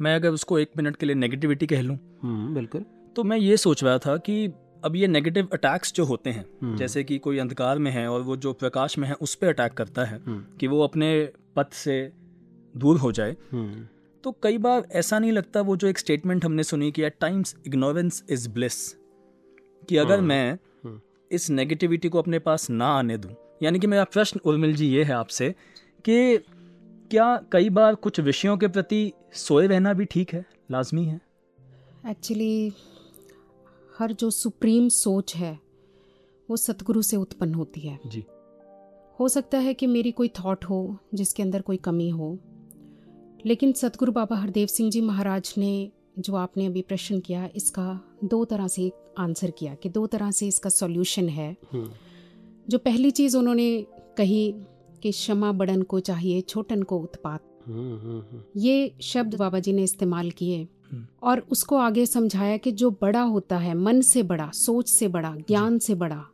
मैं 0.00 0.14
अगर 0.14 0.30
उसको 0.30 0.58
एक 0.58 0.70
मिनट 0.76 0.96
के 0.96 1.06
लिए 1.06 1.14
नेगेटिविटी 1.14 1.66
कह 1.66 1.80
लूँ 1.82 1.98
हम्म, 2.22 2.54
बिल्कुल। 2.54 2.84
तो 3.16 3.24
मैं 3.24 3.36
ये 3.36 3.56
सोच 3.56 3.82
रहा 3.84 3.98
था 3.98 4.16
कि 4.16 4.46
अब 4.84 4.96
ये 4.96 5.06
नेगेटिव 5.06 5.48
अटैक्स 5.52 5.92
जो 5.94 6.04
होते 6.04 6.30
हैं 6.30 6.44
हम्म। 6.62 6.76
जैसे 6.76 7.04
कि 7.04 7.18
कोई 7.18 7.38
अंधकार 7.38 7.78
में 7.78 7.90
है 7.90 8.06
और 8.08 8.20
वो 8.22 8.36
जो 8.36 8.52
प्रकाश 8.52 8.98
में 8.98 9.06
है 9.08 9.14
उस 9.14 9.34
पर 9.34 9.46
अटैक 9.46 9.72
करता 9.72 10.04
है 10.04 10.18
हम्म, 10.26 10.44
कि 10.60 10.66
वो 10.66 10.82
अपने 10.84 11.28
पथ 11.56 11.72
से 11.72 12.12
दूर 12.74 12.98
हो 12.98 13.12
जाए। 13.12 13.36
हम्म, 13.52 13.86
तो 14.24 14.30
कई 14.42 14.58
बार 14.58 14.86
ऐसा 14.92 15.18
नहीं 15.18 15.32
लगता 15.32 15.60
वो 15.60 15.76
जो 15.76 15.88
एक 15.88 15.98
स्टेटमेंट 15.98 16.44
हमने 16.44 16.62
सुनी 16.62 16.90
कि 16.92 17.02
at 17.02 17.16
times 17.20 17.56
ignorance 17.66 18.24
is 18.30 18.48
bliss 18.48 18.76
कि 19.88 19.96
अगर 19.96 20.18
हम्म, 20.18 20.28
मैं। 20.28 20.58
इस 21.30 21.50
नेगेटिविटी 21.50 22.08
को 22.08 22.18
अपने 22.18 22.38
पास 22.38 22.70
ना 22.70 22.86
आने 22.86 23.16
दूँ। 23.18 23.34
यानी 23.62 23.78
कि 23.78 23.86
मेरा 23.86 24.04
प्रश्न 24.04 24.40
उर्मिल 24.44 24.74
जी 24.76 24.86
ये 24.86 25.04
है 25.04 25.12
आपसे 25.12 25.54
कि 26.04 26.38
क्या 27.10 27.26
कई 27.52 27.68
बार 27.70 27.94
कुछ 27.94 28.20
विषयों 28.20 28.56
के 28.56 28.68
प्रति 28.68 29.12
सोए 29.34 29.66
रहना 29.66 29.92
भी 29.92 30.04
ठीक 30.04 30.32
है 30.34 30.44
लाजमी 30.70 31.04
है? 31.04 31.20
एक्चुअली 32.10 32.72
हर 34.00 34.12
जो 34.12 34.30
सुप्रीम 34.30 34.88
सोच 34.88 35.36
है 35.36 35.58
वो 36.50 36.56
सतगुरु 36.56 37.02
से 37.02 37.16
उत्पन्न 37.16 37.54
होती 37.54 37.80
है। 37.80 37.98
जी। 38.06 38.24
हो 39.20 39.28
सकता 39.28 39.58
है 39.58 39.74
कि 39.74 39.86
मेरी 39.86 40.10
कोई 40.10 40.28
थॉट 40.28 40.64
हो 40.64 40.98
जिसके 41.14 41.42
अंदर 41.42 41.62
कोई 41.62 41.76
कमी 41.76 42.08
हो 42.08 42.38
लेकिन 43.46 43.72
सतगुरु 43.72 44.12
बाबा 44.12 44.36
हरदेव 44.36 44.66
सिंह 44.66 44.90
जी 44.90 45.00
महाराज 45.00 45.54
ने 45.58 45.92
जो 46.18 46.34
आपने 46.34 46.66
अभी 46.66 46.82
प्रश्न 46.82 47.20
किया 47.20 47.48
इसका 47.56 48.00
दो 48.24 48.44
तरह 48.44 48.68
से 48.68 48.92
आंसर 49.18 49.50
किया 49.50 49.74
कि 49.74 49.88
दो 49.88 50.06
तरह 50.06 50.30
से 50.30 50.48
इसका 50.48 50.70
सॉल्यूशन 50.70 51.28
है। 51.28 51.56
हम्म, 51.72 51.90
जो 52.68 52.78
पहली 52.78 53.10
चीज़ 53.10 53.36
उन्होंने 53.36 53.86
कही 54.18 54.54
कि 55.02 55.10
क्षमा 55.10 55.52
बड़न 55.52 55.82
को 55.82 56.00
चाहिए 56.00 56.40
छोटन 56.40 56.82
को 56.82 56.98
उत्पात। 56.98 57.40
हम्म, 57.66 57.98
हम्म, 57.98 58.42
ये 58.56 58.94
शब्द 59.00 59.34
बाबा 59.34 59.58
जी 59.58 59.72
ने 59.72 59.82
इस्तेमाल 59.82 60.30
किए। 60.30 60.68
और 61.22 61.40
उसको 61.50 61.76
आगे 61.76 62.06
समझाया 62.06 62.56
कि 62.56 62.72
जो 62.72 62.90
बड़ा 62.90 63.22
होता 63.22 63.58
है 63.58 63.74
मन 63.74 64.00
से 64.00 64.22
बड़ा 64.22 64.50
सोच 64.54 64.88
से 64.88 65.08
बड़ा 65.08 65.34
ज्ञान 65.48 65.78
से 65.78 65.94
बड़ा 65.94 66.24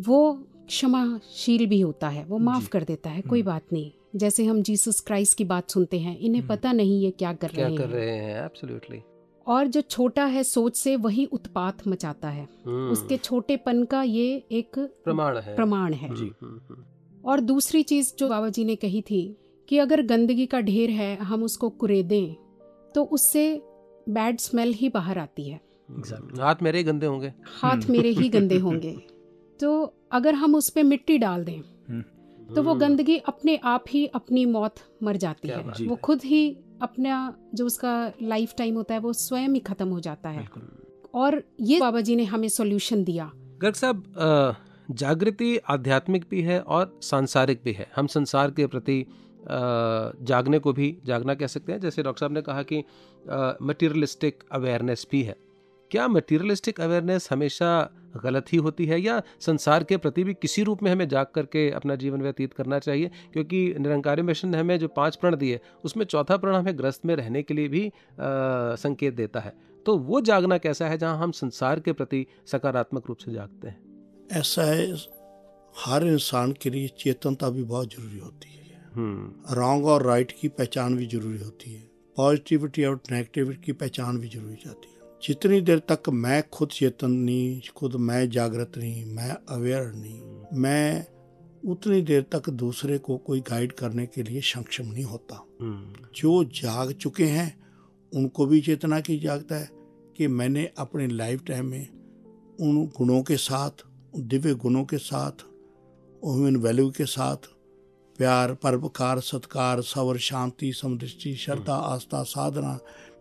वो 0.00 0.32
क्षमाशील 0.66 1.66
भी 1.66 1.80
होता 1.80 2.08
है 2.08 2.24
वो 2.24 2.38
माफ़ 2.38 2.68
कर 2.68 2.84
देता 2.84 3.10
है 3.10 3.22
कोई 3.22 3.40
हम्म। 3.40 3.50
बात 3.50 3.62
नहीं। 3.72 3.90
जैसे 4.16 4.44
हम 4.44 4.62
जीसस 4.62 5.00
क्राइस्ट 5.00 5.38
की 5.38 5.44
बात 5.44 5.70
सुनते 5.70 5.98
हैं 5.98 6.18
इन्हें 6.18 6.42
हम्म। 6.42 6.54
पता 6.54 6.72
नहीं 6.72 7.00
ये 7.00 7.10
क्या 7.10 7.32
कर 7.32 7.48
क्या 7.48 7.66
रहे 7.66 7.76
कर 7.76 7.84
हैं। 7.84 7.92
रहे 7.92 8.16
हैं 8.16 8.44
एब्सोल्युटली 8.44 9.00
और 9.46 9.66
जो 9.66 9.80
छोटा 9.80 10.24
है 10.24 10.42
सोच 10.42 10.76
से 10.76 10.96
वही 10.96 11.24
उत्पात 11.24 11.88
मचाता 11.88 12.28
है। 12.28 12.44
उसके 12.66 13.16
छोटेपन 13.16 13.84
का 13.84 14.02
ये 14.02 14.44
एक 14.52 14.78
प्रमाण 14.78 15.38
है। 15.38 15.56
प्रमाण 15.56 15.92
है। 15.92 16.14
जी 16.14 16.30
हम्म, 16.42 16.60
हम्म, 16.68 16.84
और 17.24 17.40
दूसरी 17.40 17.82
चीज़ 17.82 18.12
जो 18.18 18.28
बाबा 18.28 18.48
जी 18.48 18.64
ने 18.64 18.76
कही 18.76 19.02
थी 19.02 19.36
कि 19.68 19.78
अगर 19.78 20.02
गंदगी 20.02 20.46
का 20.46 20.60
ढेर 20.60 20.90
है 20.90 21.16
हम 21.16 21.42
उसको 21.42 21.68
कुरेदें 21.70 22.34
तो 22.94 23.04
उससे 23.04 23.62
बैड 24.08 24.38
स्मेल 24.38 24.72
ही 24.72 24.88
बाहर 24.88 25.18
आती 25.18 25.48
है। 25.48 25.60
Exactly. 26.00 26.40
हाथ 26.40 26.54
मेरे 26.62 26.78
ही 26.78 26.84
गंदे 26.84 27.06
होंगे। 27.06 27.32
हाथ 27.60 27.76
हम्म। 27.76 27.92
मेरे 27.92 28.08
ही 28.08 28.28
गंदे 28.28 28.58
होंगे। 28.58 28.96
तो 29.60 29.94
अगर 30.12 30.34
हम 30.34 30.54
उस 30.54 30.70
पर 30.70 30.82
मिट्टी 30.82 31.18
डाल 31.18 31.44
दें 31.44 31.62
तो 32.54 32.62
वो 32.62 32.70
हम्म, 32.70 32.80
गंदगी 32.80 33.16
अपने 33.16 33.56
आप 33.64 33.84
ही 33.88 34.06
अपनी 34.06 34.46
मौत 34.46 34.74
मर 35.02 35.16
जाती 35.16 35.48
है। 35.48 35.86
वो 35.86 35.96
खुद 35.96 36.22
ही 36.24 36.58
अपना 36.82 37.36
जो 37.54 37.66
उसका 37.66 38.12
लाइफ 38.22 38.54
टाइम 38.58 38.74
होता 38.74 38.94
है 38.94 39.00
वो 39.00 39.12
स्वयं 39.12 39.48
ही 39.48 39.60
खत्म 39.60 39.88
हो 39.88 40.00
जाता 40.00 40.28
है। 40.28 40.48
और 41.14 41.42
ये 41.60 41.80
बाबा 41.80 42.00
जी 42.00 42.16
ने 42.16 42.24
हमें 42.24 42.48
सोल्यूशन 42.48 43.04
दिया। 43.04 43.32
गर्ग 43.36 43.74
साहब 43.74 44.04
जागृति 44.90 45.56
आध्यात्मिक 45.56 46.24
भी 46.30 46.42
है 46.42 46.60
और 46.60 46.98
सांसारिक 47.02 47.60
भी 47.64 47.72
है। 47.72 47.90
हम 47.96 48.06
संसार 48.06 48.50
के 48.50 48.66
प्रति 48.66 49.06
जागने 49.48 50.58
को 50.58 50.72
भी 50.72 50.96
जागना 51.04 51.34
कह 51.34 51.46
सकते 51.46 51.72
हैं। 51.72 51.80
जैसे 51.80 52.02
डॉक्टर 52.02 52.20
साहब 52.20 52.32
ने 52.32 52.42
कहा 52.42 52.62
कि 52.62 52.82
मटीरियलिस्टिक 53.62 54.44
अवेयरनेस 54.52 55.06
भी 55.10 55.22
है। 55.22 55.36
क्या 55.90 56.06
मटीरियलिस्टिक 56.08 56.80
अवेयरनेस 56.80 57.28
हमेशा 57.32 57.90
गलत 58.24 58.52
ही 58.52 58.58
होती 58.58 58.86
है 58.86 59.00
या 59.00 59.20
संसार 59.40 59.84
के 59.84 59.96
प्रति 59.96 60.24
भी 60.24 60.34
किसी 60.34 60.62
रूप 60.62 60.82
में 60.82 60.90
हमें 60.90 61.06
जाग 61.08 61.26
करके 61.34 61.70
अपना 61.70 61.94
जीवन 61.94 62.22
व्यतीत 62.22 62.52
करना 62.52 62.78
चाहिए? 62.78 63.10
क्योंकि 63.32 63.74
निरंकारी 63.78 64.22
मिशन 64.22 64.48
ने 64.48 64.58
हमें 64.58 64.78
जो 64.78 64.88
पाँच 64.88 65.16
प्रण 65.16 65.36
दिए 65.36 65.60
उसमें 65.84 66.04
चौथा 66.04 66.36
प्रण 66.36 66.54
हमें 66.54 66.78
ग्रस्त 66.78 67.06
में 67.06 67.14
रहने 67.16 67.42
के 67.42 67.54
लिए 67.54 67.68
भी 67.68 67.86
अ, 67.86 67.92
संकेत 68.76 69.14
देता 69.14 69.40
है। 69.40 69.52
तो 69.86 69.96
वो 69.98 70.20
जागना 70.20 70.58
कैसा 70.58 70.88
है 70.88 70.98
जहाँ 70.98 71.18
हम 71.18 71.30
संसार 71.32 71.80
के 71.80 71.92
प्रति 71.92 72.26
सकारात्मक 72.46 73.06
रूप 73.08 73.16
से 73.16 73.32
जागते 73.32 73.68
हैं? 73.68 73.78
ऐसा 74.32 74.62
है 74.62 74.92
हर 75.84 76.06
इंसान 76.06 76.52
के 76.52 76.70
लिए 76.70 76.88
चेतनता 76.88 77.50
भी 77.50 77.62
बहुत 77.62 77.92
ज़रूरी 77.92 78.18
होती 78.18 78.54
है। 78.54 78.63
रॉन्ग 78.98 79.86
और 79.86 80.02
राइट 80.02 80.32
की 80.40 80.48
पहचान 80.48 80.96
भी 80.96 81.06
ज़रूरी 81.06 81.38
होती 81.38 81.72
है। 81.72 81.90
पॉजिटिविटी 82.16 82.84
और 82.84 83.00
नेगेटिविटी 83.12 83.62
की 83.64 83.72
पहचान 83.72 84.18
भी 84.18 84.28
ज़रूरी 84.28 84.54
जाती 84.54 84.88
है। 84.88 84.94
जितनी 85.22 85.60
देर 85.60 85.78
तक 85.78 86.08
मैं 86.08 86.48
खुद 86.48 86.68
चेतन 86.68 87.10
नहीं 87.10 87.60
खुद 87.76 87.94
मैं 87.94 88.30
जागृत 88.30 88.72
नहीं 88.76 89.04
मैं 89.06 89.36
अवेयर 89.48 89.92
नहीं 89.92 90.20
मैं 90.60 91.06
उतनी 91.70 92.02
देर 92.02 92.22
तक 92.22 92.50
दूसरे 92.50 92.98
को 92.98 93.16
कोई 93.16 93.40
गाइड 93.40 93.72
करने 93.72 94.06
के 94.06 94.22
लिए 94.22 94.40
सक्षम 94.40 94.84
नहीं 94.84 95.04
होता। 95.04 95.46
हम्म, 95.60 96.06
जो 96.16 96.44
जाग 96.44 96.92
चुके 96.92 97.24
हैं 97.24 97.64
उनको 98.14 98.46
भी 98.46 98.60
चेतना 98.60 99.00
की 99.00 99.18
जागता 99.18 99.56
है 99.56 99.68
कि 100.16 100.26
मैंने 100.26 100.70
अपने 100.78 101.06
लाइफ 101.06 101.44
टाइम 101.44 101.66
में 101.66 101.88
उन 102.60 102.86
गुणों 102.86 103.22
के 103.22 103.36
साथ 103.36 103.70
दिव्य 104.16 104.54
गुणों 104.54 104.84
के 104.84 104.98
साथ 104.98 105.32
ह्यूमन 106.24 106.56
वैल्यू 106.56 106.90
के 106.90 107.04
साथ 107.04 107.36
प्यार 108.18 108.52
परोपकार 108.54 109.20
सत्कार 109.20 109.80
सवर 109.82 110.18
शांति 110.18 110.72
समदृष्टि 110.72 111.34
श्रद्धा 111.36 111.74
आस्था 111.74 112.22
साधना 112.22 112.74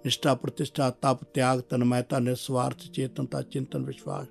निष्ठा 0.06 0.34
प्रतिष्ठा 0.34 0.90
तप 1.04 1.20
त्याग 1.34 1.60
तन्मयता 1.72 2.20
निस्वार्थ 2.20 2.92
चेतनता 2.92 3.42
चिंतन 3.44 3.86
विश्वास 3.86 4.28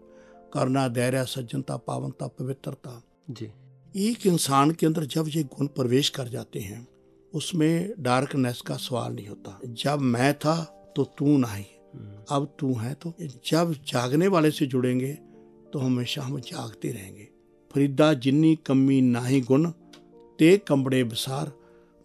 करुणा 0.54 0.86
धैर्य 0.88 1.24
सज्जनता 1.24 1.76
पावनता 1.76 2.26
पवित्रता। 2.28 3.02
जी। 3.30 3.50
एक 3.96 4.26
इंसान 4.26 4.70
के 4.70 4.86
अंदर 4.86 5.04
जब 5.06 5.28
ये 5.28 5.42
गुण 5.44 5.66
प्रवेश 5.66 6.08
कर 6.08 6.28
जाते 6.28 6.60
हैं 6.60 6.86
उसमें 7.32 7.92
डार्कनेस 7.98 8.60
का 8.60 8.76
सवाल 8.76 9.12
नहीं 9.12 9.26
होता। 9.28 9.58
जब 9.64 10.00
मैं 10.00 10.32
था 10.34 10.56
तो 10.96 11.04
तू 11.18 11.36
नहीं। 11.38 11.64
अब 12.30 12.54
तू 12.58 12.74
है 12.74 12.94
तो 12.94 13.12
जब 13.20 13.74
जागने 13.86 14.28
वाले 14.28 14.50
से 14.50 14.66
जुड़ेंगे 14.66 15.12
तो 15.72 15.78
हमेशा 15.78 16.22
हम 16.22 16.40
जागते 16.40 16.90
रहेंगे। 16.92 17.28
फरीदा 17.70 18.12
जिन्नी 18.14 18.54
कमी 18.56 19.00
नाही 19.00 19.40
गुण 19.40 19.70
ते 20.38 20.56
कंबड़े 20.68 21.02
बसार 21.04 21.52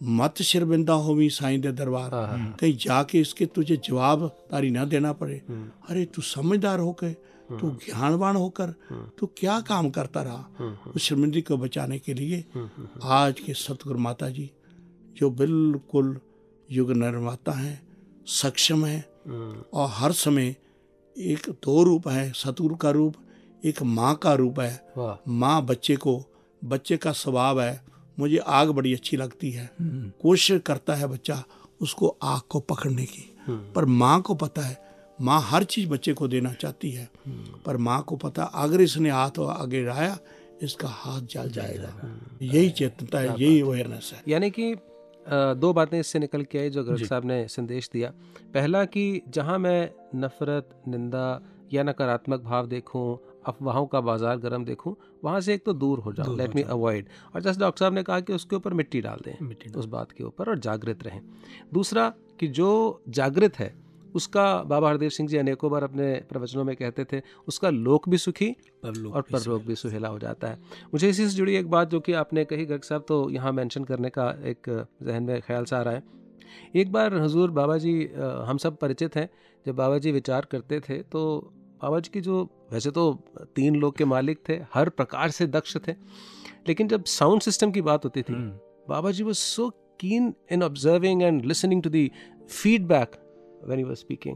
मत 0.01 0.41
शर्मिंदा 0.47 0.93
होवी 1.05 1.29
साईं 1.29 1.61
दे 1.61 1.71
दरबार। 1.71 2.13
हाँ, 2.13 2.27
हाँ, 2.27 2.55
कहीं 2.59 2.75
जाके 2.77 3.19
इसके 3.19 3.45
तुझे 3.55 3.77
जवाब 3.87 4.27
तारी 4.51 4.69
ना 4.71 4.83
देना 4.85 5.13
पड़े। 5.21 5.41
हम्म, 5.47 5.69
अरे 5.89 6.03
तू 6.15 6.21
समझदार 6.21 6.79
होकर 6.79 7.13
तू 7.59 7.69
ज्ञानवान 7.85 8.35
होकर 8.35 8.73
तू 9.19 9.25
क्या 9.37 9.59
काम 9.67 9.89
करता 9.97 10.21
रहा 10.21 10.45
हम्म, 10.59 10.91
उस 10.95 11.01
शर्मिंदगी 11.03 11.41
को 11.41 11.57
बचाने 11.57 11.99
के 11.99 12.13
लिए? 12.13 12.43
हम्म, 12.53 12.69
हम्म, 12.77 12.87
आज 13.03 13.39
के 13.39 13.53
सतगुरु 13.53 13.99
माता 13.99 14.29
जी 14.29 14.49
जो 15.17 15.29
बिल्कुल 15.41 16.19
युग 16.69 16.91
निर्माता 16.97 17.51
हैं 17.59 17.79
सक्षम 18.41 18.85
हैं 18.85 19.03
हम्म, 19.27 19.61
और 19.73 19.89
हर 19.93 20.11
समय 20.11 20.55
एक 21.15 21.49
दो 21.65 21.83
रूप 21.83 22.07
है 22.07 22.31
सतगुरु 22.35 22.75
का 22.75 22.89
रूप 22.91 23.15
एक 23.65 23.81
माँ 23.83 24.13
का 24.23 24.33
रूप 24.39 24.59
है। 24.59 25.21
माँ 25.27 25.61
बच्चे 25.65 25.95
को 25.95 26.21
बच्चे 26.61 26.97
का 26.97 27.11
स्वभाव 27.11 27.61
है 27.61 27.81
मुझे 28.19 28.37
आग 28.37 28.69
बड़ी 28.69 28.93
अच्छी 28.93 29.17
लगती 29.17 29.51
है। 29.51 29.69
कोशिश 30.21 30.61
करता 30.65 30.95
है 30.95 31.07
बच्चा 31.07 31.43
उसको 31.81 32.07
आग 32.23 32.41
को 32.49 32.59
पकड़ने 32.59 33.05
की। 33.05 33.23
पर 33.75 33.85
माँ 33.85 34.21
को 34.21 34.35
पता 34.35 34.61
है 34.61 34.77
माँ 35.21 35.39
हर 35.41 35.63
चीज़ 35.63 35.89
बच्चे 35.89 36.13
को 36.13 36.27
देना 36.27 36.53
चाहती 36.53 36.91
है। 36.91 37.09
पर 37.65 37.77
माँ 37.77 38.01
को 38.01 38.15
पता 38.15 38.43
अगर 38.43 38.81
इसने 38.81 39.09
हाथ 39.09 39.39
आगे 39.39 39.83
लाया 39.85 40.17
इसका 40.63 40.87
हाथ 40.87 41.21
जल 41.21 41.49
जाएगा। 41.49 41.93
यही 42.41 42.69
चेतनता 42.69 43.19
है 43.19 43.35
यही 43.41 43.61
अवेयरनेस 43.61 44.11
है। 44.15 44.21
यानी 44.27 44.49
कि 44.49 44.75
दो 45.29 45.71
बातें 45.73 45.99
इससे 45.99 46.19
निकल 46.19 46.43
के 46.43 46.59
आई 46.59 46.69
जो 46.69 46.83
गर्ग 46.83 47.03
साहब 47.05 47.25
ने 47.25 47.47
संदेश 47.47 47.89
दिया। 47.93 48.09
पहला 48.53 48.83
कि 48.85 49.21
जहाँ 49.29 49.57
मैं 49.59 49.89
नफरत 50.15 50.69
निंदा 50.87 51.41
या 51.73 51.83
नकारात्मक 51.83 52.41
भाव 52.41 52.67
देखूँ 52.67 53.17
अफवाहों 53.47 53.85
का 53.87 54.01
बाज़ार 54.01 54.37
गर्म 54.39 54.65
देखूँ 54.65 54.95
वहाँ 55.23 55.39
से 55.41 55.53
एक 55.53 55.65
तो 55.65 55.73
दूर 55.75 55.99
हो 55.99 56.13
जाओ 56.13 56.35
लेट 56.35 56.55
मी 56.55 56.61
अवॉइड 56.69 57.09
और 57.35 57.41
जैसे 57.41 57.59
डॉक्टर 57.59 57.79
साहब 57.79 57.93
ने 57.93 58.03
कहा 58.03 58.19
कि 58.19 58.33
उसके 58.33 58.55
ऊपर 58.55 58.73
मिट्टी 58.73 59.01
डाल 59.01 59.21
दें 59.25 59.33
मिट्टी 59.41 59.69
उस 59.71 59.85
बात 59.87 60.11
के 60.11 60.23
ऊपर 60.23 60.49
और 60.49 60.59
जागृत 60.59 61.03
रहें। 61.03 61.21
दूसरा 61.73 62.13
कि 62.39 62.47
जो 62.49 62.69
जागृत 63.09 63.59
है 63.59 63.73
उसका 64.15 64.43
बाबा 64.63 64.89
हरदेव 64.89 65.09
सिंह 65.09 65.27
जी 65.29 65.37
अनेकों 65.37 65.69
बार 65.71 65.83
अपने 65.83 66.13
प्रवचनों 66.29 66.63
में 66.63 66.75
कहते 66.75 67.05
थे 67.05 67.21
उसका 67.47 67.69
लोक 67.69 68.07
भी 68.09 68.17
सुखी 68.17 68.49
परलोक 68.83 69.15
और 69.15 69.21
परलोक 69.23 69.61
भी 69.63 69.75
सुहेला 69.75 70.07
हो 70.07 70.19
जाता 70.19 70.47
है। 70.47 70.57
मुझे 70.93 71.09
इसी 71.09 71.27
से 71.29 71.35
जुड़ी 71.35 71.55
एक 71.55 71.69
बात 71.69 71.89
जो 71.89 71.99
कि 71.99 72.13
आपने 72.15 72.45
कही 72.45 72.65
गर्ग 72.65 72.83
साहब 72.83 73.05
तो 73.07 73.29
यहाँ 73.29 73.51
मेंशन 73.53 73.83
करने 73.83 74.09
का 74.09 74.29
एक 74.45 74.69
जहन 75.03 75.23
में 75.23 75.41
ख्याल 75.41 75.65
से 75.65 75.75
आ 75.75 75.81
रहा 75.81 75.93
है। 75.93 76.03
एक 76.75 76.91
बार 76.91 77.13
हजूर 77.15 77.51
बाबा 77.51 77.77
जी 77.77 77.93
हम 78.47 78.57
सब 78.57 78.77
परिचित 78.77 79.15
हैं 79.15 79.29
जब 79.65 79.75
बाबा 79.75 79.97
जी 79.97 80.11
विचार 80.11 80.47
करते 80.51 80.79
थे 80.79 81.01
तो 81.03 81.23
बाबा 81.81 81.99
जी 81.99 82.09
की 82.13 82.21
जो 82.21 82.43
वैसे 82.73 82.91
तो 82.91 83.11
तीन 83.55 83.75
लोग 83.75 83.97
के 83.97 84.05
मालिक 84.05 84.39
थे 84.49 84.59
हर 84.73 84.89
प्रकार 84.89 85.29
से 85.31 85.47
दक्ष 85.47 85.77
थे। 85.87 85.91
लेकिन 86.67 86.87
जब 86.87 87.03
साउंड 87.07 87.41
सिस्टम 87.41 87.71
की 87.71 87.81
बात 87.81 88.05
होती 88.05 88.21
थी 88.21 88.33
बाबा 88.89 89.11
जी 89.11 89.23
वो 89.23 89.33
so 89.33 89.69
keen 89.99 90.33
in 90.51 90.63
observing 90.63 91.21
and 91.23 91.45
listening 91.45 91.83
to 91.83 91.89
the 91.89 92.09
feedback 92.49 93.15
when 93.69 93.79
you 93.79 93.95
speaking 93.95 94.35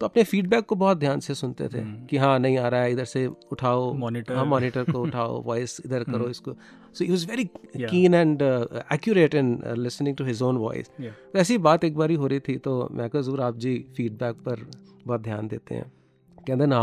तो 0.00 0.06
अपने 0.06 0.22
फीडबैक 0.24 0.64
को 0.64 0.74
बहुत 0.74 0.98
ध्यान 0.98 1.20
से 1.20 1.34
सुनते 1.34 1.68
थे 1.68 1.78
हम्म। 1.78 2.04
कि 2.06 2.16
हाँ 2.16 2.38
नहीं 2.38 2.56
आ 2.58 2.68
रहा 2.68 2.82
है 2.82 2.92
इधर 2.92 3.04
से 3.04 3.26
उठाओ। 3.26 3.92
मॉनिटर 3.94 4.34
हाँ 4.34 4.44
मॉनिटर 4.44 4.84
को 4.84 5.02
उठाओ 5.02 5.40
वॉइस 5.42 5.76
इधर 5.86 6.04
करो 6.04 6.18
हम्म। 6.18 6.30
इसको। 6.30 6.52
So 6.94 7.04
he 7.04 7.10
was 7.10 7.26
very 7.26 7.44
keen 7.76 8.14
and 8.14 8.42
accurate 8.92 9.34
in 9.34 9.58
listening 9.78 10.16
to 10.16 10.24
his 10.24 10.42
own 10.42 10.56
voice 10.56 10.90
तो 11.00 11.38
ऐसी 11.38 11.58
बात 11.58 11.84
एक 11.84 11.96
बार 11.96 12.12
हो 12.14 12.26
रही 12.26 12.40
थी 12.40 12.56
तो 12.58 12.88
मैं 12.92 13.08
कहा 13.10 13.22
ज़रूर 13.22 13.40
आप 13.40 13.56
जी 13.56 13.76
फीडबैक 13.96 14.36
पर 14.38 14.66
बहुत 15.06 15.20
ध्यान 15.20 15.48
देते 15.48 15.74
हैं। 15.74 15.90
कहते 16.36 16.66
ना 16.66 16.80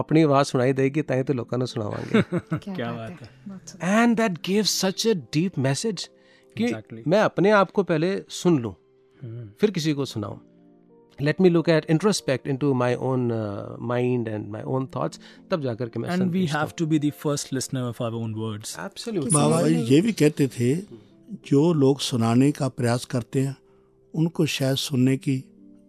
ਆਪਣੀ 0.00 0.22
ਆਵਾਜ਼ 0.22 0.48
ਸੁਣਾਈ 0.48 0.72
ਦੇਗੀ 0.72 1.02
ਤਾਂ 1.02 1.16
ਹੀ 1.16 1.22
ਤਾਂ 1.22 1.34
ਲੋਕਾਂ 1.34 1.58
ਨੂੰ 1.58 1.66
ਸੁਣਾਵਾਂਗੇ 1.66 2.22
क्या, 2.22 2.74
क्या 2.76 2.90
बात 2.92 3.10
बात 3.10 3.20
है 3.22 3.28
बहुत 3.48 3.68
सुंदर। 3.68 3.86
And 3.86 4.16
that 4.16 4.38
give 4.48 4.62
such 4.70 5.06
a 5.08 5.14
deep 5.36 5.58
message 5.66 6.08
कि 6.56 6.64
Exactly. 6.66 7.02
मैं 7.08 7.20
अपने 7.22 7.50
आप 7.56 7.70
को 7.70 7.82
पहले 7.88 8.08
सुन 8.36 8.58
लूं 8.62 8.72
हम्म, 9.22 9.48
फिर 9.60 9.70
किसी 9.70 9.92
को 9.92 10.04
सुनाऊं 10.12 10.38
let 11.18 11.40
me 11.40 11.48
look 11.50 11.68
at 11.68 11.86
introspect 11.90 12.48
into 12.48 12.72
my 12.80 12.94
own 13.10 13.28
mind 13.90 14.28
and 14.28 14.48
my 14.52 14.62
own 14.76 14.88
thoughts 14.96 15.20
तब 15.50 15.62
जाकर 15.62 15.88
के 15.88 16.00
मैं 16.00 16.16
and 16.16 16.36
we 16.36 16.42
have 16.54 16.74
to 16.82 16.88
be 16.92 17.00
the 17.04 17.12
first 17.22 17.54
listener 17.58 17.84
of 17.92 18.02
our 18.06 18.14
own 18.22 18.34
words 18.42 18.74
absolutely 18.86 19.34
Baba 19.34 19.62
ji 19.68 19.74
ये 19.92 20.00
भी 20.00 20.12
कहते 20.22 20.48
थे 20.58 20.74
जो 21.46 21.62
लोग 21.84 22.00
सुनाने 22.02 22.50
का 22.58 22.68
प्रयास 22.80 23.04
करते 23.14 23.40
हैं 23.46 23.56
उनको 24.14 24.46
शायद 24.52 24.76
सुनने 24.82 25.16
की 25.18 25.36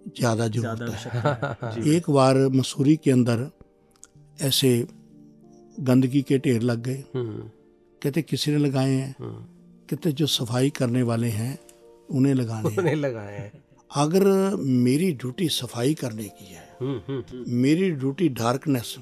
ज़्यादा 0.08 0.48
ज़रूरत 0.48 0.90
है। 0.90 1.84
एक 1.96 2.10
बार 2.10 2.36
मसूरी 2.48 2.96
के 2.96 3.10
अंदर 3.10 3.50
ऐसे 4.42 4.86
गंदगी 5.80 6.22
के 6.22 6.38
ढेर 6.38 6.62
लग 6.62 6.82
गए। 6.82 7.04
कहते 7.16 8.22
किसी 8.22 8.50
ने 8.50 8.58
लगाए 8.58 8.90
हैं? 8.90 9.14
कहते 9.90 10.12
जो 10.12 10.26
सफ़ाई 10.26 10.70
करने 10.70 11.02
वाले 11.02 11.28
हैं 11.28 11.58
उन्हें 12.10 12.34
लगाने 12.34 12.68
हैं। 12.68 12.82
नहीं 12.82 12.96
लगाए 12.96 13.38
हैं। 13.38 13.62
अगर 13.90 14.24
मेरी 14.60 15.12
ड्यूटी 15.12 15.48
सफ़ाई 15.48 15.94
करने 15.94 16.24
की 16.24 16.44
है 16.44 16.76
हम्म, 16.80 17.00
हम्म, 17.08 17.22
हम्म, 17.30 17.44
मेरी 17.48 17.90
ड्यूटी 17.90 18.28
डार्कनेस 18.28 18.94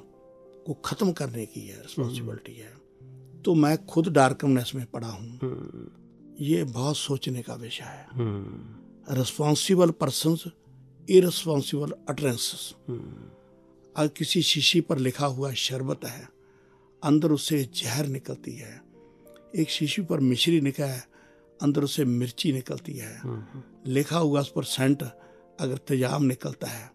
को 0.66 0.72
ख़त्म 0.84 1.12
करने 1.12 1.46
की 1.46 1.60
है 1.60 1.76
रिस्पॉन्सिबिलिटी 1.76 2.54
है 2.54 2.72
तो 3.44 3.54
मैं 3.54 3.76
खुद 3.86 4.08
डार्कनेस 4.08 4.72
में 4.74 4.84
पड़ा 4.86 5.08
हूँ। 5.08 5.38
हम्म, 5.42 5.86
ये 6.40 6.64
बहुत 6.64 6.96
सोचने 6.96 7.42
का 7.42 7.54
विषय 7.54 7.84
है। 7.84 8.06
Hmm, 8.12 9.14
responsible 9.18 9.90
person 9.90 10.36
irresponsible 11.08 11.92
utterances 12.08 12.74
अगर 13.96 14.08
किसी 14.08 14.42
शीशी 14.42 14.80
पर 14.80 14.98
लिखा 14.98 15.26
हुआ 15.26 15.52
शरबत 15.52 16.04
है, 16.04 16.28
अंदर 17.02 17.32
उससे 17.32 17.62
जहर 17.74 18.06
निकलती 18.06 18.52
है। 18.52 18.80
एक 19.56 19.70
शीशी 19.70 20.02
पर 20.02 20.20
मिश्री 20.20 20.60
निकला 20.60 20.86
है, 20.86 21.04
अंदर 21.60 21.84
उससे 21.84 22.04
मिर्ची 22.04 22.52
निकलती 22.52 22.92
है। 22.92 23.20
लिखा 23.86 24.18
हुआ 24.18 24.40
उस 24.40 24.52
पर 24.52 24.64
सेंट 24.64 25.02
अगर 25.60 25.76
तेजाब 25.78 26.22
निकलता 26.22 26.66
है 26.66 26.90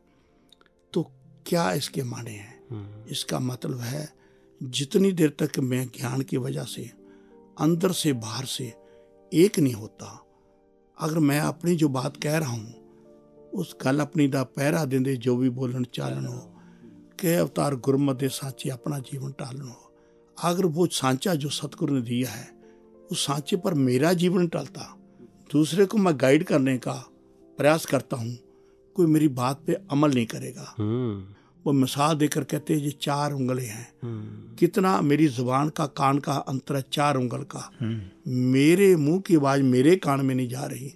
तो 0.93 1.03
क्या 1.45 1.71
इसके 1.73 2.03
माने 2.03 2.31
हैं? 2.31 3.05
इसका 3.05 3.39
मतलब 3.39 3.79
है, 3.79 4.07
जितनी 4.61 5.11
देर 5.11 5.35
तक 5.39 5.59
मैं 5.59 5.85
ज्ञान 5.87 6.21
की 6.21 6.37
वजह 6.37 6.63
से, 6.65 6.89
अंदर 7.57 7.91
से 7.91 8.13
बाहर 8.15 8.45
से 8.45 8.73
एक 9.31 9.59
नहीं 9.59 9.73
होता, 9.73 10.23
अगर 10.97 11.19
मैं 11.19 11.39
अपनी 11.39 11.75
जो 11.75 11.89
बात 11.89 12.17
कह 12.17 12.37
रहा 12.37 12.51
हूँ 12.51 12.73
उस 13.54 13.74
गल 13.80 14.00
अपनी 14.00 14.28
ਦਾ 14.28 14.42
ਪਹਿਰਾ 14.56 14.84
ਦਿੰਦੇ 14.86 15.16
ਜੋ 15.18 15.36
ਵੀ 15.36 15.48
ਬੋਲਣ 15.50 15.84
ਚਾਲਣ 15.92 16.26
ਹੋ 16.26 16.52
ਕਿ 17.18 17.32
अवतार 17.36 17.74
गुरमत 17.78 18.16
दे 18.16 18.28
सांचे 18.30 18.70
अपना 18.70 18.96
जीवन 19.00 19.32
टालन 19.32 19.60
हो 19.64 19.92
अगर 20.38 20.66
वो 20.68 20.86
सांचा 20.92 21.34
जो 21.34 21.48
सतगुरु 21.50 21.94
ने 21.94 22.00
दिया 22.02 22.30
है 22.30 22.46
उस 23.10 23.26
सांचे 23.26 23.56
पर 23.58 23.74
मेरा 23.80 24.12
जीवन 24.14 24.48
टलता 24.48 24.86
दूसरे 25.52 25.84
को 25.84 25.98
मैं 25.98 26.12
गाइड 26.16 26.44
करने 26.44 26.74
का 26.78 26.94
प्रयास 27.58 27.86
करता 27.86 28.16
हूँ 28.16 28.32
कोई 28.96 29.06
मेरी 29.08 29.28
बात 29.34 29.60
पे 29.66 29.76
अमल 29.90 30.14
नहीं 30.14 30.26
करेगा 30.26 30.66
हम्म, 30.78 31.14
वो 31.64 31.72
मिसाल 31.74 32.16
देकर 32.16 32.44
कहते 32.46 32.74
हैं 32.74 32.80
ये 32.82 32.90
चार 33.00 33.32
उंगलें 33.34 33.66
हैं 33.66 33.86
हम्म, 34.02 34.56
कितना 34.56 35.00
मेरी 35.02 35.28
जुबान 35.30 35.68
का 35.72 35.86
कान 35.94 36.18
का 36.20 36.36
अंतर 36.48 36.76
है 36.76 36.82
चार 36.92 37.16
उंगल 37.16 37.44
का 37.54 37.62
मेरे 38.48 38.90
मुंह 38.98 39.20
की 39.20 39.36
आवाज 39.36 39.62
मेरे 39.68 39.94
कान 40.00 40.26
में 40.26 40.34
नहीं 40.34 40.48
जा 40.48 40.64
रही 40.66 40.92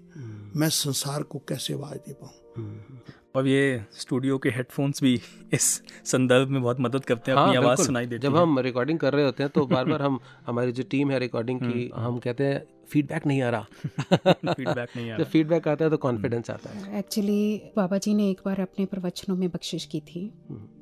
मैं 0.56 0.68
संसार 0.78 1.22
को 1.24 1.42
कैसे 1.48 1.74
आवाज 1.74 1.96
दे 2.00 2.12
पाऊँ 2.14 2.39
और 3.35 3.47
ये 3.47 3.85
स्टूडियो 3.93 4.37
के 4.37 4.49
हेडफोन्स 4.49 5.03
भी 5.03 5.21
इस 5.53 5.83
संदर्भ 6.05 6.47
में 6.49 6.61
बहुत 6.61 6.79
मदद 6.79 7.05
करते 7.05 7.31
हैं 7.31 7.37
हाँ, 7.37 7.47
अपनी 7.47 7.57
आवाज़। 7.57 7.81
सुनाई 7.81 8.05
देती 8.05 8.27
जब 8.27 8.35
है। 8.35 8.41
हम 8.41 8.59
रिकॉर्डिंग 8.59 8.99
कर 8.99 9.13
रहे 9.13 9.25
होते 9.25 9.43
हैं 9.43 9.51
तो 9.55 9.65
बार 9.65 9.85
बार 9.85 10.01
हम 10.01 10.19
हमारी 10.45 10.71
जो 10.71 10.83
टीम 10.83 11.11
है 11.11 11.19
रिकॉर्डिंग 11.19 11.59
की 11.61 11.91
हम 11.95 12.19
कहते 12.19 12.43
हैं 12.45 12.63
फीडबैक 12.89 13.27
नहीं 13.27 13.41
आ 13.41 13.49
रहा। 13.49 13.61
फीडबैक 14.53 14.89
नहीं 14.95 15.11
आ 15.11 15.15
जब 15.15 15.21
रहा। 15.21 15.29
फीडबैक 15.29 15.67
आता 15.67 15.85
है 15.85 15.91
तो 15.91 15.97
कॉन्फिडेंस 15.97 16.49
आता 16.49 16.69
है। 16.69 16.99
एक्चुअली 16.99 17.61
बाबा 17.75 17.97
जी 17.97 18.13
ने 18.13 18.29
एक 18.29 18.41
बार 18.45 18.59
अपने 18.59 18.85
प्रवचनों 18.85 19.37
में 19.37 19.49
बख्शिश 19.49 19.85
की 19.85 19.99
थी 19.99 20.33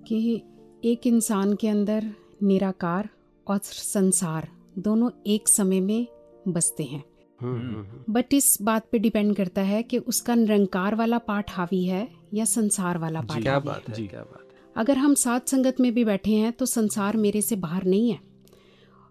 कि 0.08 0.43
एक 0.86 1.08
इंसान 1.08 1.53
के 1.55 1.67
अंदर 1.67 2.12
निराकार 2.43 3.10
और 3.47 3.58
संसार 3.63 4.47
दोनों 4.77 5.10
एक 5.27 5.47
समय 5.47 5.79
में 5.79 6.08
बसते 6.47 6.84
हैं। 6.84 6.99
हम्म, 6.99 7.03
हम्म, 7.03 7.18
बट 7.41 8.34
इस 8.34 8.58
बात 8.62 8.88
पे 8.91 8.99
डिपेंड 8.99 9.36
करता 9.36 9.62
है 9.62 9.82
कि 9.84 9.97
उसका 9.97 10.36
निरंकार 10.36 10.95
वाला 10.95 11.17
पार्ट 11.17 11.52
हावी 11.52 11.84
है 11.86 12.08
या 12.34 12.45
संसार 12.45 12.97
वाला 12.97 13.21
पार्ट 13.21 13.41
क्या 13.41 13.60
बात 13.60 13.89
है 13.89 13.93
जी। 13.95 14.08
क्या 14.08 14.21
बात 14.21 14.43
है। 14.43 14.73
अगर 14.75 14.97
हम 14.97 15.13
साथ 15.13 15.39
संगत 15.47 15.80
में 15.80 15.93
भी 15.93 16.04
बैठे 16.06 16.32
हैं 16.32 16.52
तो 16.54 16.65
संसार 16.65 17.17
मेरे 17.17 17.41
से 17.41 17.56
बाहर 17.56 17.84
नहीं 17.84 18.12
है। 18.12 18.19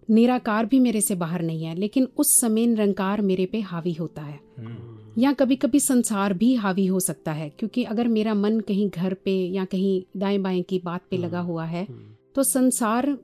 निराकार 0.08 0.66
भी 0.66 0.78
मेरे 0.80 1.00
से 1.00 1.14
बाहर 1.14 1.42
नहीं 1.42 1.64
है 1.64 1.74
लेकिन 1.74 2.08
उस 2.16 2.40
समय 2.40 2.66
निरंकार 2.66 3.20
मेरे 3.20 3.46
पे 3.46 3.60
हावी 3.60 3.92
होता 3.92 4.22
है। 4.22 4.38
या 5.18 5.32
कभी 5.32 5.56
कभी 5.56 5.80
संसार 5.80 6.32
भी 6.32 6.54
हावी 6.54 6.86
हो 6.86 7.00
सकता 7.00 7.32
है 7.32 7.48
क्योंकि 7.50 7.84
अगर 7.84 8.08
मेरा 8.08 8.34
मन 8.34 8.60
कहीं 8.60 8.88
घर 8.90 9.14
पे 9.14 9.32
या 9.46 9.64
कहीं 9.64 10.02
दाएँ 10.16 10.38
बाएँ 10.38 10.62
की 10.62 10.78
बात 10.78 11.02
पे 11.10 11.16
लगा 11.16 11.40
हुआ 11.40 11.64
है 11.64 11.86
तो 12.34 12.42
संसार 12.42 13.16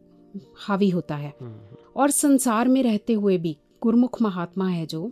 हावी 0.59 0.89
होता 0.91 1.17
है। 1.17 1.33
और 1.97 2.11
संसार 2.11 2.69
में 2.69 2.83
रहते 2.83 3.13
हुए 3.13 3.39
भी 3.39 3.57
गुरमुख 3.85 4.21
महात्मा 4.23 4.69
है 4.69 4.87
जो 4.87 5.11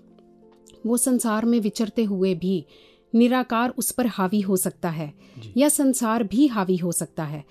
वो 0.86 0.96
संसार 0.96 1.44
में 1.44 1.58
विचरते 1.60 2.04
हुए 2.04 2.34
भी 2.34 2.64
निराकार 3.14 3.74
उस 3.78 3.90
पर 3.90 4.06
हावी 4.08 4.40
हो 4.40 4.56
सकता 4.56 4.90
है 4.90 5.12
या 5.56 5.68
संसार 5.68 6.22
भी 6.24 6.46
हावी 6.46 6.76
हो 6.76 6.92
सकता 6.92 7.24
है। 7.24 7.44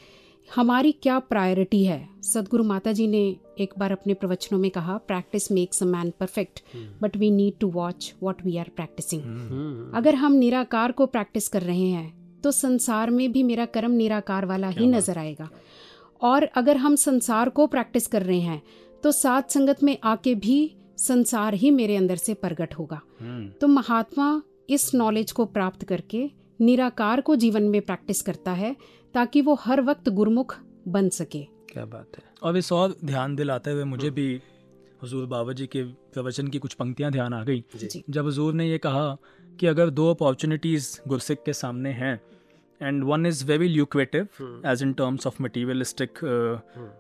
हमारी 0.56 0.92
क्या 0.92 1.18
प्रायोरिटी 1.20 1.84
है? 1.84 2.08
सदगुरु 2.24 2.64
माता 2.64 2.92
जी 2.92 3.08
ने 3.08 3.20
एक 3.60 3.74
बार 3.80 3.92
अपने 3.92 4.14
प्रवचनों 4.14 4.60
में 4.60 4.70
कहा 4.72 4.98
practice 5.08 5.52
makes 5.52 5.84
a 5.84 5.86
man 5.86 6.12
perfect 6.20 6.62
but 7.02 7.18
we 7.18 7.30
need 7.32 7.54
to 7.60 7.68
watch 7.70 8.14
what 8.24 8.46
we 8.46 8.58
are 8.58 8.72
practising 8.76 9.94
अगर 9.96 10.16
हम 10.16 10.34
निराकार 10.34 10.92
को 10.92 11.06
प्रैक्टिस 11.06 11.48
कर 11.48 11.62
रहे 11.62 11.88
हैं 11.88 12.42
तो 12.42 12.52
संसार 12.52 13.10
में 13.10 13.32
भी 13.32 13.44
मेरा 13.44 13.66
कर्म 13.66 13.92
निराकार 13.92 14.46
वाला 14.46 14.70
ही 14.70 14.88
नज़र 14.88 15.18
आएगा। 15.18 15.50
और 16.22 16.44
अगर 16.56 16.78
हम 16.78 16.96
संसार 16.96 17.50
को 17.50 17.68
प्रैक्टिस 17.68 18.08
कर 18.08 18.24
रहे 18.24 18.40
हैं 18.40 18.62
तो 19.04 19.12
सात 19.12 19.52
संगत 19.52 19.84
में 19.84 19.98
आके 20.04 20.36
भी 20.36 20.60
संसार 20.98 21.54
ही 21.54 21.72
मेरे 21.72 21.96
अंदर 21.96 22.16
से 22.16 22.34
प्रकट 22.34 22.74
होगा। 22.76 23.02
तो 23.62 23.68
महात्मा 23.68 24.42
इस 24.70 24.94
नॉलेज 24.96 25.32
को 25.32 25.46
प्राप्त 25.46 25.84
करके 25.84 26.30
निराकार 26.62 27.22
को 27.22 27.36
जीवन 27.36 27.64
में 27.64 27.82
प्रैक्टिस 27.82 28.22
करता 28.22 28.52
है 28.52 28.76
ताकि 29.14 29.42
वो 29.42 29.54
हर 29.56 29.82
वक्त 29.82 30.10
गुरमुख 30.10 30.58
बन 30.88 31.10
सके। 31.10 31.44
क्या 31.70 31.86
बात 31.86 32.18
है। 32.18 32.24
और 32.44 32.58
इस 32.58 32.72
और 32.72 32.96
ध्यान 33.06 33.36
दिलाते 33.36 33.72
हुए 33.72 33.84
मुझे 33.84 34.10
भी 34.10 34.42
हजूर 35.04 35.26
बाबा 35.26 35.54
जी 35.54 35.68
के 35.68 35.84
प्रवचन 35.84 36.48
की 36.48 36.60
कुछ 36.60 36.74
पंक्तियाँ 36.74 37.12
ध्यान 37.12 37.34
आ 37.34 37.44
गई। 37.44 37.64
जब 38.10 38.28
हजूर 38.28 38.54
ने 38.54 38.70
ये 38.70 38.78
कहा 38.78 39.18
कि 39.60 39.68
अगर 39.68 39.90
दो 39.90 40.10
अपॉर्चुनिटीज़ 40.10 41.00
गुरसिक 41.08 41.44
के 41.44 41.54
सामने 41.54 41.90
हैं 41.90 42.22
and 42.82 43.04
one 43.04 43.26
is 43.26 43.46
very 43.46 43.68
lucrative 43.68 44.28
age 44.68 44.84
in 44.84 44.94
terms 44.94 45.28
of 45.28 45.42
materialistic 45.44 46.24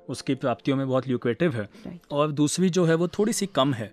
उसकी 0.09 0.35
प्राप्तियों 0.35 0.77
में 0.77 0.87
बहुत 0.87 1.07
ल्यूक्वेटिव 1.07 1.51
है। 1.51 1.67
Right. 1.67 2.11
और 2.11 2.31
दूसरी 2.31 2.69
जो 2.69 2.85
है 2.85 2.95
वो 2.95 3.07
थोड़ी 3.09 3.33
सी 3.33 3.45
कम 3.55 3.73
है। 3.73 3.91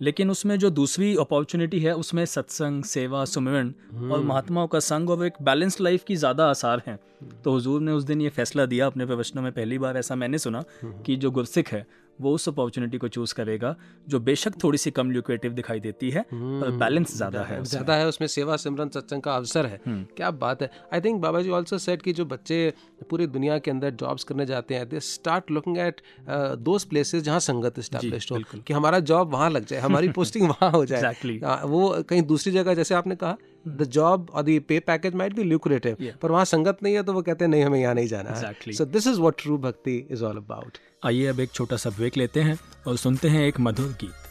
लेकिन 0.00 0.30
उसमें 0.30 0.58
जो 0.58 0.68
दूसरी 0.70 1.14
अपॉर्चुनिटी 1.16 1.78
है 1.80 1.94
उसमें 1.96 2.24
सत्संग 2.26 2.84
सेवा 2.84 3.24
सुमिरन 3.24 3.72
और 4.12 4.20
महात्माओं 4.20 4.66
का 4.66 4.78
संग 4.80 5.10
और 5.10 5.24
एक 5.26 5.32
बैलेंस्ड 5.42 5.80
लाइफ 5.80 6.04
की 6.04 6.16
ज़्यादा 6.16 6.48
आसार 6.50 6.82
हैं। 6.86 6.98
तो 7.44 7.52
हुजूर 7.52 7.80
ने 7.80 7.92
उस 7.92 8.04
दिन 8.04 8.20
ये 8.20 8.28
फैसला 8.28 8.66
दिया 8.66 8.86
अपने 8.86 9.06
प्रवचनों 9.06 9.42
में 9.42 9.50
पहली 9.52 9.78
बार 9.78 9.96
ऐसा 9.96 10.14
मैंने 10.14 10.38
सुना 10.38 10.62
कि 10.84 11.16
जो 11.16 11.30
गुरसिख 11.30 11.72
है 11.72 11.86
वो 12.20 12.34
उस 12.34 12.48
अपॉर्चुनिटी 12.48 12.98
को 12.98 13.08
चूज़ 13.08 13.34
करेगा 13.34 13.74
जो 14.08 14.20
बेशक 14.20 14.54
थोड़ी 14.64 14.78
सी 14.78 14.90
कम 14.90 15.10
ल्यूक्रेटिव 15.10 15.52
दिखाई 15.52 15.80
देती 15.80 16.10
है 16.10 16.24
पर 16.32 16.70
बैलेंस 16.78 17.16
ज़्यादा 17.16 17.42
है। 17.42 17.62
ज़्यादा 17.64 17.94
है 17.96 18.06
उसमें 18.08 18.26
सेवा 18.28 18.56
सिमरन 18.56 18.88
सत्संग 18.88 19.22
का 19.22 19.34
अवसर 19.36 19.66
है। 19.66 19.80
क्या 20.16 20.30
बात 20.32 20.62
है। 20.62 20.70
I 20.94 21.00
think 21.00 21.20
Baba 21.22 21.42
ji 21.42 21.50
also 21.50 21.78
set 21.78 22.02
कि 22.02 22.12
जो 22.12 22.24
बच्चे 22.26 22.72
पूरी 23.10 23.26
दुनिया 23.28 23.58
के 23.58 23.70
अंदर 23.70 23.90
जॉब्स 24.00 24.24
करने 24.24 24.46
जाते 24.46 24.74
हैं 24.74 24.88
they 24.88 25.00
start 25.02 25.50
looking 25.50 25.78
at 25.78 26.00
those 26.60 26.84
places 26.84 27.22
जहाँ 27.22 27.40
संगत 27.40 27.80
स्टैब्लिश्ड 27.80 28.32
हो 28.32 28.40
कि 28.58 28.74
हमारा 28.74 29.00
जॉब 29.10 29.32
वहाँ 29.32 29.50
लग 29.50 29.64
जाए 29.66 29.80
हमारी 29.80 30.08
पोस्टिंग 30.18 30.48
वहाँ 30.48 30.70
हो 30.70 30.84
जाए। 30.84 31.00
Exactly. 31.00 31.42
हाँ, 31.44 31.60
वो 31.64 32.02
कहीं 32.08 32.22
दूसरी 32.24 32.52
जगह 32.52 32.74
जैसे 32.74 32.94
आपने 32.94 33.16
कहा 33.16 33.36
द 33.68 33.84
जॉब 33.90 34.30
और 34.30 34.42
दी 34.42 34.58
पे 34.68 34.78
पैकेज 34.82 35.14
माइट 35.14 35.34
बी 35.34 35.42
ल्यूक्रेटिव 35.44 35.96
पर 36.22 36.30
वहाँ 36.30 36.44
संगत 36.46 36.82
नहीं 36.82 36.94
है 36.94 37.02
तो 37.02 37.12
वो 37.12 37.22
कहते 37.22 37.44
हैं 37.44 37.50
नहीं 37.50 37.64
हमें 37.64 37.80
यहाँ 37.80 37.94
नहीं 37.94 38.06
जाना 38.08 38.30
है। 38.30 38.72
So 38.72 38.84
this 38.86 39.06
is 39.06 39.20
what 39.20 39.42
true 39.42 39.58
bhakti 39.58 39.96
is 40.10 40.24
all 40.24 40.36
about 40.36 40.78
आइए 41.04 41.26
अब 41.26 41.40
एक 41.40 41.52
छोटा 41.52 41.76
सा 41.76 41.90
ब्रेक 41.90 42.16
लेते 42.16 42.40
हैं 42.40 42.58
और 42.86 42.96
सुनते 42.96 43.28
हैं 43.28 43.46
एक 43.46 43.60
मधुर 43.60 43.88
गीत। 44.00 44.29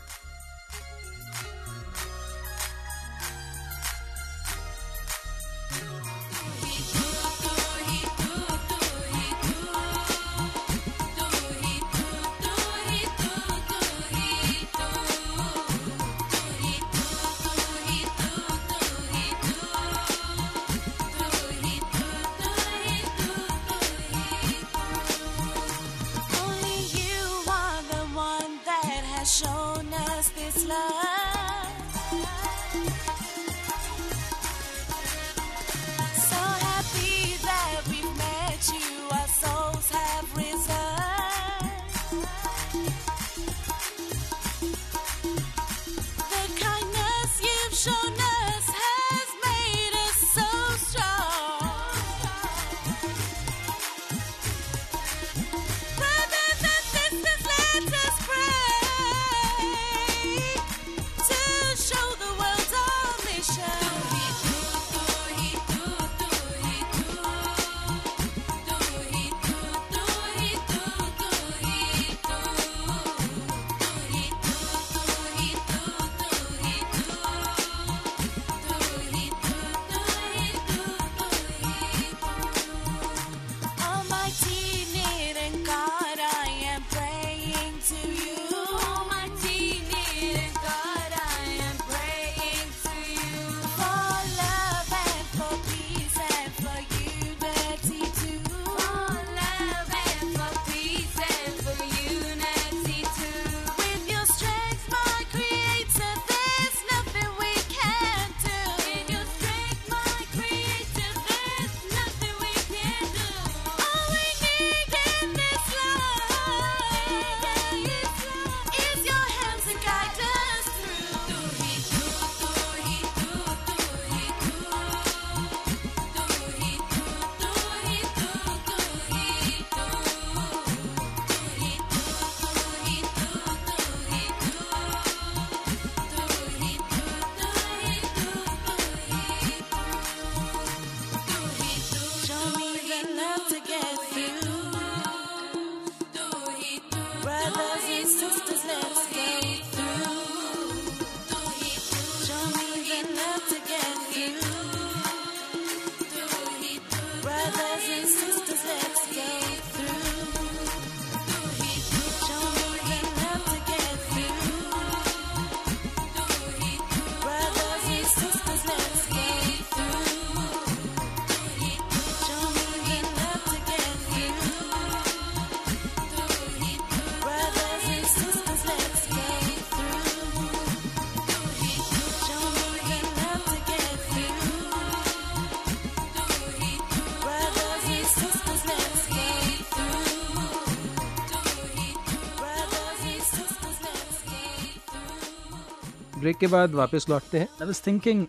ब्रेक 196.30 196.38
के 196.38 196.48
बाद 196.48 196.71
वापस 196.71 197.06
लौटते 197.10 197.40
हैं। 197.40 197.48
I 197.62 197.65
was 197.65 197.82
thinking 197.88 198.25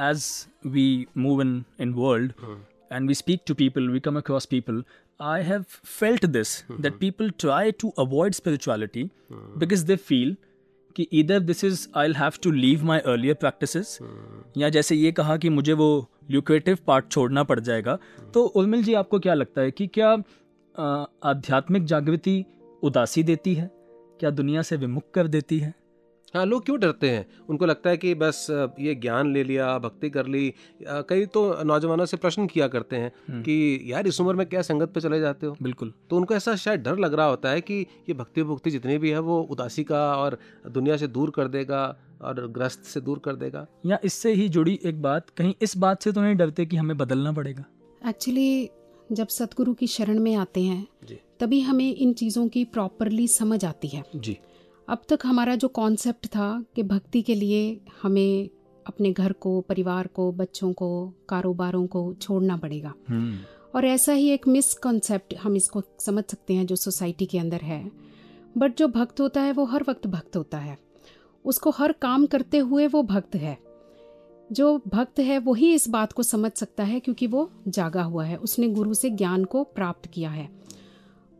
as 0.00 0.46
we 0.66 1.06
move 1.16 1.40
in 1.42 1.64
in 1.80 1.92
world 1.94 2.32
and 2.92 3.08
we 3.08 3.14
speak 3.14 3.40
to 3.46 3.54
people 3.54 3.88
we 3.88 4.00
come 4.00 4.16
across 4.16 4.46
people 4.46 4.84
I 5.22 5.42
have 5.42 5.62
felt 5.84 6.26
this 6.26 6.64
that 6.80 6.98
people 6.98 7.30
try 7.30 7.70
to 7.72 7.88
avoid 7.98 8.32
spirituality 8.32 9.04
because 9.32 9.84
they 9.86 9.96
feel 9.96 10.36
कि 10.96 11.02
इधर 11.12 11.40
this 11.40 11.64
is 11.64 11.88
I 11.96 12.12
have 12.12 12.32
to 12.42 12.50
leave 12.50 12.84
my 12.84 12.98
earlier 12.98 13.34
practice 13.34 13.98
या 14.56 14.68
जैसे 14.68 14.96
ये 14.96 15.12
कहा 15.12 15.36
कि 15.36 15.48
मुझे 15.48 15.72
वो 15.72 16.08
lucrative 16.30 16.78
part 16.86 17.08
छोड़ना 17.08 17.44
पड़ 17.44 17.60
जाएगा। 17.60 17.98
hmm. 17.98 18.32
तो 18.34 18.44
उर्मिल 18.44 18.84
जी 18.84 18.94
आपको 18.94 19.18
क्या 19.18 19.34
लगता 19.34 19.60
है 19.60 19.70
कि 19.70 19.86
क्या 19.86 20.16
uh, 20.16 21.06
आध्यात्मिक 21.24 21.84
जागृति 21.84 22.44
उदासी 22.82 23.22
देती 23.22 23.54
है? 23.54 23.70
क्या 24.20 24.30
दुनिया 24.30 24.62
से 24.62 24.76
विमुख 24.76 25.02
कर 25.14 25.28
देती 25.28 25.58
है? 25.58 25.74
हाँ 26.34 26.44
लोग 26.46 26.64
क्यों 26.64 26.78
डरते 26.80 27.10
हैं? 27.10 27.26
उनको 27.48 27.66
लगता 27.66 27.90
है 27.90 27.96
कि 27.96 28.14
बस 28.14 28.46
ये 28.80 28.94
ज्ञान 28.94 29.32
ले 29.32 29.42
लिया 29.44 29.66
भक्ति 29.78 30.08
कर 30.10 30.26
ली। 30.26 30.52
कई 30.82 31.26
तो 31.26 31.42
नौजवानों 31.64 32.04
से 32.04 32.16
प्रश्न 32.16 32.46
किया 32.46 32.66
करते 32.68 32.96
हैं 32.96 33.42
कि 33.42 33.80
यार 33.86 34.06
इस 34.06 34.20
उम्र 34.20 34.34
में 34.34 34.46
क्या 34.46 34.62
संगत 34.62 34.92
पे 34.94 35.00
चले 35.00 35.20
जाते 35.20 35.46
हो? 35.46 35.56
बिल्कुल। 35.62 35.92
तो 36.10 36.16
उनको 36.16 36.34
ऐसा 36.34 36.54
शायद 36.56 36.80
डर 36.80 36.98
लग 36.98 37.14
रहा 37.14 37.26
होता 37.26 37.50
है 37.50 37.60
कि 37.60 37.74
ये 38.08 38.14
भक्ति 38.14 38.42
भुक्ति 38.42 38.70
जितनी 38.70 38.96
भी 38.98 39.10
है 39.10 39.18
वो 39.18 39.40
उदासी 39.50 39.84
का 39.84 40.00
और 40.16 40.38
दुनिया 40.68 40.96
से 40.96 41.06
दूर 41.08 41.30
कर 41.30 41.48
देगा 41.48 41.84
और 42.22 42.46
ग्रस्त 42.48 42.82
से 42.84 43.00
दूर 43.00 43.18
कर 43.18 43.36
देगा। 43.36 43.66
या 43.86 43.98
इससे 44.04 44.32
ही 44.32 44.48
जुड़ी 44.48 44.78
एक 44.84 45.02
बात 45.02 45.30
कहीं 45.30 45.54
इस 45.62 45.76
बात 45.76 46.02
से 46.02 46.12
तो 46.12 46.20
नहीं 46.20 46.34
डरते 46.36 46.66
कि 46.66 46.76
हमें 46.76 46.96
बदलना 46.98 47.32
पड़ेगा? 47.32 47.64
एक्चुअली 48.02 48.70
जब 49.12 49.28
सतगुरु 49.28 49.74
की 49.74 49.86
शरण 49.86 50.18
में 50.18 50.34
आते 50.36 50.62
हैं 50.62 50.86
तभी 51.40 51.60
हमें 51.60 51.94
इन 51.94 52.12
चीज़ों 52.14 52.46
की 52.48 52.64
प्रॉपरली 52.64 53.28
समझ 53.28 53.64
आती 53.64 53.88
है। 53.88 54.02
जी। 54.16 54.36
अब 54.88 55.02
तक 55.08 55.18
हमारा 55.24 55.56
जो 55.56 55.68
कॉन्सेप्ट 55.68 56.26
था 56.26 56.64
कि 56.76 56.82
भक्ति 56.82 57.22
के 57.22 57.34
लिए 57.34 57.80
हमें 58.02 58.50
अपने 58.86 59.12
घर 59.12 59.32
को 59.32 59.60
परिवार 59.60 60.06
को 60.06 60.32
बच्चों 60.32 60.72
को 60.72 61.12
कारोबारों 61.28 61.86
को 61.86 62.14
छोड़ना 62.14 62.56
पड़ेगा। 62.56 62.94
हम्म, 63.08 63.36
और 63.74 63.84
ऐसा 63.84 64.12
ही 64.12 64.28
एक 64.28 64.48
मिसकॉन्सेप्ट 64.48 65.34
हम 65.42 65.56
इसको 65.56 65.82
समझ 66.00 66.24
सकते 66.24 66.54
हैं 66.54 66.66
जो 66.66 66.76
सोसाइटी 66.76 67.26
के 67.26 67.38
अंदर 67.38 67.56
है। 67.56 67.90
बट 68.58 68.76
जो 68.76 68.88
भक्त 68.88 69.20
होता 69.20 69.40
है 69.40 69.52
वो 69.52 69.64
हर 69.64 69.84
वक्त 69.88 70.06
भक्त 70.06 70.36
होता 70.36 70.58
है। 70.58 70.78
उसको 71.44 71.70
हर 71.70 71.92
काम 71.92 72.26
करते 72.26 72.58
हुए 72.58 72.86
वो 72.86 73.02
भक्त 73.02 73.34
है। 73.34 73.58
जो 74.52 74.82
भक्त 74.88 75.20
है 75.20 75.38
वही 75.38 75.74
इस 75.74 75.88
बात 75.88 76.12
को 76.12 76.22
समझ 76.22 76.52
सकता 76.52 76.84
है 76.84 77.00
क्योंकि 77.00 77.26
वो 77.26 77.50
जागा 77.68 78.02
हुआ 78.02 78.24
है। 78.24 78.36
उसने 78.36 78.68
गुरु 78.68 78.94
से 78.94 79.10
ज्ञान 79.10 79.44
को 79.44 79.64
प्राप्त 79.64 80.06
किया 80.06 80.30
है। 80.30 80.48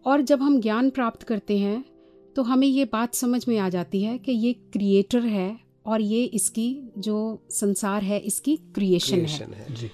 और 0.06 0.20
जब 0.20 0.42
हम 0.42 0.60
ज्ञान 0.60 0.90
प्राप्त 0.90 1.22
करते 1.22 1.58
हैं 1.58 1.93
तो 2.36 2.42
हमें 2.42 2.66
ये 2.66 2.84
बात 2.84 3.14
समझ 3.14 3.44
में 3.48 3.58
आ 3.58 3.68
जाती 3.68 4.02
है 4.02 4.16
कि 4.18 4.32
ये 4.32 4.52
क्रिएटर 4.72 5.26
है 5.26 5.56
और 5.86 6.00
ये 6.02 6.24
इसकी 6.34 6.68
जो 6.98 7.16
संसार 7.52 8.02
है 8.02 8.18
इसकी 8.22 8.56
क्रिएशन 8.74 9.14
है। 9.14 9.24
क्रिएशन 9.24 9.52
है 9.52 9.74
जी। 9.74 9.90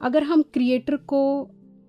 अगर 0.00 0.22
हम 0.22 0.42
क्रिएटर 0.52 0.96
को 1.06 1.22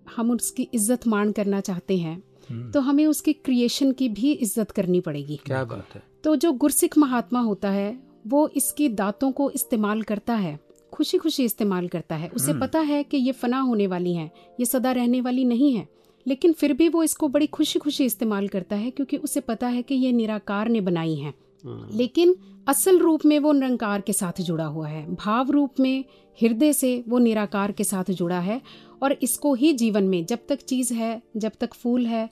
हम 0.08 0.32
उसकी 0.32 0.68
इज़्ज़त 0.74 1.08
मान 1.08 1.32
करना 1.32 1.60
चाहते 1.62 1.98
हैं 1.98 2.22
हम्म, 2.50 2.72
तो 2.72 2.80
हमें 2.80 3.06
उसकी 3.06 3.34
क्रिएशन 3.36 3.92
की 3.92 4.10
भी 4.10 4.32
इज़्ज़त 4.32 4.72
करनी 4.72 5.00
पड़ेगी। 5.02 5.40
क्या 5.46 5.64
बात 5.66 5.96
है। 5.96 6.02
तो 6.24 6.36
जो 6.36 6.52
गुरसिख 6.54 6.98
महात्मा 6.98 7.40
होता 7.42 7.70
है 7.72 7.98
वो 8.28 8.48
इसकी 8.56 8.90
दांतों 8.92 9.32
को 9.32 9.50
इस्तेमाल 9.52 10.02
करता 10.02 10.36
है 10.36 10.60
खुशी 10.94 11.18
खुशी 11.18 11.44
इस्तेमाल 11.46 11.88
करता 11.88 12.16
है। 12.16 12.30
उसे 12.30 12.52
हम्म। 12.52 12.62
पता 12.62 12.80
है 12.82 13.04
कि 13.04 13.18
ये 13.18 13.32
फना 13.34 13.60
होने 13.62 13.88
वाली 13.88 14.14
हैं 14.14 14.30
ये 14.60 14.66
सदा 14.66 14.92
रहने 14.92 15.22
वाली 15.22 15.46
नहीं 15.46 15.74
है। 15.74 15.88
लेकिन 16.28 16.54
फिर 16.54 16.74
भी 16.74 16.88
वो 16.90 17.04
इसको 17.04 17.28
बड़ी 17.28 17.48
खुशी 17.48 17.80
खुशी 17.80 18.06
इस्तेमाल 18.06 18.48
करता 18.48 18.76
है 18.76 18.92
क्योंकि 18.92 19.18
उसे 19.18 19.40
पता 19.40 19.68
है 19.68 19.82
कि 19.82 19.96
ये 19.96 20.12
निराकार 20.12 20.70
ने 20.70 20.82
बनाई 20.82 21.16
हैं। 21.16 21.34
हम्म, 21.64 21.98
लेकिन 21.98 22.36
असल 22.68 23.00
रूप 23.00 23.26
में 23.26 23.38
वो 23.40 23.52
निरंकार 23.52 24.02
के 24.02 24.14
साथ 24.14 24.42
जुड़ा 24.42 24.66
हुआ 24.66 24.88
है। 24.88 25.06
भाव 25.16 25.52
रूप 25.52 25.80
में 25.80 26.04
हृदय 26.40 26.74
से 26.74 27.04
वो 27.08 27.20
निराकार 27.20 27.72
के 27.72 27.84
साथ 27.84 28.12
जुड़ा 28.12 28.40
है 28.40 28.62
और 29.04 29.18
इसको 29.22 29.54
ही 29.54 29.74
जीवन 29.74 30.04
में 30.04 30.26
जब 30.26 30.40
तक 30.50 30.62
चीज़ 30.62 30.94
है 30.94 31.22
जब 31.38 31.52
तक 31.60 31.74
फूल 31.74 32.06
है 32.06 32.30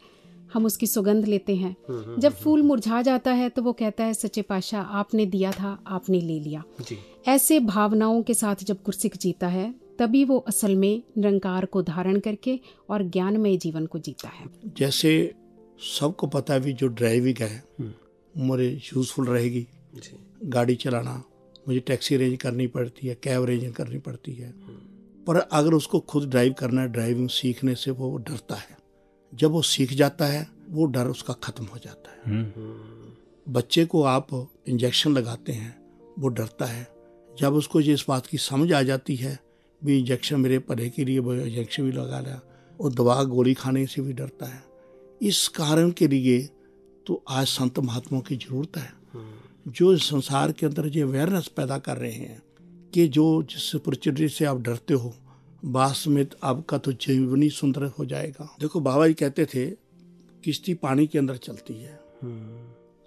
हम 0.53 0.65
उसकी 0.65 0.87
सुगंध 0.87 1.25
लेते 1.25 1.55
हैं। 1.55 1.75
हम्म, 1.89 2.19
जब 2.19 2.33
फूल 2.33 2.61
मुरझा 2.61 3.01
जाता 3.01 3.31
है 3.31 3.49
तो 3.49 3.61
वो 3.61 3.73
कहता 3.73 4.03
है 4.03 4.13
सच्चे 4.13 4.41
पाशाह 4.41 4.81
आपने 4.81 5.25
दिया 5.25 5.51
था 5.51 5.77
आपने 5.87 6.21
ले 6.21 6.39
लिया। 6.39 6.63
जी। 6.81 6.97
ऐसे 7.27 7.59
भावनाओं 7.59 8.21
के 8.23 8.33
साथ 8.33 8.63
जब 8.63 8.77
गुरसिख 8.85 9.17
जीता 9.17 9.47
है 9.47 9.73
तभी 10.01 10.25
वो 10.25 10.37
असल 10.37 10.75
में 10.75 11.03
निरंकार 11.17 11.65
को 11.65 11.81
धारण 11.81 12.19
करके 12.19 12.59
और 12.89 13.03
ज्ञानमय 13.03 13.57
जीवन 13.57 13.85
को 13.85 13.99
जीता 13.99 14.29
है। 14.29 14.45
जैसे 14.77 15.33
सबको 15.99 16.27
पता 16.27 16.57
भी 16.57 16.73
जो 16.73 16.87
ड्राइविंग 16.87 17.35
है 17.39 17.63
हम्म। 17.79 18.51
मेरे 18.51 18.67
यूजफुल 18.67 19.25
रहेगी। 19.25 19.67
गाड़ी 20.43 20.75
चलाना 20.75 21.23
मुझे 21.67 21.79
टैक्सी 21.79 22.15
अरेंज 22.15 22.37
करनी 22.37 22.67
पड़ती 22.67 23.07
है 23.07 23.17
कैब 23.23 23.43
अरेंज 23.43 23.75
करनी 23.75 23.99
पड़ती 23.99 24.33
है। 24.33 24.53
पर 25.27 25.35
अगर 25.35 25.73
उसको 25.73 25.99
खुद 25.99 26.29
ड्राइव 26.29 26.53
करना 26.53 26.81
है 26.81 26.87
ड्राइविंग 26.87 27.29
सीखने 27.29 27.75
से 27.75 27.91
वो 27.91 28.17
डरता 28.17 28.55
है। 28.55 28.77
जब 29.35 29.51
वो 29.51 29.61
सीख 29.61 29.93
जाता 29.93 30.25
है 30.25 30.47
वो 30.69 30.85
डर 30.85 31.07
उसका 31.07 31.33
खत्म 31.33 31.65
हो 31.65 31.77
जाता 31.77 32.11
है। 32.11 32.21
हम्म, 32.25 33.53
बच्चे 33.53 33.85
को 33.85 34.03
आप 34.03 34.51
इंजेक्शन 34.67 35.11
लगाते 35.11 35.51
हैं 35.51 35.81
वो 36.19 36.27
डरता 36.27 36.65
है। 36.65 36.87
जब 37.39 37.53
उसको 37.53 37.79
ये 37.79 37.93
इस 37.93 38.05
बात 38.09 38.25
की 38.25 38.37
समझ 38.37 38.73
आ 38.73 38.81
जाती 38.81 39.15
है 39.15 39.50
भी 39.81 39.97
इंजेक्शन 39.99 40.39
मेरे 40.41 40.57
भले 40.69 40.89
के 40.89 41.05
लिए 41.05 41.17
इंजेक्शन 41.17 41.83
भी 41.83 41.91
लगा 41.91 42.19
लिया 42.19 42.41
और 42.79 42.93
दवा 42.93 43.23
गोली 43.23 43.53
खाने 43.53 43.85
से 43.85 44.01
भी 44.01 44.13
डरता 44.13 44.45
है। 44.45 44.63
इस 45.21 45.47
कारण 45.47 45.91
के 45.91 46.07
लिए 46.07 46.39
तो 47.05 47.23
आज 47.29 47.47
संत 47.47 47.79
महात्माओं 47.79 48.21
की 48.21 48.35
ज़रूरत 48.35 48.77
है। 48.77 48.93
जो 49.67 49.93
इस 49.93 50.03
संसार 50.03 50.51
के 50.51 50.65
अंदर 50.65 50.87
ये 50.87 51.01
अवेयरनेस 51.01 51.47
पैदा 51.47 51.77
कर 51.77 51.97
रहे 51.97 52.11
हैं 52.11 52.41
कि 52.93 53.07
जो 53.07 53.25
जिस 53.43 53.75
अपॉर्चुनिटी 53.75 54.27
से 54.29 54.45
आप 54.45 54.61
डरते 54.61 54.93
हो 54.93 55.13
बास 55.65 56.03
में 56.07 56.25
आपका 56.43 56.77
तो 56.77 56.91
जीवन 56.93 57.41
ही 57.43 57.49
सुंदर 57.49 57.83
हो 57.99 58.05
जाएगा। 58.05 58.55
देखो 58.59 58.79
बाबा 58.79 59.07
जी 59.07 59.13
कहते 59.13 59.45
थे 59.45 59.65
किश्ती 60.43 60.73
पानी 60.73 61.07
के 61.07 61.19
अंदर 61.19 61.37
चलती 61.37 61.73
है। 61.73 61.99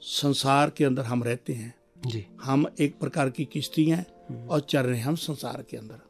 संसार 0.02 0.70
के 0.70 0.84
अंदर 0.84 1.02
हम 1.02 1.22
रहते 1.24 1.52
हैं। 1.52 1.74
जी। 2.06 2.24
हम 2.42 2.66
एक 2.80 2.98
प्रकार 2.98 3.30
की 3.30 3.44
किश्ती 3.44 3.84
हैं 3.84 4.46
और 4.46 4.60
चल 4.60 4.80
रहे 4.80 4.98
हैं 4.98 5.04
हम 5.04 5.16
संसार 5.16 5.64
के 5.70 5.76
अंदर। 5.76 6.00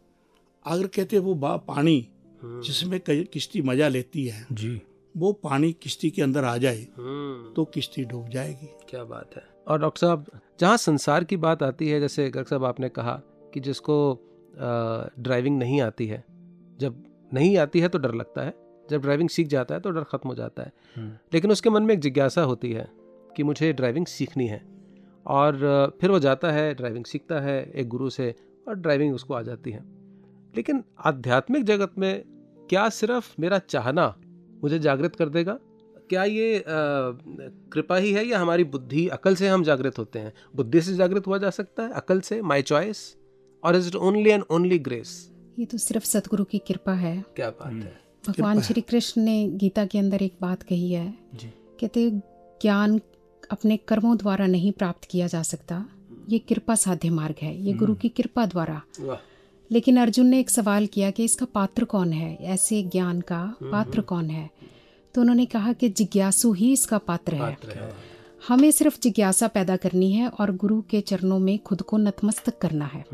अगर 0.66 0.86
कहते 0.86 1.16
हैं 1.16 1.22
वो 1.22 1.34
बा 1.34 1.56
पानी 1.56 2.08
जिसमें 2.44 3.00
कई- 3.00 3.28
किश्ती 3.28 3.62
मज़ा 3.62 3.88
लेती 3.88 4.26
है। 4.26 4.46
जी। 4.52 4.82
वो 5.16 5.32
पानी 5.32 5.72
किश्ती 5.72 6.10
के 6.10 6.22
अंदर 6.22 6.44
आ 6.44 6.56
जाए 6.56 6.86
हम्म, 6.98 7.54
तो 7.54 7.64
किश्ती 7.64 8.04
डूब 8.04 8.28
जाएगी। 8.28 8.68
क्या 8.88 9.04
बात 9.04 9.30
है। 9.36 9.42
और 9.68 9.80
डॉक्टर 9.80 9.98
साहब 9.98 10.26
जहाँ 10.60 10.76
संसार 10.76 11.24
की 11.24 11.36
बात 11.36 11.62
आती 11.62 11.88
है 11.88 12.00
जैसे 12.00 12.24
डॉक्टर 12.24 12.44
साहब 12.44 12.64
आपने 12.64 12.88
कहा 12.88 13.22
कि 13.54 13.60
जिसको 13.60 14.20
ड्राइविंग 15.18 15.58
नहीं 15.58 15.80
आती 15.80 16.06
है 16.06 16.24
जब 16.80 17.04
नहीं 17.34 17.58
आती 17.58 17.80
है 17.80 17.88
तो 17.88 17.98
डर 17.98 18.14
लगता 18.14 18.42
है 18.42 18.54
जब 18.90 19.00
ड्राइविंग 19.00 19.28
सीख 19.28 19.46
जाता 19.46 19.74
है 19.74 19.80
तो 19.80 19.90
डर 19.90 20.04
खत्म 20.04 20.28
हो 20.28 20.34
जाता 20.34 20.62
है। 20.62 20.72
हम्म, 20.96 21.12
लेकिन 21.34 21.50
उसके 21.50 21.70
मन 21.70 21.82
में 21.82 21.94
एक 21.94 22.00
जिज्ञासा 22.00 22.42
होती 22.42 22.72
है 22.72 22.90
कि 23.36 23.42
मुझे 23.42 23.72
ड्राइविंग 23.72 24.06
सीखनी 24.06 24.46
है 24.46 24.66
और 25.26 25.56
फिर 26.00 26.10
वो 26.10 26.18
जाता 26.18 26.52
है 26.52 26.74
ड्राइविंग 26.74 27.04
सीखता 27.04 27.40
है 27.40 27.70
एक 27.70 27.88
गुरु 27.88 28.10
से 28.10 28.34
और 28.68 28.74
ड्राइविंग 28.74 29.14
उसको 29.14 29.34
आ 29.34 29.42
जाती 29.42 29.70
है। 29.70 29.93
लेकिन 30.57 30.82
आध्यात्मिक 31.05 31.64
जगत 31.64 31.92
में 31.98 32.22
क्या 32.70 32.88
सिर्फ़ 32.88 33.32
मेरा 33.40 33.59
चाहना 33.59 34.14
मुझे 34.62 34.78
जागृत 34.78 35.16
कर 35.16 35.28
देगा? 35.28 35.59
क्या 36.09 36.24
ये 36.24 36.59
अ, 36.59 36.64
कृपा 37.72 37.96
ही 37.96 38.12
है 38.12 38.26
या 38.26 38.38
हमारी 38.38 38.64
बुद्धि 38.64 39.07
अकल 39.09 39.34
से 39.34 39.48
हम 39.48 39.62
जागृत 39.64 39.98
होते 39.98 40.18
हैं? 40.18 40.32
बुद्धि 40.57 40.80
से 40.80 40.94
जागृत 40.94 41.26
हुआ 41.26 41.38
जा 41.38 41.50
सकता 41.50 41.82
है 41.82 41.92
अकल 41.92 42.20
से 42.20 42.40
माई 42.42 42.62
चॉइस 42.62 43.16
और 43.62 43.76
is 43.76 43.88
it 43.88 43.94
only 43.94 44.30
and 44.30 44.44
only 44.50 44.78
grace 44.78 45.30
ये 45.59 45.64
तो 45.64 45.78
सिर्फ़ 45.78 46.05
सतगुरु 46.05 46.44
की 46.44 46.59
कृपा 46.59 46.92
है। 46.92 47.24
क्या 47.36 47.50
बात 47.50 47.72
है। 47.72 48.00
भगवान 48.28 48.61
श्री 48.61 48.80
कृष्ण 48.80 49.22
ने 49.22 49.48
गीता 49.48 49.84
के 49.86 49.98
अंदर 49.98 50.22
एक 50.22 50.36
बात 50.40 50.62
कही 50.62 50.92
है 50.92 51.14
कहते 51.80 52.11
ज्ञान 52.62 53.00
अपने 53.50 53.76
कर्मों 53.76 54.16
द्वारा 54.16 54.46
नहीं 54.46 54.72
प्राप्त 54.72 55.05
किया 55.05 55.26
जा 55.26 55.42
सकता। 55.42 55.84
ये 56.28 56.38
कृपा 56.38 56.74
साध्य 56.74 57.11
मार्ग 57.11 57.34
है। 57.42 57.57
ये 57.62 57.72
गुरु 57.72 57.94
की 57.94 58.09
कृपा 58.09 58.46
द्वारा। 58.46 58.82
वाह। 59.00 59.16
लेकिन 59.72 59.96
अर्जुन 59.96 60.26
ने 60.26 60.40
एक 60.40 60.50
सवाल 60.50 60.86
किया 60.86 61.10
कि 61.10 61.24
इसका 61.24 61.46
पात्र 61.46 61.84
कौन 61.84 62.12
है? 62.12 62.36
ऐसे 62.40 62.82
ज्ञान 62.82 63.20
का 63.20 63.54
पात्र 63.62 64.00
कौन 64.00 64.30
है? 64.30 64.50
तो 65.14 65.20
उन्होंने 65.20 65.46
कहा 65.46 65.72
कि 65.72 65.88
जिज्ञासु 65.88 66.52
ही 66.52 66.72
इसका 66.72 66.98
पात्र 66.98 67.34
है। 67.34 67.58
है। 67.68 67.94
हमें 68.48 68.70
सिर्फ़ 68.70 69.00
जिज्ञासा 69.00 69.48
पैदा 69.48 69.76
करनी 69.76 70.12
है 70.12 70.28
और 70.28 70.56
गुरु 70.56 70.82
के 70.82 71.00
चरणों 71.00 71.38
में 71.38 71.58
खुद 71.58 71.82
को 71.82 71.96
नतमस्तक 71.96 72.58
करना 72.58 72.86
है। 72.86 73.04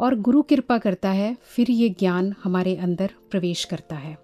और 0.00 0.20
गुरु 0.20 0.42
कृपा 0.42 0.78
करता 0.78 1.10
है 1.10 1.36
फिर 1.42 1.70
ये 1.70 1.88
ज्ञान 1.88 2.34
हमारे 2.44 2.76
अंदर 2.76 3.10
प्रवेश 3.30 3.64
करता 3.64 3.96
है। 3.96 4.18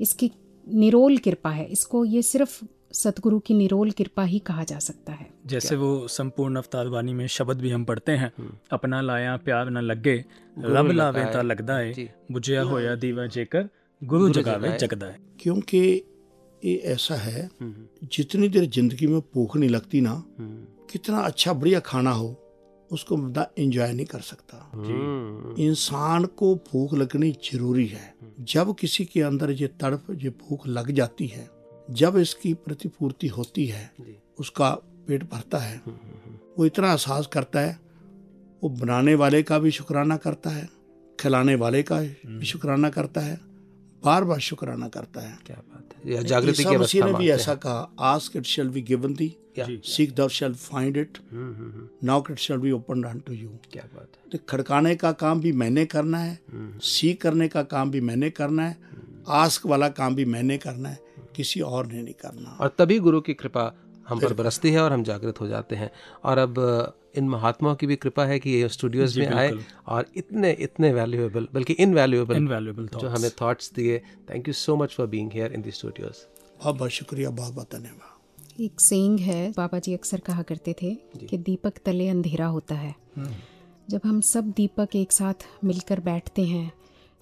इसकी 0.00 0.30
निरोल 0.74 1.18
कृपा 1.18 1.50
है। 1.50 1.64
इसको 1.64 2.04
ये 2.04 2.22
सिर्फ़ 2.22 2.64
सतगुरु 2.92 3.38
की 3.38 3.54
निरोल 3.54 3.90
कृपा 3.90 4.24
ही 4.24 4.38
कहा 4.38 4.64
जा 4.64 4.78
सकता 4.78 5.12
है। 5.12 5.35
जैसे 5.46 5.76
वो 5.76 6.08
संपूर्ण 6.08 6.56
अवतार 6.56 6.88
वाणी 6.88 7.12
में 7.12 7.26
शब्द 7.26 7.60
भी 7.60 7.70
हम 7.70 7.84
पढ़ते 7.84 8.12
हैं 8.12 8.32
अपना 8.72 9.00
लाया 9.00 9.36
प्यार 9.36 9.70
न 9.70 9.78
लगे 9.80 10.14
रब 10.58 10.90
लावे 10.90 11.24
ता 11.24 11.42
लगदा 11.42 11.76
है। 11.76 12.14
बुझिया 12.32 12.62
होया 12.62 12.94
दीवा 12.94 13.26
जेकर 13.26 13.68
गुरु 14.02 14.28
जगावे 14.28 14.76
जगदा 14.78 15.06
है 15.06 15.18
क्योंकि 15.40 15.80
ये 16.64 16.74
ऐसा 16.86 17.14
है 17.14 17.48
जितनी 17.62 18.48
देर 18.48 18.64
ज़िंदगी 18.66 19.06
में 19.06 19.20
भूख 19.34 19.56
नहीं 19.56 19.70
लगती 19.70 20.00
ना 20.00 20.22
कितना 20.90 21.20
अच्छा 21.20 21.52
बढ़िया 21.52 21.80
खाना 21.80 22.10
हो 22.10 22.28
उसको 22.90 23.16
बंदा 23.16 23.46
एंजॉय 23.58 23.92
नहीं 23.92 24.06
कर 24.06 24.20
सकता। 24.20 24.58
इंसान 25.58 26.24
को 26.38 26.54
भूख 26.54 26.94
लगनी 26.94 27.30
ज़रूरी 27.44 27.86
है। 27.86 28.14
जब 28.40 28.74
किसी 28.74 29.04
के 29.04 29.22
अंदर 29.22 29.50
ये 29.50 29.66
तड़प 29.80 30.06
ये 30.22 30.30
भूख 30.42 30.66
लग 30.66 30.90
जाती 30.90 31.26
है 31.26 31.48
जब 31.92 32.16
इसकी 32.16 32.52
प्रतिपूर्ति 32.54 33.28
होती 33.28 33.66
है 33.66 33.90
उसका 34.38 34.70
पेट 35.08 35.22
भरता 35.30 35.58
है। 35.58 35.80
वो 36.58 36.66
इतना 36.66 36.90
एहसास 36.90 37.26
करता 37.32 37.60
है 37.60 37.78
वो 38.62 38.68
बनाने 38.80 39.14
वाले 39.14 39.42
का 39.42 39.58
भी 39.58 39.70
शुक्राना 39.70 40.16
करता 40.16 40.50
है 40.50 40.68
खिलाने 41.18 41.54
वाले 41.54 41.82
का 41.82 42.00
भी 42.00 42.46
शुक्राना 42.46 42.90
करता 42.90 43.20
है 43.20 43.38
बार 44.02 44.24
बार 44.24 44.40
शुक्राना 44.40 44.88
करता 44.88 45.20
है। 45.20 45.36
क्या 45.46 45.56
बात 45.56 45.94
है। 46.04 46.24
जागृति 46.24 46.64
की 46.64 46.76
मसीह 46.76 47.02
अवस्था 47.02 47.06
ने 47.06 47.18
भी 47.18 47.30
ऐसा 47.30 47.54
कहा 47.54 47.90
ask 48.06 48.36
it 48.36 48.44
shall 48.46 48.68
be 48.68 48.82
given 48.82 49.14
the 49.14 49.34
seek 49.58 50.14
there 50.14 50.28
shall 50.28 50.54
find 50.54 50.96
it 50.96 51.18
hmm, 51.30 51.44
hmm, 51.44 51.70
hmm, 51.72 51.88
now 52.04 52.22
it 52.30 52.38
shall 52.38 52.58
be 52.58 52.70
open 52.70 53.20
to 53.26 53.32
you 53.32 53.48
क्या 53.72 53.82
बात 53.94 54.08
है। 54.16 54.30
तो 54.32 54.38
खड़काने 54.48 54.94
का 54.96 55.12
काम 55.12 55.40
भी 55.40 55.52
मैंने 55.52 55.84
करना 55.86 56.18
है 56.18 56.38
सीख 56.84 57.20
करने 57.22 57.48
का 57.48 57.62
काम 57.64 57.90
भी 57.90 58.00
मैंने 58.00 58.30
करना 58.30 58.68
है 58.68 58.76
आस्क 59.28 59.66
वाला 59.66 59.88
काम 59.88 60.14
भी 60.14 60.24
मैंने 60.24 60.58
करना 60.58 60.88
है 60.88 60.98
किसी 61.36 61.60
और 61.60 61.86
ने 61.86 62.02
नहीं 62.02 62.14
करना। 62.14 62.56
और 62.60 62.74
तभी 62.78 62.98
गुरु 62.98 63.20
की 63.20 63.34
कृपा 63.34 63.64
हम 64.08 64.20
पर 64.20 64.32
बरसती 64.34 64.70
है 64.70 64.80
और 64.80 64.92
हम 64.92 65.02
जागृत 65.04 65.40
हो 65.40 65.46
जाते 65.48 65.76
हैं। 65.76 65.90
और 66.24 66.38
अब 66.38 66.58
इन 67.16 67.28
महात्माओं 67.28 67.74
की 67.74 67.86
भी 67.86 67.96
कृपा 67.96 68.24
है 68.24 68.38
कि 68.38 68.50
ये 68.50 68.68
स्टूडियोज 68.70 69.18
में 69.18 69.28
आए 69.28 69.52
और 69.88 70.06
इतने 70.16 70.50
इतने 70.60 70.92
वैल्यूएबल 70.94 71.48
बल्कि 71.54 71.72
इनवैल्यूएबल 71.74 72.36
इनवैल्यूएबल 72.36 72.88
जो 72.98 73.08
हमें 73.08 73.30
थॉट्स 73.40 73.72
दिए। 73.72 73.98
Thank 74.30 74.48
you 74.48 74.54
so 74.54 74.76
much 74.76 74.94
for 74.94 75.06
being 75.06 75.32
here 75.32 75.52
in 75.52 75.62
the 75.62 75.70
studios 75.72 76.26
बहुत 76.60 76.76
बहुत 76.76 76.90
शुक्रिया 76.90 77.30
बहुत 77.32 77.54
बहुत 77.54 77.74
धन्यवाद। 77.74 78.62
एक 78.62 78.80
सेइंग 78.80 79.18
है 79.20 79.50
बाबा 79.52 79.78
जी 79.78 79.94
अक्सर 79.94 80.20
कहा 80.20 80.42
करते 80.42 80.74
थे 80.82 80.94
कि 81.20 81.38
दीपक 81.38 81.78
तले 81.84 82.08
अंधेरा 82.08 82.46
होता 82.46 82.74
है। 82.74 82.94
जब 83.88 84.00
हम 84.04 84.20
सब 84.24 84.50
दीपक 84.50 84.96
एक 84.96 85.12
साथ 85.12 85.46
मिलकर 85.64 86.00
बैठते 86.00 86.42
हैं 86.44 86.70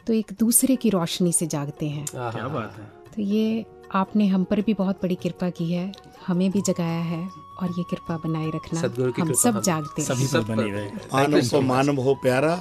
तो 0.07 0.13
एक 0.13 0.33
दूसरे 0.39 0.77
की 0.77 0.91
रोशनी 0.91 1.33
से 1.33 1.47
जागते 1.47 1.87
हैं। 1.89 2.05
क्या 2.07 2.49
बात 2.49 2.77
है। 2.79 2.85
तो 3.15 3.23
ये 3.23 3.65
आपने 3.95 4.27
हम 4.27 4.45
पर 4.45 4.61
भी 4.61 4.75
बहुत 4.75 5.03
बड़ी 5.03 5.15
कृपा 5.15 5.49
की 5.51 5.73
है 5.73 5.93
हमें 6.27 6.51
भी 6.51 6.61
जगाया 6.61 7.03
है 7.03 7.29
और 7.63 7.69
ये 7.79 7.83
कृपा 7.91 8.17
बनाए 8.25 8.51
रखना 8.55 8.81
की 8.89 9.21
हम 9.21 9.33
सब 9.33 9.55
हम 9.57 9.61
जागते 9.63 10.03
हैं। 10.03 10.09
सभी 10.09 10.27
सब 10.27 10.47
बनी 10.47 10.71
रहे। 10.71 10.87
मानव 10.87 11.49
को 11.49 11.61
मानव 11.61 12.01
हो 12.03 12.15
प्यारा 12.23 12.55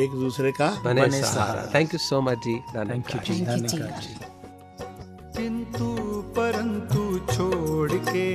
एक 0.00 0.10
दूसरे 0.10 0.52
का 0.52 0.68
बने 0.84 1.22
सहारा। 1.22 1.66
थैंक 1.74 1.94
यू 1.94 1.98
सो 1.98 2.20
मच 2.20 2.38
जी 2.44 2.54
थैंक 2.76 3.14
यू 3.14 3.20
जी 3.20 3.44
Thank 3.44 3.60
you 3.60 3.66
जी। 3.66 3.76
धन्यवाद 3.76 4.00
जी 4.02 4.14
किंतु 5.36 5.86
परंतु 6.36 7.02
छोड़ 7.34 7.92
के 7.92 8.28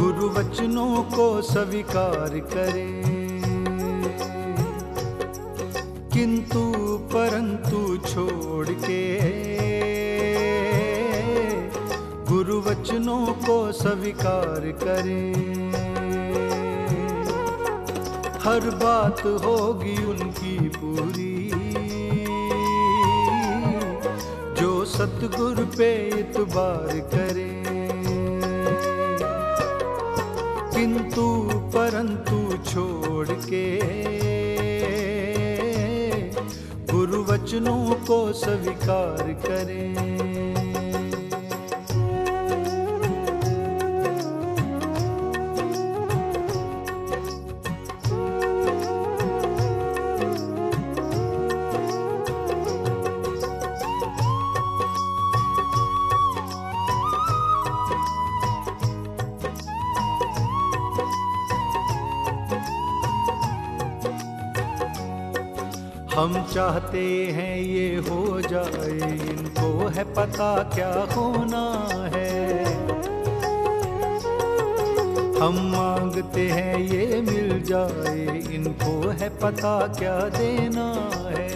गुरु 0.00 0.28
वचनों 0.30 1.02
को 1.14 1.26
स्वीकार 1.42 2.38
करे। 2.54 2.88
किंतु 6.12 6.62
परंतु 7.12 7.96
छोड़ 8.06 8.68
के 8.68 9.02
गुरु 12.28 12.60
वचनों 12.60 13.26
को 13.44 13.56
स्वीकार 13.72 14.66
करें। 14.82 15.70
हर 18.42 18.68
बात 18.74 19.20
होगी 19.44 19.96
उनकी 20.04 20.58
पूरी। 20.68 21.50
जो 24.60 24.84
सतगुरु 24.84 25.66
पे 25.78 25.92
इतबार 26.20 26.98
करे, 27.14 27.50
किंतु 30.74 31.26
परंतु 31.70 32.56
छोड़ 32.64 33.28
के 33.28 34.39
वचनों 37.50 37.94
को 38.06 38.32
स्वीकार 38.32 39.32
करें। 39.46 40.29
चाहते 66.70 67.32
हैं 67.32 67.56
ये 67.58 67.96
हो 67.96 68.40
जाए, 68.40 69.08
इनको 69.28 69.88
है 69.88 70.04
पता 70.14 70.50
क्या 70.74 70.90
होना 71.14 71.62
है। 72.14 72.64
हम 75.40 75.58
मांगते 75.72 76.40
हैं 76.48 76.78
ये 76.78 77.20
मिल 77.20 77.62
जाए, 77.62 78.38
इनको 78.54 79.08
है 79.10 79.28
पता 79.38 79.74
क्या 79.98 80.18
देना 80.28 80.86
है। 81.28 81.48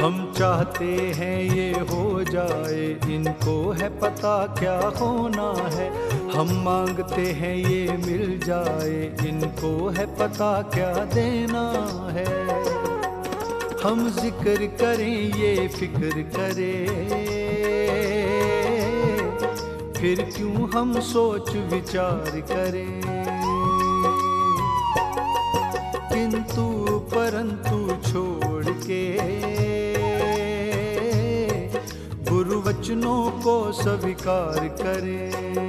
हम 0.00 0.32
चाहते 0.38 0.90
हैं 1.16 1.38
ये 1.56 1.70
हो 1.90 2.24
जाए, 2.24 2.86
इनको 3.14 3.60
है 3.72 3.88
पता 4.00 4.36
क्या 4.58 4.80
होना 5.00 5.52
है। 5.74 6.07
हम 6.38 6.48
मांगते 6.64 7.22
हैं 7.22 7.56
ये 7.56 7.96
मिल 7.96 8.40
जाए, 8.44 9.16
इनको 9.28 9.88
है 9.88 10.06
पता 10.06 10.62
क्या 10.62 11.04
देना 11.04 11.64
है। 12.12 12.26
हम 13.82 14.08
ज़िक्र 14.10 14.66
करें, 14.66 15.34
ये 15.36 15.68
फ़िक्र 15.68 16.22
करें। 16.36 16.86
फिर 19.92 20.22
क्यों 20.36 20.68
हम 20.70 21.00
सोच 21.00 21.50
विचार 21.56 22.40
करें? 22.40 23.02
किंतु 26.12 26.98
परंतु 26.98 28.10
छोड़ 28.10 28.64
के 28.66 29.02
गुरु 32.30 32.60
वचनों 32.60 33.30
को 33.30 33.72
स्वीकार 33.72 34.68
करें। 34.68 35.67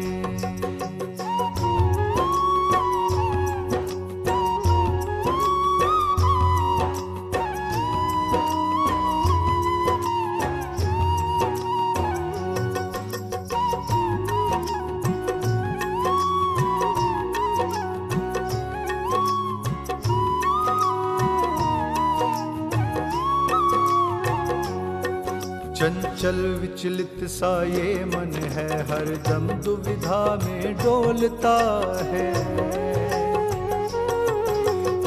चंचल 26.20 26.39
विचलित 26.61 27.20
सा 27.24 27.63
ये 27.63 27.93
मन 28.05 28.32
है, 28.43 28.67
हर 28.84 29.05
दम 29.28 29.47
दुविधा 29.47 30.39
में 30.43 30.74
डोलता 30.74 31.55
है। 32.03 32.28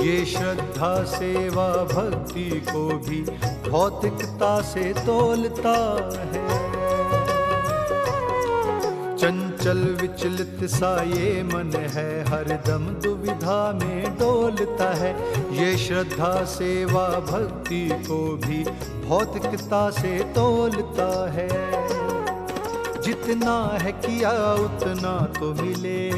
ये 0.07 0.25
श्रद्धा, 0.25 1.05
सेवा, 1.05 1.69
भक्ति 1.85 2.51
को 2.69 2.89
भी 2.99 3.21
भौतिकता 3.71 4.61
से 4.63 4.93
तोलता 4.93 5.77
है। 6.15 6.72
चंचल 9.63 9.79
विचलित 9.79 10.71
सा 10.71 11.03
ये 11.03 11.43
मन 11.43 11.73
है, 11.77 12.25
हर 12.25 12.63
दम 12.67 12.87
दुविधा 12.87 13.73
में 13.73 14.15
डोलता 14.15 14.95
है। 14.95 15.17
ये 15.57 15.79
श्रद्धा 15.79 16.45
सेवा 16.45 17.09
भक्ति 17.09 17.89
को 17.93 18.37
भी 18.37 18.65
भौतिकता 19.09 19.91
से 19.91 20.19
तोलता 20.19 21.31
है। 21.31 21.49
जितना 23.03 23.79
है 23.83 23.93
किया 23.93 24.55
उतना 24.55 25.33
तो 25.41 25.55
मिले। 25.63 26.11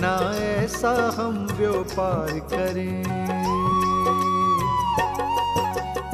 ना 0.00 0.34
ऐसा 0.38 1.14
हम 1.16 1.48
व्यापार 1.52 2.38
करें। 2.38 3.02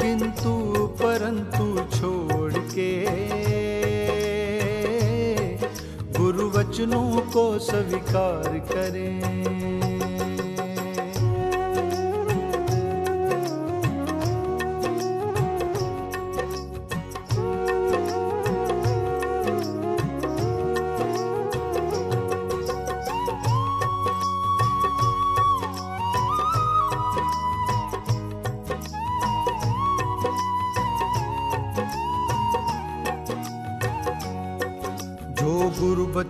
किंतु 0.00 0.86
परंतु 0.86 1.96
छोड़ 1.98 2.52
के 2.52 3.65
वचनों 6.76 7.20
को 7.32 7.58
स्वीकार 7.58 8.58
करें। 8.72 9.75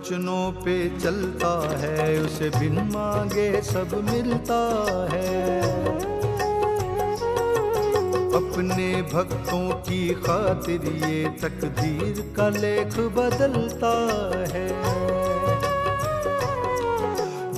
बचनों 0.07 0.51
पे 0.51 0.99
चलता 0.99 1.77
है, 1.77 2.19
उसे 2.21 2.49
बिन 2.49 2.73
मांगे 2.93 3.61
सब 3.61 3.95
मिलता 4.11 4.59
है। 5.11 5.61
अपने 8.33 9.01
भक्तों 9.13 9.69
की 9.69 10.09
खातिर 10.13 10.85
ये 11.09 11.25
तकदीर 11.41 12.33
का 12.37 12.49
लेख 12.49 12.99
बदलता 13.17 13.93
है। 14.53 14.67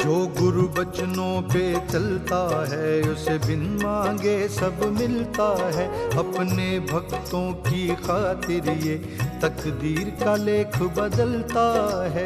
जो 0.09 0.15
गुरु 0.27 0.61
बचनों 0.67 1.41
पे 1.41 1.63
चलता 1.87 2.37
है, 2.69 3.01
उसे 3.01 3.37
बिन 3.37 3.61
मांगे 3.83 4.47
सब 4.47 4.79
मिलता 4.99 5.49
है। 5.75 5.85
अपने 6.17 6.67
भक्तों 6.79 7.53
की 7.53 7.87
खातिर 7.95 8.69
ये 8.69 8.95
तकदीर 9.41 10.09
का 10.23 10.35
लेख 10.35 10.81
बदलता 10.97 11.67
है। 12.09 12.25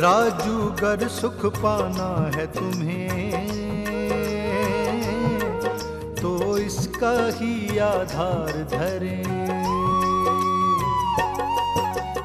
राजू 0.00 0.58
गर 0.80 1.08
सुख 1.08 1.46
पाना 1.56 2.10
है 2.36 2.46
तुम्हें 2.52 3.48
तो 6.14 6.58
इसका 6.58 7.14
ही 7.34 7.78
आधार 7.78 8.52
धरे। 8.70 9.22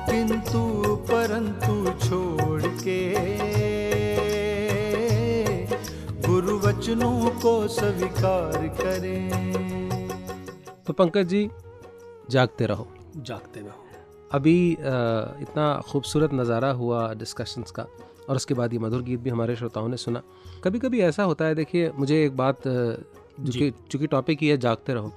किंतु 0.05 0.63
परंतु 1.11 2.07
छोड़ 2.07 2.61
के 2.61 3.64
वचनों 6.86 7.29
को 7.41 7.67
स्वीकार 7.67 8.67
करें। 8.81 9.29
तो 10.88 10.93
पंकज 10.93 11.27
जी 11.27 11.49
जागते 12.29 12.65
रहो। 12.65 12.88
जागते 13.17 13.59
रहो। 13.59 13.83
अभी 14.31 14.71
इतना 15.41 15.81
खूबसूरत 15.91 16.33
नज़ारा 16.33 16.71
हुआ 16.71 17.13
डिस्कशंस 17.13 17.71
का 17.71 17.83
और 18.29 18.36
उसके 18.36 18.53
बाद 18.53 18.73
ये 18.73 18.79
मधुर 18.79 19.01
गीत 19.01 19.19
भी 19.19 19.29
हमारे 19.29 19.55
श्रोताओं 19.55 19.88
ने 19.88 19.97
सुना। 19.97 20.21
कभी 20.63 20.79
कभी 20.79 21.01
ऐसा 21.01 21.23
होता 21.23 21.45
है 21.45 21.55
देखिए 21.55 21.91
मुझे 21.95 22.25
एक 22.25 22.38
बात 22.38 22.67
अ, 22.67 22.71
जो 22.71 23.51
जी। 23.51 23.59
कि 23.59 23.71
चूँकि 23.91 24.07
टॉपिक 24.07 24.39
ही 24.41 24.47
है 24.47 24.57
जागते 24.57 24.93
रहो। 24.93 25.11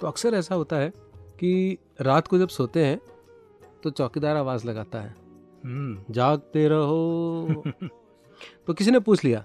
तो 0.00 0.06
अक्सर 0.06 0.34
ऐसा 0.34 0.54
होता 0.54 0.76
है 0.76 0.90
कि 1.40 1.78
रात 2.00 2.28
को 2.28 2.38
जब 2.38 2.48
सोते 2.48 2.84
हैं 2.84 3.00
तो 3.82 3.90
चौकीदार 3.90 4.36
आवाज़ 4.36 4.66
लगाता 4.66 5.00
है। 5.00 5.14
हम्म। 5.64 6.12
जागते 6.14 6.68
रहो। 6.68 7.62
तो 8.66 8.74
किसी 8.74 8.90
ने 8.90 8.98
पूछ 9.00 9.24
लिया 9.24 9.44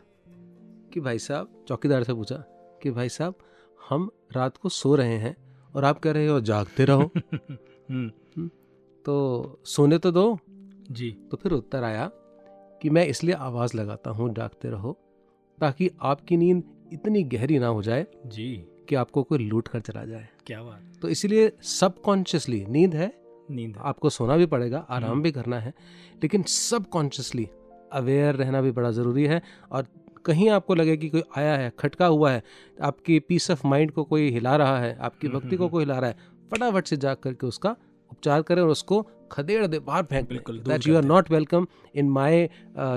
कि 0.94 1.00
भाई 1.00 1.20
साहब 1.20 1.66
चौकीदार 1.68 2.04
से 2.04 2.14
पूछा 2.14 2.36
कि 2.84 2.92
भाई 2.92 3.10
साहब 3.10 3.36
हम 3.90 4.10
रात 4.36 4.58
को 4.58 4.70
सो 4.70 4.96
रहे 4.96 5.18
हैं 5.18 5.36
और 5.76 5.86
आप 5.86 6.00
कह 6.00 6.12
रहे 6.12 6.28
हो 6.28 6.42
जागते 6.42 6.86
रहो। 6.86 7.12
हम्म। 7.92 8.48
तो 9.06 9.16
सोने 9.66 9.98
तो 9.98 10.12
दो। 10.12 10.40
जी। 10.92 11.12
तो 11.32 11.38
फिर 11.38 11.52
उत्तर 11.52 11.84
आया 11.84 12.12
कि 12.82 12.90
मैं 12.90 13.06
इसलिए 13.08 13.36
आवाज़ 13.36 13.78
लगाता 13.78 14.10
हूँ 14.12 14.34
जागते 14.34 14.70
रहो 14.70 14.98
ताकि 15.60 15.90
आपकी 16.02 16.38
नींद 16.38 16.64
इतनी 16.94 17.24
गहरी 17.24 17.60
ना 17.60 17.68
हो 17.68 17.82
जाए 17.82 18.08
जी। 18.26 18.68
कि 18.90 18.96
आपको 18.96 19.24
कोई 19.24 19.40
लूट 19.40 19.68
कर 19.68 19.80
चला 19.80 20.06
जाए। 20.06 20.30
क्या 20.46 20.64
बात। 20.64 20.82
तो 21.02 21.10
इसीलिए 21.10 21.52
सबकॉन्शियसली 21.62 22.66
नींद 22.66 22.96
है। 22.96 23.22
नींद 23.52 23.76
है। 23.76 23.82
आपको 23.84 24.10
सोना 24.10 24.38
भी 24.38 24.46
पड़ेगा 24.46 24.78
आराम 24.90 25.12
हम्म। 25.12 25.22
भी 25.22 25.32
करना 25.32 25.60
है 25.60 25.74
लेकिन 26.24 26.44
सबकॉन्शियसली 26.44 27.50
अवेयर 27.92 28.36
रहना 28.36 28.62
भी 28.62 28.72
बड़ा 28.72 28.92
ज़रूरी 28.92 29.26
है 29.26 29.42
और 29.72 29.88
कहीं 30.26 30.50
आपको 30.50 30.76
लगे 30.76 30.96
कि 30.98 31.10
कोई 31.10 31.24
आया 31.38 31.56
है 31.58 31.72
खटका 31.80 32.06
हुआ 32.08 32.32
है 32.32 32.44
आपकी 32.82 33.20
पीस 33.28 33.50
ऑफ़ 33.52 33.68
माइंड 33.68 33.92
को 33.92 34.04
कोई 34.04 34.30
हिला 34.32 34.56
रहा 34.56 34.80
है 34.80 34.98
आपकी 35.00 35.28
हम्म, 35.28 35.40
भक्ति 35.40 35.56
को 35.56 35.64
हम्म, 35.64 35.72
कोई 35.72 35.84
हिला 35.84 36.00
रहा 36.00 36.10
है 36.10 36.30
फटाफट 36.52 36.88
से 36.88 36.98
जा 36.98 37.14
करके 37.16 37.48
उसका 37.48 37.76
उपचार 38.12 38.42
करें 38.42 38.62
और 38.62 38.70
उसको 38.70 39.02
खदेड़ 39.32 39.66
दे 39.68 39.80
बाहर 39.80 40.04
फेंक 40.04 40.28
बिल्कुल, 40.30 40.58
that 40.60 40.88
you 40.88 40.96
are 40.98 41.04
not 41.06 41.32
welcome 41.32 41.68
in 41.96 42.10
my 42.10 42.50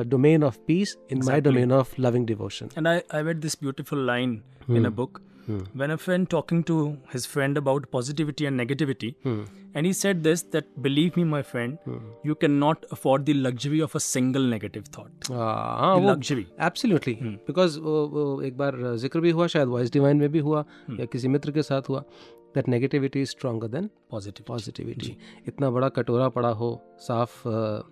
domain 0.07 0.45
of 0.45 0.59
peace 0.67 0.97
in 1.13 1.23
my 1.25 1.41
domain 1.41 1.73
of 1.73 1.95
loving 2.01 2.27
devotion 2.27 2.69
and 2.79 2.89
I 2.89 3.01
I 3.15 3.23
read 3.23 3.41
this 3.41 3.57
beautiful 3.61 4.07
line 4.07 4.41
in 4.71 4.85
a 4.85 4.91
a 4.91 5.19
Hmm. 5.47 5.61
when 5.81 5.93
a 5.93 5.97
friend 5.99 6.29
talking 6.33 6.61
to 6.69 6.75
his 7.13 7.25
friend 7.31 7.59
about 7.61 7.87
positivity 7.97 8.47
and 8.51 8.61
negativity, 8.63 9.11
Hmm. 9.27 9.41
and 9.75 9.89
he 9.89 9.93
said 9.99 10.23
this 10.27 10.43
that 10.55 10.69
believe 10.87 11.17
me, 11.21 11.25
my 11.33 11.41
friend, 11.49 11.79
hmm. 11.89 11.99
you 12.31 12.37
cannot 12.45 12.87
afford 12.97 13.27
the 13.31 13.35
luxury 13.47 13.81
of 13.89 13.97
a 14.01 14.03
single 14.07 14.47
negative 14.55 14.87
thought. 14.97 15.31
हाँ 15.33 15.95
The 15.97 16.03
वो 16.03 16.11
luxury. 16.11 16.45
Absolutely 16.69 17.15
हम्म। 17.23 17.35
Because 17.49 17.79
एक 18.49 18.57
बार 18.59 18.81
ज़िक्र 19.07 19.21
भी 19.21 19.31
हुआ 19.41 19.47
शायद 19.57 19.69
voice 19.69 19.93
divine 19.93 20.17
में 20.25 20.29
भी 20.33 20.39
हुआ 20.49 20.65
हम्म। 20.89 21.01
या 21.01 21.07
किसी 21.17 21.29
मित्र 21.37 21.51
के 21.59 21.63
साथ 21.73 21.89
हुआ 21.89 22.05
that 22.55 22.69
negativity 22.69 23.21
is 23.23 23.31
stronger 23.31 23.69
than 23.69 23.89
Positivity. 24.15 24.47
Positivity 24.49 25.17
इतना 25.49 25.71
बड़ा 25.77 25.89
कटोरा 25.99 26.29
पड़ा 26.39 26.49
हो 26.63 26.69
साफ़ 27.09 27.49
अ, 27.49 27.83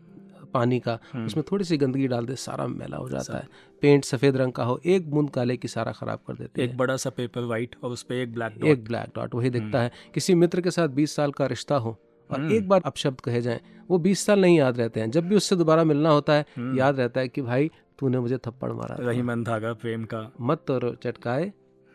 पानी 0.54 0.78
का 0.80 0.98
हम्म। 1.12 1.26
उसमें 1.26 1.44
थोड़ी 1.52 1.64
सी 1.64 1.76
गंदगी 1.76 2.06
डाल 2.08 2.26
दे 2.26 2.36
सारा 2.36 2.66
मैला 2.66 2.96
हो 2.96 3.08
जाता 3.08 3.38
है। 3.38 3.48
पेंट 3.82 4.04
सफ़ेद 4.04 4.36
रंग 4.36 4.52
का 4.52 4.64
हो 4.64 4.80
एक 4.86 5.10
बूंद 5.10 5.30
काले 5.30 5.56
की 5.56 5.68
सारा 5.68 5.92
खराब 5.92 6.18
कर 6.26 6.34
देते 6.34 6.62
एक 6.64 6.76
बड़ा 6.76 6.96
सा 6.96 7.10
पेपर 7.10 7.44
वाइट 7.44 7.76
और 7.84 7.90
उस 7.90 8.02
पर 8.02 8.14
एक 8.14 8.32
ब्लैक 8.34 8.58
डॉट 8.58 8.68
एक 8.70 8.84
ब्लैक 8.84 9.12
डॉट 9.16 9.34
वही 9.34 9.50
दिखता 9.50 9.80
है। 9.82 9.92
किसी 10.14 10.34
मित्र 10.34 10.60
के 10.60 10.70
साथ 10.70 10.88
बीस 10.88 11.14
साल 11.16 11.32
का 11.32 11.46
रिश्ता 11.46 11.76
हो 11.76 11.96
और 12.30 12.40
हम्म। 12.40 12.52
एक 12.52 12.68
बार 12.68 12.82
अपशब्द 12.84 13.20
कहे 13.20 13.40
जाएँ 13.42 13.60
वो 13.90 13.98
बीस 13.98 14.26
साल 14.26 14.40
नहीं 14.40 14.58
याद 14.58 14.78
रहते 14.78 15.00
हैं। 15.00 15.10
जब 15.10 15.28
भी 15.28 15.36
उससे 15.36 15.56
दोबारा 15.56 15.84
मिलना 15.84 16.10
होता 16.10 16.32
है 16.32 16.44
हम्म। 16.56 16.78
याद 16.78 17.00
रहता 17.00 17.20
है 17.20 17.28
कि 17.28 17.42
भाई 17.42 17.70
तूने 17.98 18.20
मुझे 18.20 18.38
थप्पड़ 18.38 18.72
मारा 18.72 18.96
था। 18.96 19.06
रही 19.06 19.22
मन 19.22 19.42
धागा 19.44 19.72
प्रेम 19.72 20.04
का। 20.04 20.30
मत 20.40 20.64
तो 20.66 20.94
चटकाए। 20.94 21.52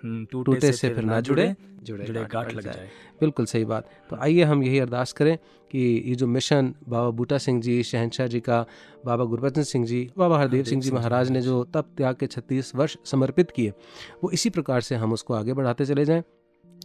हम्म, 0.07 0.25
टूटे 0.25 0.71
से 0.71 0.89
फिर 0.89 1.03
ना 1.03 1.19
जुड़े 1.21 1.55
जुड़े 1.83 2.05
जुड़े 2.05 2.23
गांठ 2.31 2.53
लग 2.53 2.63
जाए। 2.63 2.87
बिल्कुल 3.19 3.45
सही 3.45 3.65
बात। 3.65 3.89
तो 4.09 4.15
आइए 4.15 4.43
हम 4.43 4.63
यही 4.63 4.79
अरदास 4.79 5.11
करें 5.13 5.37
कि 5.71 5.79
ये 6.05 6.15
जो 6.15 6.27
मिशन 6.27 6.73
बाबा 6.89 7.09
बूटा 7.09 7.37
सिंह 7.37 7.61
जी 7.61 7.81
शहनशाह 7.83 8.27
जी 8.27 8.39
का 8.39 8.65
बाबा 9.05 9.25
गुरबचन 9.25 9.63
सिंह 9.63 9.85
जी 9.85 10.09
बाबा 10.17 10.39
हरदेव 10.39 10.63
सिंह 10.63 10.81
जी 10.81 10.91
महाराज 10.91 11.31
ने 11.31 11.41
जो 11.41 11.63
तप 11.73 11.93
त्याग 11.97 12.15
के 12.15 12.27
छत्तीस 12.27 12.75
वर्ष 12.75 12.97
समर्पित 13.05 13.51
किए 13.51 13.73
वो 14.23 14.31
इसी 14.31 14.49
प्रकार 14.49 14.81
से 14.81 14.95
हम 14.95 15.13
उसको 15.13 15.33
आगे 15.33 15.53
बढ़ाते 15.53 15.85
चले 15.85 16.05
जाएँ। 16.05 16.23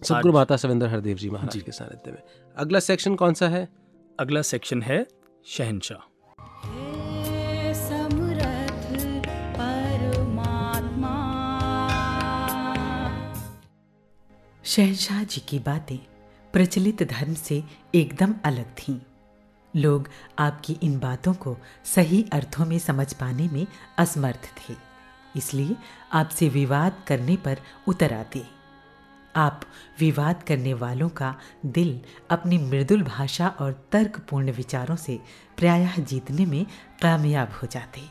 सदगुरु 0.02 0.32
माता 0.32 0.56
सविंदर 0.56 0.88
हरदेव 0.88 1.16
जी 1.16 1.30
महाराज 1.30 1.52
जी। 1.52 1.60
के 1.60 1.72
सानिध्य 1.72 2.12
में। 2.12 2.22
अगला 2.56 2.80
सेक्शन 2.80 3.14
कौन 3.14 3.34
सा 3.34 3.48
है? 3.48 3.68
अगला 4.20 4.42
सेक्शन 4.42 4.82
है 4.82 5.06
शहनशाह 5.46 6.08
शहनशाह 14.64 15.22
जी 15.24 15.40
की 15.40 15.58
बातें 15.58 15.96
प्रचलित 16.54 17.02
धर्म 17.02 17.34
से 17.34 17.62
एकदम 17.94 18.34
अलग 18.44 18.66
थीं। 18.78 18.98
लोग 19.74 20.08
आपकी 20.38 20.76
इन 20.82 20.98
बातों 20.98 21.32
को 21.34 21.56
सही 21.84 22.24
अर्थों 22.32 22.66
में 22.66 22.78
समझ 22.78 23.12
पाने 23.12 23.48
में 23.48 23.66
असमर्थ 23.98 24.48
थे, 24.58 24.74
इसलिए 25.34 25.76
आपसे 26.12 26.48
विवाद 26.48 27.02
करने 27.06 27.36
पर 27.36 27.58
उतर 27.88 28.12
आते। 28.12 28.44
आप 29.36 29.60
विवाद 30.00 30.42
करने 30.42 30.74
वालों 30.74 31.08
का 31.10 31.34
दिल 31.66 32.00
अपनी 32.30 32.58
मृदुल 32.60 33.02
भाषा 33.02 33.48
और 33.60 33.72
तर्कपूर्ण 33.92 34.52
विचारों 34.52 34.96
से 34.96 35.20
प्रायः 35.58 35.98
जीतने 36.00 36.46
में 36.46 36.64
कामयाब 37.02 37.52
हो 37.52 37.66
जाते। 37.66 38.02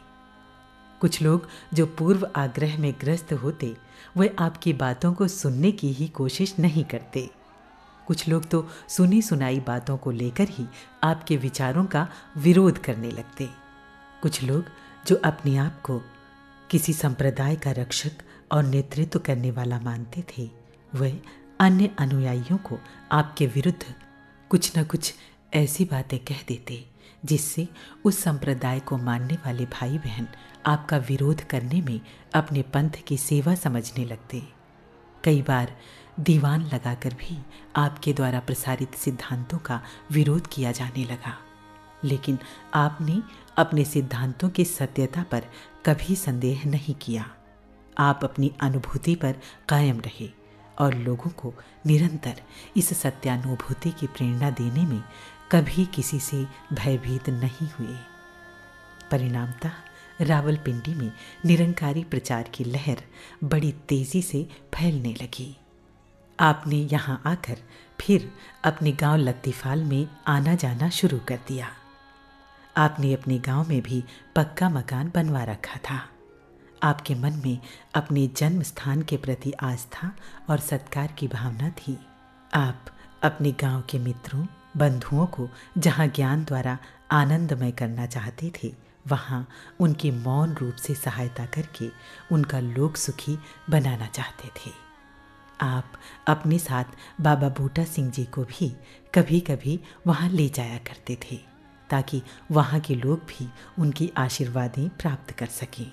कुछ 1.02 1.22
लोग 1.22 1.48
जो 1.74 1.86
पूर्व 1.98 2.30
आग्रह 2.36 2.78
में 2.80 2.94
ग्रस्त 3.02 3.34
होते 3.34 3.76
वे 4.18 4.36
आपकी 4.40 4.74
बातों 4.74 5.14
को 5.14 5.28
सुनने 5.28 5.72
की 5.72 5.92
ही 5.92 6.08
कोशिश 6.08 6.56
नहीं 6.60 6.84
करते। 6.84 7.30
कुछ 8.08 8.28
लोग 8.28 8.50
तो 8.50 8.68
सुनी 8.90 9.22
सुनाई 9.22 9.60
बातों 9.60 9.98
को 9.98 10.12
लेकर 10.12 10.48
ही 10.50 10.66
आपके 11.04 11.38
विचारों 11.38 11.86
का 11.86 12.08
विरोध 12.38 12.78
करने 12.78 13.12
लगते। 13.12 13.50
कुछ 14.22 14.44
लोग 14.44 14.66
जो 15.08 15.16
अपने 15.16 15.58
आप 15.58 15.82
को 15.82 16.02
किसी 16.70 16.94
संप्रदाय 16.94 17.56
का 17.56 17.72
रक्षक 17.72 18.12
और 18.52 18.64
नेतृत्व 18.64 19.20
करने 19.20 19.52
वाला 19.52 19.80
मानते 19.80 20.24
थे, 20.30 20.50
वे 20.96 21.22
अन्य 21.60 21.90
अनुयायियों 22.00 22.58
को 22.58 22.80
आपके 23.12 23.48
विरुद्ध 23.48 23.94
कुछ 24.50 24.78
न 24.78 24.84
कुछ 24.84 25.14
ऐसी 25.54 25.86
बातें 25.86 26.20
कह 26.20 26.40
देते, 26.48 26.90
जिससे 27.26 27.68
उस 28.06 28.20
संप्रदाय 28.20 28.80
को 28.80 28.98
मानने 28.98 29.34
वाले 29.34 29.66
भाई 29.66 29.98
बहन 29.98 30.28
आपका 30.66 30.98
विरोध 30.98 31.44
करने 31.44 31.82
में 31.82 32.02
अपने 32.34 32.62
पंथ 32.62 32.90
की 33.08 33.18
सेवा 33.18 33.56
समझने 33.56 34.06
लगते। 34.06 34.44
कई 35.24 35.42
बार 35.42 35.78
दीवान 36.20 36.62
लगाकर 36.62 37.14
भी 37.14 37.46
आपके 37.76 38.14
द्वारा 38.14 38.40
प्रसारित 38.40 38.96
सिद्धांतों 38.96 39.58
का 39.58 39.82
विरोध 40.12 40.48
किया 40.48 40.72
जाने 40.72 41.06
लगा। 41.06 41.38
लेकिन 42.04 42.40
आपने 42.74 43.22
अपने 43.58 43.86
सिद्धांतों 43.86 44.50
की 44.50 44.66
सत्यता 44.66 45.24
पर 45.24 45.44
कभी 45.86 46.16
संदेह 46.16 46.62
नहीं 46.66 46.96
किया। 46.96 47.30
आप 47.98 48.20
अपनी 48.24 48.52
अनुभूति 48.62 49.16
पर 49.16 49.36
कायम 49.70 50.00
रहे 50.00 50.30
और 50.80 50.94
लोगों 50.94 51.30
को 51.30 51.54
निरंतर 51.86 52.42
इस 52.78 53.02
सत्यानुभूति 53.02 53.92
की 53.92 54.08
प्रेरणा 54.08 54.50
देने 54.50 54.86
में 54.86 55.04
कभी 55.52 55.86
किसी 55.86 56.20
से 56.20 56.48
भयभीत 56.74 57.30
नहीं 57.30 57.70
हुए। 57.70 57.98
परिणामतः 59.12 59.72
रावलपिंडी 60.22 60.94
में 60.94 61.12
निरंकारी 61.46 62.04
प्रचार 62.04 62.44
की 62.44 62.64
लहर 62.64 62.98
बड़ी 63.44 63.72
तेज़ी 63.72 64.22
से 64.22 64.50
फैलने 64.76 65.14
लगी। 65.14 65.58
आपने 66.40 66.76
यहाँ 66.76 67.22
आकर 67.26 67.58
फिर 68.02 68.32
अपने 68.64 68.92
गाँव 68.92 69.18
लत्तीफाल 69.18 69.84
में 69.84 70.08
आना 70.28 70.56
जाना 70.56 70.90
शुरू 70.90 71.20
कर 71.20 71.40
दिया। 71.48 71.70
आपने 72.78 73.14
अपने 73.14 73.40
गाँव 73.40 73.70
में 73.70 73.82
भी 73.82 74.04
पक्का 74.36 74.70
मकान 74.70 75.12
बनवा 75.16 75.44
रखा 75.44 75.78
था। 75.78 76.10
आपके 76.84 77.16
मन 77.16 77.42
में 77.46 77.60
अपने 77.94 78.28
जन्म 78.28 78.62
स्थान 78.62 79.02
के 79.02 79.18
प्रति 79.18 79.52
आस्था 79.52 80.12
और 80.50 80.60
सत्कार 80.60 81.12
की 81.12 81.28
भावना 81.28 81.70
थी। 81.70 81.98
आप 82.54 82.86
अपने 83.24 83.52
गाँव 83.52 83.84
के 83.90 84.00
मित्रों 84.00 84.46
बंधुओं 84.78 85.26
को 85.28 85.50
जहाँ 85.78 86.08
ज्ञान 86.08 86.44
द्वारा 86.44 86.78
आनंदमय 87.12 87.72
करना 87.72 88.06
चाहते 88.06 88.52
थे, 88.64 88.74
वहाँ 89.06 89.48
उनकी 89.80 90.12
मौन 90.12 90.54
रूप 90.54 90.76
से 90.76 90.96
सहायता 90.96 91.46
करके 91.46 91.90
उनका 92.32 92.60
लोक 92.60 92.98
सुखी 92.98 93.38
बनाना 93.70 94.08
चाहते 94.08 94.48
थे। 94.48 94.72
आप 95.60 95.92
अपने 96.28 96.60
साथ 96.60 96.84
बाबा 97.22 97.50
बूटा 97.50 97.84
सिंह 97.84 98.10
जी 98.12 98.26
को 98.26 98.44
भी 98.44 98.70
कभी 99.14 99.40
कभी 99.40 99.80
वहाँ 100.08 100.30
ले 100.30 100.48
जाया 100.50 100.78
करते 100.78 101.18
थे, 101.22 101.40
ताकि 101.90 102.22
वहाँ 102.52 102.80
के 102.80 102.96
लोग 102.96 103.20
भी 103.30 103.50
उनकी 103.80 104.12
आशीर्वादें 104.18 104.88
प्राप्त 104.92 105.32
कर 105.32 105.46
सकें। 105.46 105.92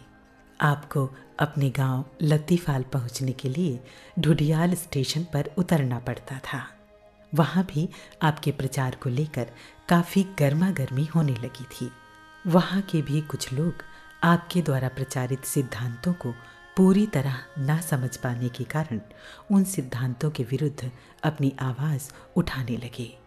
आपको 0.60 1.08
अपने 1.40 1.70
गाँव 1.70 2.04
लतीफाल 2.22 2.82
पहुँचने 2.82 3.32
के 3.32 3.48
लिए 3.48 3.80
ढुडियाल 4.18 4.74
स्टेशन 4.74 5.26
पर 5.32 5.50
उतरना 5.58 5.98
पड़ता 5.98 6.38
था। 6.44 6.66
वहाँ 7.34 7.64
भी 7.64 7.88
आपके 8.22 8.52
प्रचार 8.52 8.94
को 8.94 9.10
लेकर 9.10 9.46
काफ़ी 9.88 10.22
गर्मा 10.38 10.70
गर्मी 10.70 11.04
होने 11.04 11.32
लगी 11.32 11.64
थी। 11.64 11.90
वहाँ 12.46 12.80
के 12.80 13.02
भी 13.02 13.20
कुछ 13.20 13.52
लोग 13.52 13.74
आपके 14.24 14.62
द्वारा 14.62 14.88
प्रचारित 14.88 15.44
सिद्धांतों 15.44 16.12
को 16.12 16.34
पूरी 16.76 17.06
तरह 17.06 17.38
ना 17.58 17.80
समझ 17.80 18.16
पाने 18.16 18.48
के 18.48 18.64
कारण 18.64 19.00
उन 19.50 19.64
सिद्धांतों 19.64 20.30
के 20.30 20.42
विरुद्ध 20.42 20.90
अपनी 21.22 21.52
आवाज़ 21.60 22.10
उठाने 22.36 22.76
लगे। 22.76 23.18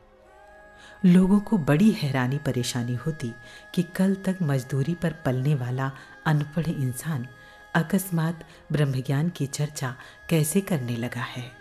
लोगों 1.06 1.40
को 1.40 1.58
बड़ी 1.58 1.92
हैरानी 1.92 2.38
परेशानी 2.38 2.96
होती 2.96 3.32
कि 3.76 3.84
कल 3.84 4.16
तक 4.16 4.38
मजदूरी 4.42 4.96
पर 4.96 5.16
पलने 5.26 5.56
वाला 5.56 5.92
अनपढ़ 6.26 6.68
इंसान 6.68 7.28
अकस्मात 7.76 8.48
ब्रह्मज्ञान 8.72 9.30
की 9.30 9.46
चर्चा 9.46 9.96
कैसे 10.30 10.62
करने 10.62 10.96
लगा 10.96 11.22
है। 11.22 11.61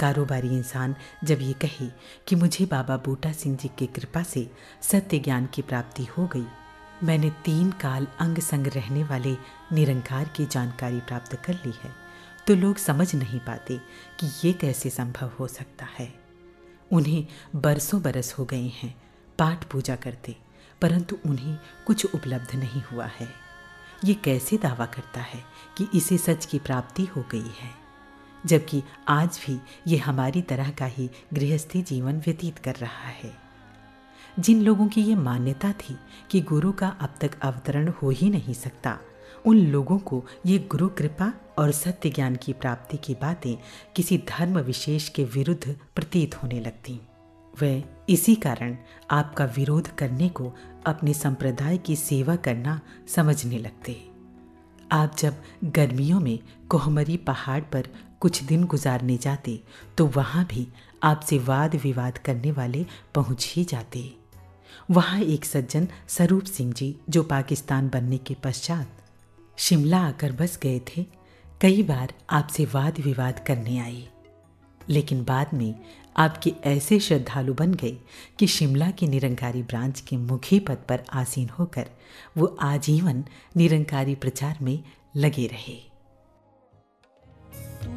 कारोबारी 0.00 0.48
इंसान 0.48 0.94
जब 1.24 1.40
ये 1.40 1.52
कहे 1.52 1.88
कि 2.28 2.36
मुझे 2.36 2.66
बाबा 2.66 2.96
बूटा 2.96 3.32
सिंह 3.32 3.56
जी 3.56 3.70
की 3.78 3.86
कृपा 3.86 4.22
से 4.22 4.48
सत्य 4.82 5.18
ज्ञान 5.18 5.46
की 5.46 5.62
प्राप्ति 5.62 6.04
हो 6.08 6.26
गई, 6.26 6.46
मैंने 7.02 7.30
तीन 7.44 7.70
काल 7.80 8.06
अंग 8.20 8.38
संग 8.38 8.66
रहने 8.66 9.04
वाले 9.04 9.36
निरंकार 9.72 10.28
की 10.28 10.46
जानकारी 10.46 11.00
प्राप्त 11.00 11.34
कर 11.36 11.54
ली 11.56 11.72
है 11.82 11.92
तो 12.46 12.54
लोग 12.54 12.76
समझ 12.76 13.14
नहीं 13.14 13.38
पाते 13.40 13.78
कि 14.20 14.30
ये 14.44 14.52
कैसे 14.52 14.90
संभव 14.90 15.30
हो 15.38 15.46
सकता 15.48 15.86
है। 15.98 16.12
उन्हें 16.90 17.26
बरसों 17.56 18.00
बरस 18.02 18.34
हो 18.38 18.44
गए 18.44 18.66
हैं, 18.74 18.94
पाठ 19.38 19.64
पूजा 19.64 19.96
करते, 19.96 20.36
परंतु 20.82 21.16
उन्हें 21.26 21.56
कुछ 21.86 22.04
उपलब्ध 22.06 22.54
नहीं 22.54 22.82
हुआ 22.82 23.06
है। 23.18 23.28
ये 24.04 24.14
कैसे 24.14 24.56
दावा 24.58 24.86
करता 24.86 25.20
है 25.22 25.42
कि 25.78 25.88
इसे 25.94 26.18
सच 26.18 26.46
की 26.46 26.58
प्राप्ति 26.58 27.04
हो 27.06 27.24
गई 27.30 27.50
है? 27.58 27.83
जबकि 28.46 28.82
आज 29.08 29.40
भी 29.46 29.60
ये 29.86 29.98
हमारी 29.98 30.42
तरह 30.42 30.70
का 30.70 30.84
ही 30.84 31.10
गृहस्थी 31.32 31.82
जीवन 31.82 32.18
व्यतीत 32.18 32.58
कर 32.58 32.74
रहा 32.74 33.08
है। 33.08 33.34
जिन 34.38 34.62
लोगों 34.62 34.88
की 34.88 35.02
ये 35.02 35.14
मान्यता 35.14 35.72
थी 35.72 35.96
कि 36.30 36.40
गुरु 36.40 36.72
का 36.72 36.88
अब 36.88 37.14
तक 37.20 37.40
अवतरण 37.40 37.88
हो 37.88 38.10
ही 38.10 38.30
नहीं 38.30 38.54
सकता, 38.54 38.98
उन 39.46 39.56
लोगों 39.56 39.98
को 39.98 40.24
ये 40.46 40.58
गुरु 40.58 40.88
कृपा 40.88 41.32
और 41.58 41.70
सत्य 41.70 42.10
ज्ञान 42.10 42.36
की 42.36 42.52
प्राप्ति 42.52 42.96
की 42.96 43.14
बातें 43.14 43.56
किसी 43.96 44.18
धर्म 44.18 44.58
विशेष 44.58 45.08
के 45.08 45.24
विरुद्ध 45.24 45.78
प्रतीत 45.94 46.42
होने 46.42 46.60
लगती। 46.60 47.00
वे 47.60 47.84
इसी 48.08 48.34
कारण 48.34 48.76
आपका 49.10 49.44
विरोध 49.44 49.88
करने 49.88 50.28
को 50.28 50.52
अपने 50.86 51.14
संप्रदाय 51.14 51.78
की 51.78 51.96
सेवा 51.96 52.36
करना 52.36 52.80
समझने 53.08 53.58
लगते। 53.58 54.10
आप 54.92 55.16
जब 55.18 55.34
गर्मियों 55.64 56.20
में 56.20 56.38
कोहमरी 56.68 57.16
पहाड़ 57.16 57.60
पर 57.60 57.88
कुछ 58.24 58.42
दिन 58.42 58.64
गुजारने 58.64 59.16
जाते 59.16 59.60
तो 59.98 60.06
वहाँ 60.06 60.44
भी 60.44 60.66
आपसे 61.02 61.38
वाद 61.38 61.74
विवाद 61.76 62.18
करने 62.18 62.52
वाले 62.52 62.86
पहुँच 63.14 63.52
ही 63.56 63.64
जाते। 63.64 64.14
वहाँ 64.90 65.20
एक 65.20 65.44
सज्जन 65.44 65.88
स्वरूप 66.08 66.44
सिंह 66.44 66.72
जी, 66.72 66.96
जो 67.10 67.22
पाकिस्तान 67.22 67.88
बनने 67.88 68.18
के 68.18 68.34
पश्चात 68.34 68.88
शिमला 69.58 69.98
आकर 69.98 70.32
बस 70.32 70.58
गए 70.62 70.80
थे, 70.88 71.06
कई 71.60 71.82
बार 71.82 72.14
आपसे 72.30 72.64
वाद 72.64 73.00
विवाद 73.00 73.44
करने 73.46 73.78
आए। 73.78 74.08
लेकिन 74.88 75.24
बाद 75.24 75.54
में 75.54 75.74
आपके 76.16 76.54
ऐसे 76.64 77.00
श्रद्धालु 77.00 77.54
बन 77.54 77.74
गए 77.74 77.96
कि 78.38 78.46
शिमला 78.46 78.90
की 78.90 79.06
निरंकारी 79.06 79.62
ब्रांच 79.62 80.00
के 80.00 80.16
मुखी 80.16 80.60
पद 80.60 80.78
पर 80.88 81.04
आसीन 81.12 81.48
होकर 81.48 81.90
वो 82.36 82.56
आजीवन 82.60 83.24
निरंकारी 83.56 84.14
प्रचार 84.14 84.58
में 84.62 84.82
लगे 85.16 85.46
रहे। 85.46 85.93
तू 87.86 87.94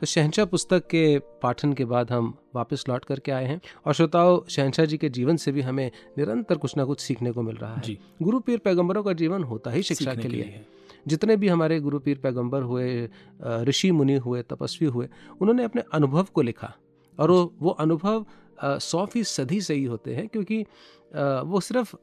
तो 0.00 0.06
शहनशाह 0.06 0.44
पुस्तक 0.44 0.86
के 0.86 1.18
पाठन 1.18 1.72
के 1.72 1.84
बाद 1.84 2.12
हम 2.12 2.38
वापस 2.54 2.84
लौट 2.88 3.04
करके 3.04 3.32
आए 3.32 3.44
हैं 3.44 3.60
और 3.86 3.94
श्रोताओं 3.94 4.40
शहनशाह 4.48 4.86
जी 4.86 4.96
के 4.96 5.08
जीवन 5.08 5.36
से 5.36 5.52
भी 5.52 5.60
हमें 5.60 5.90
निरंतर 6.18 6.56
कुछ 6.56 6.76
ना 6.76 6.84
कुछ 6.84 7.00
सीखने 7.00 7.32
को 7.32 7.42
मिल 7.42 7.56
रहा 7.56 7.74
है। 7.74 7.80
जी। 7.80 7.98
गुरु 8.22 8.40
पीर 8.40 8.58
पैगंबरों 8.58 9.02
का 9.02 9.12
जीवन 9.12 9.42
होता 9.42 9.70
ही 9.70 9.82
शिक्षा 9.82 10.14
के 10.14 10.22
के 10.22 10.28
लिए 10.28 10.42
लिए। 10.42 10.52
है। 10.52 10.66
जितने 11.08 11.36
भी 11.36 11.48
हमारे 11.48 11.80
गुरु 11.80 11.98
पीर 11.98 12.18
पैगंबर 12.18 12.62
हुए 12.62 13.08
ऋषि 13.46 13.90
मुनि 13.90 14.16
हुए 14.16 14.42
तपस्वी 14.42 14.88
हुए 14.88 15.08
उन्होंने 15.40 15.64
अपने 15.64 15.82
अनुभव 15.92 16.26
को 16.34 16.42
लिखा। 16.42 16.74
और 17.18 17.30
वो 17.30 17.54
वो 17.60 17.70
अनुभव 17.70 18.26
सौ 18.64 19.06
फ़ीसदी 19.06 19.60
सही 19.60 19.84
होते 19.84 20.14
हैं 20.14 20.28
क्योंकि 20.28 20.62
अ, 20.62 21.42
वो 21.44 21.60
सिर्फ़ 21.60 21.96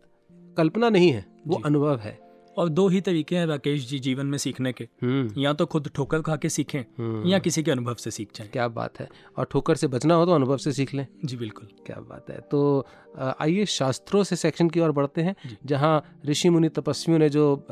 कल्पना 0.57 0.89
नहीं 0.89 1.11
है 1.11 1.25
वो 1.47 1.61
अनुभव 1.65 1.97
है। 1.99 2.29
और 2.57 2.69
दो 2.69 2.87
ही 2.87 3.01
तरीके 3.01 3.35
हैं 3.37 3.45
राकेश 3.45 3.89
जी 3.89 3.99
जीवन 3.99 4.25
में 4.25 4.37
सीखने 4.37 4.73
के। 4.73 4.83
हम्म। 4.83 5.41
या 5.41 5.53
तो 5.53 5.65
खुद 5.65 5.91
ठोकर 5.95 6.21
खा 6.21 6.35
के 6.35 6.49
सीखें 6.49 6.79
हम्म। 6.79 7.27
या 7.27 7.39
किसी 7.39 7.63
के 7.63 7.71
अनुभव 7.71 7.95
से 7.95 8.11
सीख 8.11 8.29
जाएँ। 8.35 8.49
क्या 8.49 8.67
बात 8.67 8.99
है। 8.99 9.09
और 9.37 9.45
ठोकर 9.45 9.75
से 9.75 9.87
बचना 9.87 10.15
हो 10.15 10.25
तो 10.25 10.31
अनुभव 10.31 10.57
से 10.57 10.71
सीख 10.71 10.93
लें। 10.93 11.07
जी 11.25 11.37
बिल्कुल। 11.37 11.67
क्या 11.85 11.99
बात 11.99 12.29
है। 12.29 12.39
तो 12.51 12.85
आइए 13.19 13.65
शास्त्रों 13.65 14.23
से 14.23 14.35
सेक्शन 14.35 14.69
की 14.69 14.79
ओर 14.79 14.91
बढ़ते 14.91 15.21
हैं। 15.21 15.35
जहाँ 15.65 16.21
ऋषि 16.25 16.49
मुनि 16.49 16.69
तपस्वियों 16.69 17.19
ने 17.19 17.29
जो 17.29 17.67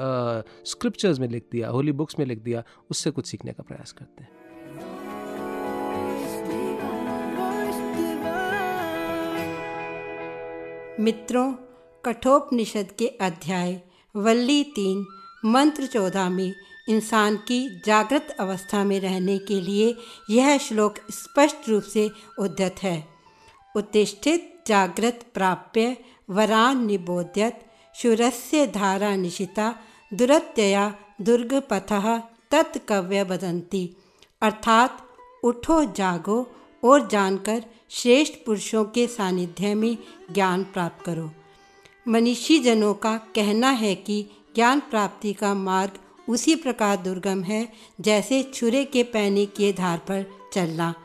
स्क्रिप्चर्स 0.66 1.20
में 1.20 1.28
लिख 1.28 1.46
दिया 1.52 1.70
होली 1.70 1.92
बुक्स 1.92 2.20
में 2.20 2.26
लिख 2.26 2.40
दिया 2.40 2.64
उससे 2.92 3.12
कुछ 3.12 3.26
सीखने 3.26 3.54
का 3.54 3.64
प्रयास 3.64 3.92
करते 3.92 4.24
हैं। 4.24 4.37
मित्रों, 11.00 11.54
कठोपनिषद 12.06 12.88
के 13.00 13.08
अध्याय, 13.08 13.82
वल्ली 14.16 14.64
तीन, 14.64 15.06
मंत्र 15.45 15.86
चौदह 15.86 16.30
में 16.30 16.54
इंसान 16.89 17.36
की 17.36 17.82
जागृत 17.86 18.38
अवस्था 18.39 18.84
में 18.84 19.00
रहने 19.00 19.38
के 19.38 19.62
लिए 19.62 19.98
यह 20.30 20.58
श्लोक 20.58 20.95
स्पष्ट 21.12 21.70
रूप 21.70 21.84
से 21.84 22.10
उद्यत 22.39 22.76
है। 22.84 23.08
उत्तिष्ठित, 23.76 24.64
जागृत, 24.68 25.26
प्राप्य, 25.34 25.98
वरान 26.30 26.86
निबोध्यत, 26.86 27.72
शूरस्य 27.95 28.68
धारा 28.68 29.16
निशिता, 29.16 29.76
दुरत्यया, 30.14 30.95
दुर्गपथः 31.22 32.18
तत्कव्य 32.52 33.24
बदंती। 33.24 33.98
अर्थात, 34.41 35.08
उठो, 35.43 35.86
जागो, 35.86 36.52
और 36.84 37.08
जानकर 37.08 37.66
श्रेष्ठ 37.90 38.34
पुरुषों 38.46 38.86
के 38.86 39.08
सानिध्य 39.08 39.76
में 39.76 39.98
ज्ञान 40.32 40.64
प्राप्त 40.64 41.06
करो। 41.06 41.32
मनीषी 42.08 42.60
जनों 42.60 42.94
का 42.94 43.18
कहना 43.18 43.70
है 43.70 43.96
कि 43.96 44.26
ज्ञान 44.56 44.80
प्राप्ति 44.80 45.34
का 45.34 45.54
मार्ग 45.54 45.92
उसी 46.30 46.56
प्रकार 46.56 46.98
दुर्गम 46.98 47.44
है, 47.44 47.74
जैसे 48.02 48.44
छुरे 48.44 48.86
के 48.86 49.04
पैने 49.04 49.46
के 49.46 49.74
धार 49.74 49.98
पर 49.98 50.26
चलना। 50.54 50.96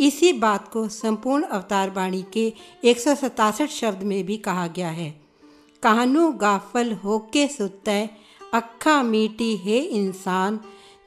इसी 0.00 0.32
बात 0.32 0.68
को 0.68 0.88
संपूर्ण 0.88 1.42
अवतार 1.42 1.90
वाणी 1.90 2.24
के 2.32 2.52
एक 2.84 3.00
शब्द 3.70 4.02
में 4.02 4.26
भी 4.26 4.36
कहा 4.36 4.66
गया 4.66 4.88
है। 4.88 5.20
कहानू 5.82 6.32
गाफल 6.32 6.92
होके 6.92 7.48
सुतय 7.48 8.08
अखा 8.54 9.02
मीटी 9.02 9.56
है 9.56 9.78
इंसान, 9.78 10.60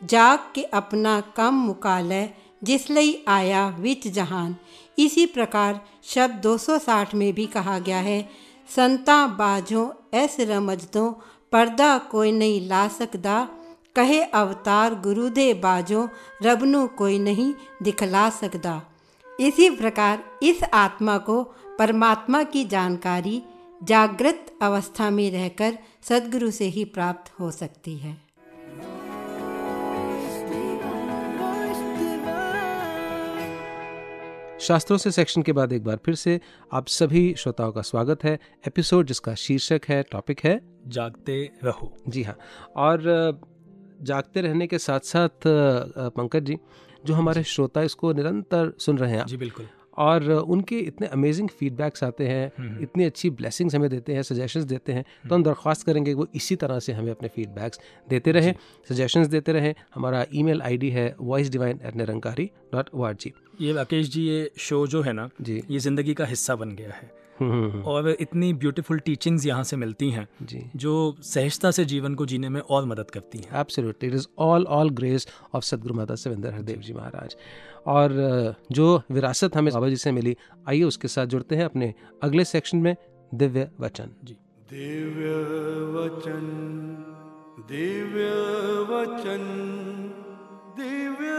जाग 0.04 0.40
के 0.56 0.64
अपना 0.64 1.22
कम 1.22 1.54
मुकालय 1.54 2.34
जिसलई 2.64 3.24
आया 3.28 3.76
विच 3.80 4.08
जहान। 4.08 4.56
इसी 5.00 5.26
प्रकार 5.26 5.82
शब्द 6.04 6.34
260 6.34 7.14
में 7.14 7.34
भी 7.34 7.46
कहा 7.46 7.80
गया 7.80 7.98
है, 7.98 8.30
संता 8.76 9.28
बाजो, 9.28 9.94
ऐस 10.14 10.38
रमजदों, 10.40 11.14
पर्दा 11.52 11.98
कोई 11.98 12.32
नहीं 12.32 12.68
ला 12.68 12.88
सकदा, 12.88 13.50
कहे 13.96 14.24
अवतार 14.24 14.96
गुरुदे 14.96 15.54
बाजो, 15.54 16.10
रबनु 16.44 16.88
कोई 16.88 17.20
नहीं 17.20 17.54
दिखला 17.84 18.30
सकदा। 18.30 18.82
इसी 19.40 19.70
प्रकार 19.70 20.24
इस 20.44 20.64
आत्मा 20.64 21.18
को 21.18 21.44
परमात्मा 21.80 22.44
की 22.44 22.66
जानकारी 22.66 23.44
जागृत 23.84 24.58
अवस्था 24.62 25.10
में 25.10 25.32
रहकर 25.32 25.78
सदगुरु 26.02 26.52
से 26.52 26.66
ही 26.66 26.86
प्राप्त 26.86 27.40
हो 27.40 27.52
सकती 27.52 27.98
है। 27.98 28.25
शास्त्रों 34.60 34.98
से 34.98 35.12
सेक्शन 35.12 35.42
के 35.42 35.52
बाद 35.52 35.74
एक 35.74 35.84
बार 35.84 35.98
फिर 36.06 36.16
से 36.16 36.40
आप 36.74 36.88
सभी 36.88 37.34
श्रोताओं 37.38 37.72
का 37.72 37.82
स्वागत 37.82 38.24
है। 38.24 38.38
एपिसोड 38.68 39.08
जिसका 39.08 39.34
शीर्षक 39.36 39.82
है 39.90 40.02
टॉपिक 40.04 40.40
है 40.44 40.60
जागते 40.88 41.52
रहो। 41.64 41.92
जी 42.08 42.24
हाँ। 42.24 42.38
और 42.76 43.02
जागते 44.02 44.42
रहने 44.42 44.68
के 44.68 44.78
साथ 44.78 45.00
साथ 45.00 45.48
पंकज 45.48 46.44
जी 46.44 46.58
जो 47.06 47.14
हमारे 47.14 47.44
श्रोता 47.44 47.82
इसको 47.82 48.14
निरंतर 48.14 48.74
सुन 48.80 48.98
रहे 48.98 49.12
हैं 49.12 49.26
जी 49.26 49.38
बिल्कुल। 49.38 49.68
और 49.98 50.32
उनके 50.32 50.80
इतने 50.82 51.08
अमेजिंग 51.10 51.50
फीडबैक्स 51.50 52.04
आते 52.04 52.28
हैं 52.28 52.80
इतनी 52.82 53.04
अच्छी 53.04 53.30
ब्लेसिंग्स 53.32 53.76
हमें 53.76 53.90
देते 53.90 54.14
हैं 54.14 54.24
सजेशंस 54.24 54.64
देते 54.66 54.94
हैं 54.94 55.04
तो 55.30 55.36
हम 55.36 55.44
दरख्वास्त 55.44 55.86
करेंगे 55.86 56.12
कि 56.12 56.16
वो 56.16 56.28
इसी 56.36 56.56
तरह 56.56 56.80
से 56.80 56.94
हमें 56.94 57.12
अपने 57.12 57.30
फीडबैक्स 57.36 57.80
देते 58.08 58.32
रहें 58.32 58.54
सजेशंस 58.90 59.28
देते 59.28 59.54
रहें। 59.54 59.74
हमारा 59.96 60.26
ईमेल 60.34 60.62
आईडी 60.62 60.90
है 60.90 61.14
voice 61.22 61.50
divine 61.52 61.80
at 61.86 61.96
Nirankari 61.96 62.50
dot 62.74 62.90
O 62.94 63.04
R 63.04 63.14
G 63.16 63.34
ये 63.62 63.74
राकेश 63.74 64.10
जी 64.10 64.22
ये 64.22 64.50
शो 64.60 64.86
जो 64.88 65.02
है 65.02 65.14
ना 65.14 65.30
जी। 65.42 65.62
ये 65.72 65.80
ज़िंदगी 65.80 66.14
का 66.14 66.26
हिस्सा 66.26 66.56
बन 66.56 66.72
गया 66.72 66.94
है। 66.94 67.12
हम्म, 67.40 67.52
हम्म, 67.52 67.70
हम्म, 67.72 67.82
और 67.84 68.10
इतनी 68.12 68.52
ब्यूटीफुल 68.54 69.00
टीचिंग्स 69.00 69.46
यहाँ 69.46 69.64
से 69.64 69.78
मिलती 69.78 70.10
हैं 70.12 70.28
जी। 70.44 70.62
जो 70.76 70.94
सहजता 71.24 71.72
से 71.72 71.86
जीवन 71.86 72.14
को 72.16 72.26
जीने 72.26 72.50
में 72.50 72.60
और 72.62 72.86
मदद 72.86 73.10
करती 73.12 73.38
हैं। 73.38 73.60
Absolutely 73.60 74.10
it 74.10 74.16
is 74.16 74.28
all 74.40 74.66
all 74.68 74.90
grace 74.92 75.28
of 75.54 75.64
Sadguru 75.64 75.96
Mata 75.96 76.16
Savinder 76.16 76.54
Hardev 76.54 76.80
ji 76.80 76.94
महाराज 76.94 77.36
और 77.88 78.56
जो 78.72 79.02
विरासत 79.12 79.56
हमें 79.56 79.74
बाबा 79.74 79.90
जी 79.90 79.96
से 79.96 80.12
मिली 80.12 80.38
आइए 80.70 80.84
उसके 80.84 81.08
साथ 81.08 81.26
जुड़ते 81.26 81.56
हैं 81.56 81.66
अपने 81.66 81.94
अगले 82.24 82.46
सेक्शन 82.46 82.78
में 82.78 82.96
दिव्य 83.34 83.72
वचन। 83.80 84.10
जी। 84.24 84.38
दिव्य 84.70 85.30
वचन 85.96 86.46
दिव्य 87.70 88.30
वचन 88.90 89.44
दिव्य 90.78 91.32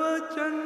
वचन। 0.00 0.62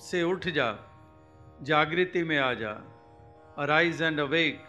से 0.00 0.22
उठ 0.22 0.48
जा। 0.48 0.93
जागृति 1.64 2.24
में 2.24 2.38
आ 2.38 2.54
जा। 2.54 2.70
अराइज 3.58 4.02
एंड 4.02 4.20
अवेक 4.20 4.64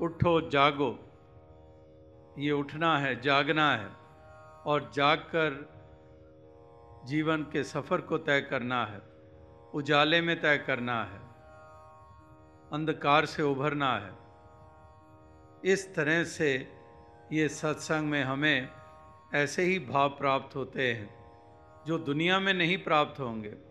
उठो, 0.00 0.50
जागो। 0.50 0.98
ये 2.38 2.52
उठना 2.52 2.98
है, 2.98 3.20
जागना 3.20 3.76
है। 3.76 3.86
और 4.66 4.90
जागकर 4.94 5.74
जीवन 7.04 7.42
के 7.42 7.64
सफ़र 7.64 8.00
को 8.00 8.18
तय 8.18 8.40
करना 8.40 8.86
है। 8.86 9.02
उजाले 9.74 10.20
में 10.20 10.40
तय 10.40 10.58
करना 10.58 11.04
है। 11.04 11.18
अंधकार 12.72 13.26
से 13.26 13.42
उभरना 13.42 13.98
है। 13.98 14.12
इस 15.72 15.94
तरह 15.94 16.24
से 16.24 16.72
ये 17.32 17.48
सत्संग 17.48 18.06
में 18.10 18.24
हमें 18.24 18.68
ऐसे 19.34 19.62
ही 19.62 19.78
भाव 19.78 20.08
प्राप्त 20.08 20.56
होते 20.56 20.92
हैं, 20.92 21.32
जो 21.86 21.98
दुनिया 21.98 22.40
में 22.40 22.54
नहीं 22.54 22.78
प्राप्त 22.78 23.20
होंगे। 23.20 23.63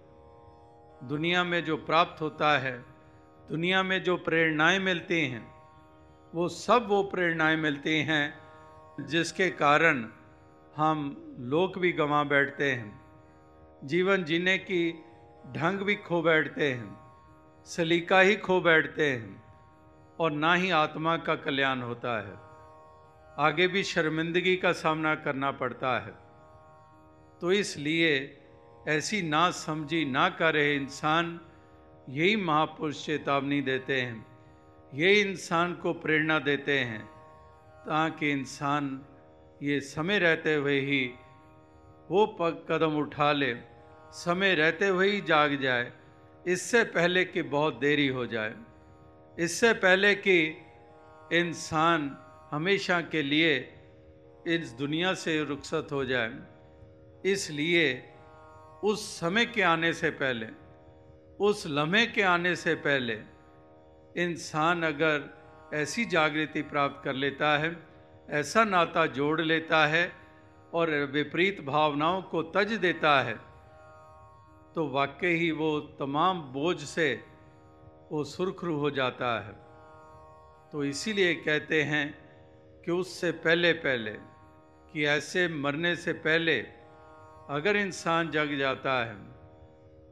दुनिया 1.04 1.44
में 1.44 1.64
जो 1.64 1.78
प्राप्त 1.78 2.22
होता 2.22 2.60
है, 2.60 2.86
दुनिया 3.50 3.84
में 3.84 4.04
जो 4.04 4.18
प्रेरणाएँ 4.18 4.80
मिलती 4.80 5.28
हैं, 5.28 5.54
वो 6.36 6.50
सब 6.50 6.86
वो 6.88 7.04
प्रेरणाएँ 7.04 7.56
मिलती 7.56 8.00
हैं, 8.02 8.40
जिसके 9.08 9.50
कारण 9.50 10.10
हम 10.76 11.26
लोक 11.40 11.78
भी 11.78 11.92
गंवा 11.92 12.24
बैठते 12.24 12.72
हैं, 12.72 13.02
जीवन 13.84 14.24
जीने 14.24 14.58
की 14.58 15.04
ढंग 15.54 15.80
भी 15.80 15.96
खो 15.96 16.22
बैठते 16.22 16.74
हैं, 16.74 16.98
सलीका 17.66 18.20
ही 18.20 18.36
खो 18.36 18.62
बैठते 18.62 19.12
हैं, 19.12 19.44
और 20.20 20.32
ना 20.32 20.54
ही 20.54 20.72
आत्मा 20.72 21.18
का 21.18 21.36
कल्याण 21.36 21.82
होता 21.82 22.18
है। 22.22 22.54
आगे 23.46 23.68
भी 23.68 23.84
शर्मिंदगी 23.84 24.56
का 24.56 24.72
सामना 24.72 25.16
करना 25.16 25.52
पड़ता 25.52 26.00
है। 26.00 26.14
तो 27.42 27.52
इसलिए 27.52 28.40
ऐसी 28.88 29.22
ना 29.22 29.52
समझी, 29.52 30.06
ना 30.06 30.30
करे 30.30 30.76
इंसान, 30.76 31.40
यही 32.10 32.36
महापुरुष 32.36 33.06
चेतावनी 33.06 33.62
देते 33.62 34.02
हैं। 34.02 34.26
यही 34.94 35.22
इंसान 35.22 35.74
को 35.74 35.94
प्रेरणा 35.94 36.40
देते 36.40 36.80
हैं, 36.80 37.06
ताकि 37.86 38.32
इंसान 38.32 39.06
ये 39.64 39.80
समय 39.80 40.20
रहते 40.20 40.56
हुए 40.56 40.80
ही 40.80 41.14
वो 42.12 42.26
पग 42.26 42.66
कदम 42.70 42.98
उठा 42.98 43.32
ले, 43.32 43.56
समय 44.12 44.56
रहते 44.56 44.88
हुए 44.88 45.10
ही 45.10 45.22
जाग 45.22 45.56
जाए। 45.56 45.92
इससे 46.48 46.84
पहले 46.84 47.26
कि 47.26 47.42
बहुत 47.42 47.80
देरी 47.80 48.08
हो 48.08 48.26
जाए। 48.26 48.54
इससे 49.40 49.74
पहले 49.74 50.16
कि 50.16 50.58
इंसान 51.34 52.18
हमेशा 52.52 53.02
के 53.02 53.22
लिए 53.22 53.74
इस 54.48 54.72
दुनिया 54.72 55.14
से 55.14 55.44
रुखसत 55.44 55.88
हो 55.92 56.06
जाए। 56.06 56.34
इसलिए 57.26 58.13
उस 58.84 59.06
समय 59.20 59.46
के 59.46 59.62
आने 59.62 59.94
से 59.94 60.10
पहले, 60.12 60.48
उस 61.40 61.64
लम्हे 61.68 62.06
के 62.08 62.22
आने 62.22 62.56
से 62.56 62.76
पहले, 62.76 63.14
इंसान 64.24 64.84
अगर 64.84 65.30
ऐसी 65.74 66.06
जागृति 66.06 66.62
प्राप्त 66.62 67.02
कर 67.04 67.14
लेता 67.14 67.58
है, 67.58 67.76
ऐसा 68.30 68.64
नाता 68.64 69.06
जोड़ 69.06 69.42
लेता 69.42 69.86
है 69.88 70.12
और 70.74 70.90
विपरीत 71.12 71.62
भावनाओं 71.66 72.22
को 72.22 72.44
तज 72.44 72.74
देता 72.74 73.20
है 73.22 73.34
तो 74.76 74.88
वाकई 74.90 75.34
ही 75.36 75.52
वो 75.52 75.80
तमाम 76.00 76.42
बोझ 76.42 76.78
से 76.78 77.14
वो 78.12 78.24
सुरखरू 78.24 78.78
हो 78.78 78.90
जाता 78.92 79.40
है। 79.40 79.54
तो 80.72 80.84
इसीलिए 80.84 81.34
कहते 81.36 81.82
हैं 81.84 82.06
कि 82.86 82.92
उससे 82.92 83.32
पहले 83.32 83.74
पहले 83.74 84.12
कि 84.94 85.06
ऐसे 85.06 85.48
मरने 85.48 85.96
से 85.96 86.14
पहले 86.14 86.56
अगर 87.50 87.76
इंसान 87.76 88.30
जग 88.32 88.56
जाता 88.60 88.94
है 89.06 89.16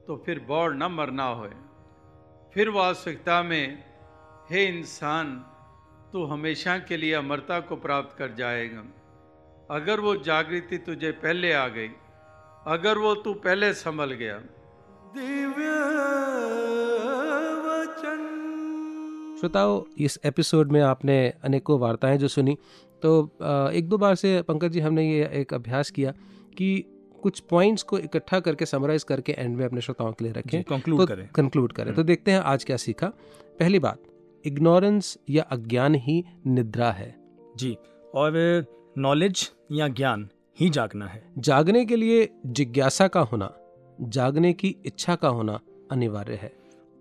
तो 0.08 0.16
फिर 0.26 0.40
बौड़ 0.48 0.74
न 0.74 0.88
मरना 0.92 1.26
होए। 1.26 1.52
फिर 2.54 2.70
वास्तविकता 2.70 3.42
में 3.44 3.84
हे 4.52 4.66
इंसान 4.68 5.34
तू 6.14 6.24
हमेशा 6.26 6.78
के 6.80 6.98
लिए 6.98 7.14
अमरता 7.14 7.60
को 7.60 7.76
प्राप्त 7.76 8.18
कर 8.18 8.34
जाएगा। 8.34 8.84
अगर 9.70 10.00
वो 10.00 10.16
जागृति 10.16 10.78
तुझे 10.78 11.12
पहले 11.12 11.54
आ 11.54 11.68
गई 11.68 11.90
अगर 12.68 12.98
वो 12.98 13.14
तू 13.16 13.34
पहले 13.34 13.74
संभल 13.74 14.12
गया। 14.14 14.38
दिव्य 15.16 15.70
वचन। 17.66 18.22
श्रोताओ 19.40 19.84
इस 19.98 20.20
एपिसोड 20.26 20.72
में 20.72 20.82
आपने 20.82 21.18
अनेकों 21.44 21.80
वार्ताएँ 21.80 22.18
जो 22.18 22.28
सुनी 22.28 22.58
तो 23.04 23.12
एक 23.74 23.90
दो 23.90 23.98
बार 23.98 24.16
से 24.16 24.42
पंकज 24.42 24.72
जी 24.72 24.80
हमने 24.80 25.12
ये 25.12 25.30
एक 25.34 25.54
अभ्यास 25.54 25.92
किया 25.92 26.12
कि 26.58 26.84
कुछ 27.22 27.40
पॉइंट्स 27.40 27.84
को 27.84 27.98
इकट्ठा 27.98 28.40
करके 28.40 28.66
समराइज 28.66 29.04
करके 29.04 29.32
एंड 29.32 29.58
में 29.58 29.66
अपने 29.66 29.82
श्रोताओं 29.82 30.14
के 30.14 30.26
लिए 30.26 30.34
रखें। 30.34 30.64
conclude 30.64 30.98
तो 30.98 31.06
करें। 31.06 31.30
कंक्लूड 31.36 31.74
करें। 31.74 31.96
तो 31.96 32.04
देखते 32.04 32.32
हैं 32.32 32.40
आज 32.40 32.64
क्या 32.64 32.78
सीखा। 32.78 33.08
पहली 33.60 33.80
बात 33.80 34.00
इग्नोरेंस 34.46 35.18
या 35.30 35.44
अज्ञान 35.44 35.96
ही 35.96 36.26
निद्रा 36.48 36.92
है। 36.92 37.16
जी 37.58 37.78
और 38.16 38.66
नॉलेज 38.98 39.52
या 39.72 39.88
ज्ञान 39.88 40.30
ही 40.60 40.70
जागना 40.70 41.08
है। 41.08 41.30
जागने 41.38 41.86
के 41.86 41.96
लिए 41.96 42.30
जिज्ञासा 42.46 43.08
का 43.08 43.20
होना 43.20 43.58
जागने 44.02 44.54
की 44.54 44.76
इच्छा 44.86 45.16
का 45.16 45.28
होना 45.28 45.60
अनिवार्य 45.92 46.36
है। 46.36 46.54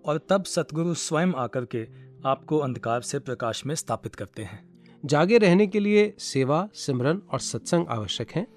और 0.05 0.21
तब 0.29 0.43
सतगुरु 0.43 0.93
स्वयं 0.93 1.33
आकर 1.33 1.65
के 1.65 1.87
आपको 2.25 2.57
अंधकार 2.57 3.01
से 3.01 3.19
प्रकाश 3.19 3.65
में 3.65 3.75
स्थापित 3.75 4.15
करते 4.15 4.43
हैं। 4.43 4.69
जागे 5.05 5.37
रहने 5.37 5.67
के 5.67 5.79
लिए 5.79 6.13
सेवा 6.19 6.69
सिमरन 6.73 7.21
और 7.31 7.39
सत्संग 7.39 7.85
आवश्यक 7.89 8.31
हैं। 8.31 8.47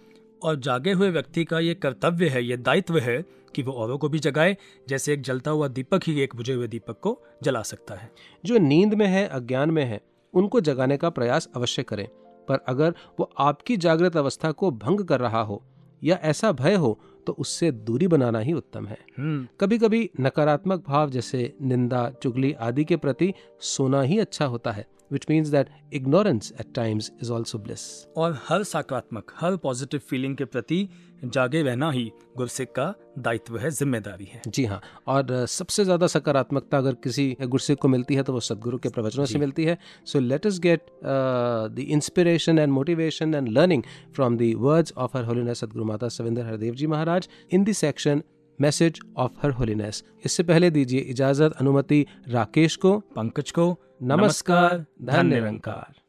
और 0.45 0.57
जागे 0.57 0.93
हुए 0.93 1.11
व्यक्ति 1.11 1.45
का 1.45 1.59
ये 1.59 1.75
कर्तव्य 1.75 2.29
है 2.29 2.45
ये 2.45 2.57
दायित्व 2.57 2.99
है 2.99 3.25
कि 3.55 3.63
वो 3.63 3.73
औरों 3.73 3.99
को 3.99 4.09
भी 4.09 4.19
जगाए 4.19 4.57
जैसे 4.89 5.13
एक 5.13 5.23
जलता 5.23 5.51
हुआ 5.51 5.69
दीपक 5.69 6.01
ही 6.07 6.21
एक 6.21 6.37
बुझे 6.37 6.53
हुए 6.53 6.69
दीपक 6.69 7.01
को 7.01 7.19
जला 7.43 7.63
सकता 7.63 7.95
है। 7.95 8.11
जो 8.45 8.59
नींद 8.59 8.95
में 8.95 9.07
है 9.07 9.27
अज्ञान 9.29 9.71
में 9.71 9.85
है 9.85 10.01
उनको 10.35 10.61
जगाने 10.61 10.97
का 10.97 11.11
प्रयास 11.11 11.49
अवश्य 11.57 11.83
करें। 11.83 12.07
पर 12.49 12.59
अगर 12.69 12.95
वो 13.21 13.31
आपकी 13.39 13.77
जागृत 13.77 14.17
अवस्था 14.17 14.53
को 14.53 14.71
भंग 14.71 15.01
कर 15.01 15.21
रहा 15.21 15.43
हो 15.43 15.63
या 16.03 16.19
ऐसा 16.23 16.53
भय 16.53 16.75
हो 16.75 16.99
तो 17.27 17.33
उससे 17.33 17.71
दूरी 17.73 18.09
बनाना 18.09 18.39
ही 18.39 18.53
उत्तम 18.53 18.87
है। 18.87 18.99
हम्म। 19.19 19.47
कभी 19.61 19.79
कभी 19.79 20.11
नकारात्मक 20.21 20.85
भाव 20.89 21.11
जैसे 21.11 21.53
निंदा 21.63 22.11
चुगली 22.23 22.53
आदि 22.53 22.85
के 22.85 22.97
प्रति 22.97 23.33
सोना 23.61 24.03
ही 24.03 24.19
अच्छा 24.19 24.45
होता 24.45 24.73
है। 24.73 24.87
Which 25.11 25.27
means 25.31 25.49
that 25.49 25.69
ignorance 25.95 26.53
at 26.61 26.75
times 26.75 27.11
is 27.23 27.33
also 27.33 27.59
bliss 27.59 27.83
और 28.17 28.39
हर 28.49 28.63
सकारात्मक 28.65 29.33
हर 29.37 29.57
पॉजिटिव 29.63 30.01
फीलिंग 30.11 30.37
के 30.37 30.45
प्रति 30.47 30.89
जागे 31.25 31.63
रहना 31.63 31.91
ही 31.91 32.11
गुरसिक 32.37 32.73
का 32.75 32.95
दायित्व 33.19 33.57
है 33.59 33.71
ज़िम्मेदारी 33.71 34.25
है। 34.25 34.41
जी 34.47 34.65
हाँ 34.65 34.81
और 35.09 35.45
सबसे 35.49 35.85
ज़्यादा 35.85 36.07
सकारात्मकता 36.07 36.79
अगर 36.79 36.95
किसी 37.05 37.37
गुरसिक 37.43 37.79
को 37.79 37.89
मिलती 37.89 38.15
है 38.15 38.23
तो 38.23 38.33
वो 38.33 38.41
सदगुरु 38.41 38.79
के 38.79 38.89
प्रवचनों 38.89 39.25
से 39.27 39.39
मिलती 39.39 39.65
है। 39.65 39.79
So 40.07 40.21
let 40.21 40.47
us 40.47 40.59
get 40.59 40.87
the 41.05 41.87
inspiration 41.89 42.59
and 42.59 42.73
motivation 42.73 43.35
and 43.35 43.49
learning 43.49 43.83
from 44.15 44.37
the 44.37 44.53
words 44.59 44.93
of 44.97 45.17
her 45.17 45.25
holiness 45.25 45.61
Sadguru 45.61 45.85
Mata 45.85 46.09
Savinder 46.11 46.47
Hardev 46.47 46.75
ji 46.75 46.87
Maharaj 46.87 47.29
in 47.53 47.65
the 47.65 47.73
section 47.75 48.23
message 48.61 49.01
of 49.17 49.33
her 49.43 49.51
holiness 49.51 50.03
इससे 50.25 50.43
पहले 50.43 50.71
दीजिए 50.71 51.01
इजाज़त, 51.01 51.53
अनुमति, 51.61 52.07
राकेश 52.29 52.77
को, 52.77 52.99
पंकज 53.17 53.51
को। 53.51 53.67
नमस्कार 54.03 54.85
धन 55.03 55.27
निरंकार 55.27 56.03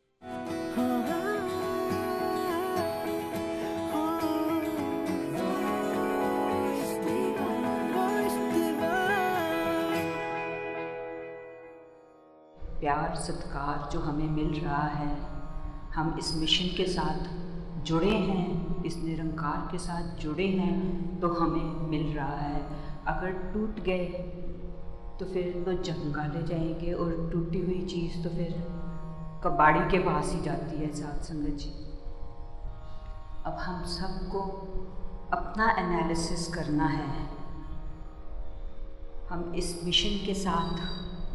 प्यार, 12.79 13.15
सत्कार 13.15 13.89
जो 13.91 13.99
हमें 13.99 14.29
मिल 14.29 14.59
रहा 14.61 14.87
है, 14.87 15.07
हम 15.93 16.15
इस 16.19 16.33
मिशन 16.35 16.75
के 16.77 16.85
साथ 16.85 17.44
जुड़े 17.85 18.09
हैं, 18.09 18.83
इस 18.83 18.97
निरंकार 18.97 19.67
के 19.71 19.77
साथ 19.77 20.17
जुड़े 20.17 20.47
हैं 20.47 21.19
तो 21.19 21.27
हमें 21.27 21.89
मिल 21.89 22.15
रहा 22.15 22.37
है। 22.37 22.61
अगर 23.07 23.31
टूट 23.53 23.79
गए 23.79 24.05
तो 25.19 25.25
फिर 25.25 25.63
तो 25.65 25.73
जंगाले 25.83 26.43
जाएँगे 26.43 26.93
और 26.93 27.29
टूटी 27.33 27.59
हुई 27.59 27.81
चीज़ 27.85 28.23
तो 28.23 28.29
फिर 28.29 28.53
कबाड़ी 29.43 29.79
के 29.91 29.99
पास 29.99 30.31
ही 30.31 30.41
जाती 30.41 30.77
है 30.77 30.93
साथ 30.93 31.23
संगत 31.23 31.57
जी। 31.57 31.69
अब 33.45 33.57
हम 33.59 33.83
सबको 33.85 34.39
अपना 35.33 35.69
एनालिसिस 35.79 36.47
करना 36.53 36.87
है। 36.87 37.27
हम 39.29 39.53
इस 39.55 39.79
मिशन 39.85 40.25
के 40.25 40.33
साथ, 40.33 40.77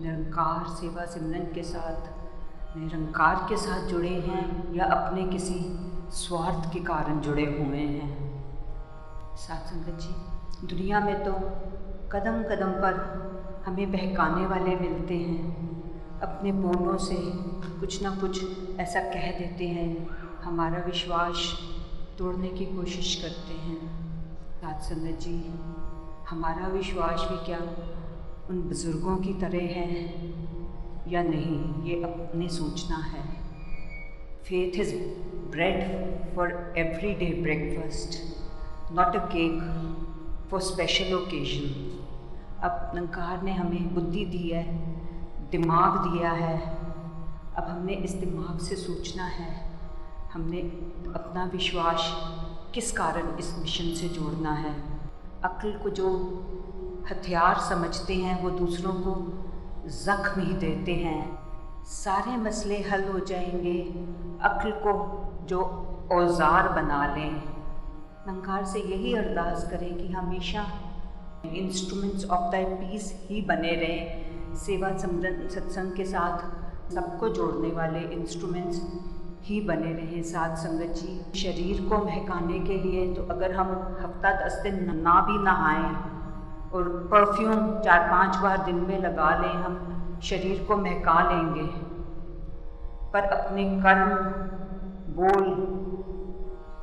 निरंकार 0.01 0.67
सेवा 0.69 1.05
सिमरन 1.05 1.53
के 1.55 1.63
साथ, 1.63 2.77
निरंकार 2.77 3.47
के 3.49 3.57
साथ 3.57 3.87
जुड़े 3.87 4.15
हैं 4.21 4.75
या 4.75 4.85
अपने 4.85 5.25
किसी 5.25 5.59
स्वार्थ 6.11 6.73
के 6.73 6.81
कारण 6.81 7.21
जुड़े 7.21 7.45
हुए 7.45 7.79
हैं। 7.79 9.37
साथ 9.37 9.67
संगत 9.67 10.01
जी, 10.01 10.67
दुनिया 10.67 11.01
में 11.01 11.25
तो 11.25 11.33
कदम 12.09 12.43
कदम 12.43 12.71
पर 12.71 12.99
हमें 13.67 13.93
बहकाने 13.93 14.47
वाले 14.47 14.77
मिलते 14.77 15.17
हैं। 15.17 16.21
अपने 16.21 16.53
बोलों 16.53 16.97
से 16.99 17.17
कुछ 17.81 18.03
ना 18.03 18.11
कुछ 18.11 18.45
ऐसा 18.79 19.01
कह 19.01 19.31
देते 19.39 19.69
हैं। 19.69 20.09
हमारा 20.43 20.79
विश्वास 20.79 21.59
तोड़ने 22.19 22.49
की 22.49 22.67
कोशिश 22.67 23.15
करते 23.15 23.55
हैं। 23.55 23.79
साथ 24.53 24.81
संगत 24.81 25.21
जी, 25.21 25.55
हमारा 26.31 26.67
विश्वास 26.67 27.21
भी 27.31 27.45
क्या 27.47 27.59
उन 28.51 28.63
बुज़ुर्गों 28.63 29.17
की 29.17 29.35
तरह 29.35 29.59
है 29.59 30.05
या 31.09 31.23
नहीं, 31.23 31.85
ये 31.85 32.03
अपने 32.03 32.49
सोचना 32.49 32.97
है। 32.97 33.40
Is 34.53 34.95
bread 35.51 36.35
for 36.37 36.75
every 36.79 37.15
day 37.15 37.43
breakfast 37.43 38.19
not 38.93 39.17
a 39.17 39.27
cake 39.27 40.49
for 40.51 40.61
special 40.61 41.15
occasion 41.15 41.97
अब 42.63 42.93
नंकार 42.95 43.43
ने 43.43 43.53
हमें 43.53 43.95
बुद्धि 43.95 44.25
दी 44.25 44.49
है, 44.49 44.65
दिमाग 45.51 46.13
दिया 46.13 46.31
है। 46.31 46.61
अब 47.57 47.65
हमने 47.69 47.93
इस 47.93 48.13
दिमाग 48.13 48.59
से 48.59 48.77
सोचना 48.77 49.25
है, 49.25 49.71
हमने 50.33 50.61
अपना 51.15 51.45
विश्वास 51.45 52.13
किस 52.75 52.93
कारण 52.93 53.39
इस 53.39 53.59
मिशन 53.59 53.95
से 53.95 54.09
जोड़ना 54.09 54.53
है। 54.53 54.75
अक्ल 55.45 55.73
को 55.73 55.91
जो 55.91 56.09
हथियार 57.11 57.59
समझते 57.59 58.15
हैं, 58.15 58.43
वो 58.43 58.51
दूसरों 58.51 58.93
को 58.93 59.15
ज़ख्म 59.89 60.43
ही 60.43 60.53
देते 60.53 60.95
हैं। 60.95 61.40
सारे 61.85 62.37
मसले 62.37 62.79
हल 62.83 63.05
हो 63.05 63.19
जाएँगे। 63.19 63.79
अक्ल 64.45 64.71
को 64.83 64.93
जो 65.49 65.61
औज़ार 66.13 66.69
बना 66.73 67.05
लें। 67.15 67.31
नंकार 68.27 68.65
से 68.65 68.81
यही 68.81 69.15
अरदास 69.17 69.69
करें 69.71 69.95
कि 69.97 70.09
हमेशा 70.09 70.67
इंस्ट्रूमेंट्स 71.47 72.25
ऑफ़ 72.27 72.51
द 72.53 72.65
पीस 72.81 73.13
ही 73.29 73.41
बने 73.43 73.75
रहें। 73.77 74.57
सेवा 74.57 74.91
सत्संग 74.97 75.93
के 75.93 76.05
साथ 76.05 76.93
सबको 76.95 77.29
जोड़ने 77.29 77.71
वाले 77.73 78.01
इंस्ट्रूमेंट्स 78.15 78.81
ही 79.45 79.61
बने 79.61 79.93
रहें। 79.93 80.23
साथ 80.25 80.57
संगत 80.57 80.95
जी, 80.97 81.21
शरीर 81.41 81.81
को 81.89 81.99
महकाने 82.05 82.59
के 82.61 82.77
लिए 82.79 83.15
तो 83.15 83.23
अगर 83.31 83.53
हम 83.53 83.69
हफ़्ता 84.03 84.33
दस 84.41 84.61
दिन 84.63 84.85
ना 84.99 85.21
भी 85.21 85.39
नहाएँ 85.45 85.95
और 86.71 86.89
परफ्यूम 87.13 87.71
चार 87.83 88.11
पाँच 88.11 88.37
बार 88.37 88.65
दिन 88.65 88.77
में 88.89 88.99
लगा 88.99 89.31
लें, 89.41 89.55
हम 89.55 89.90
शरीर 90.23 90.65
को 90.69 90.77
महका 90.77 91.21
लेंगे। 91.31 91.67
पर 93.13 93.21
अपने 93.21 93.65
कर्म, 93.65 94.15
बोल 95.15 95.45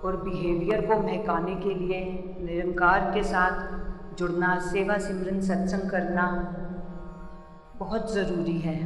और 0.06 0.18
बिहेवियर 0.18 0.86
को 0.86 0.96
महकाने 0.96 1.56
के 1.56 1.74
लिए 1.74 2.00
निरंकार 2.42 3.12
के 3.14 3.24
साथ 3.24 4.16
जुड़ना, 4.16 4.60
सेवा 4.60 4.98
सिमरन, 4.98 5.42
सत्संग 5.42 5.90
करना 5.90 6.28
बहुत 7.78 8.14
ज़रूरी 8.14 8.58
है। 8.60 8.78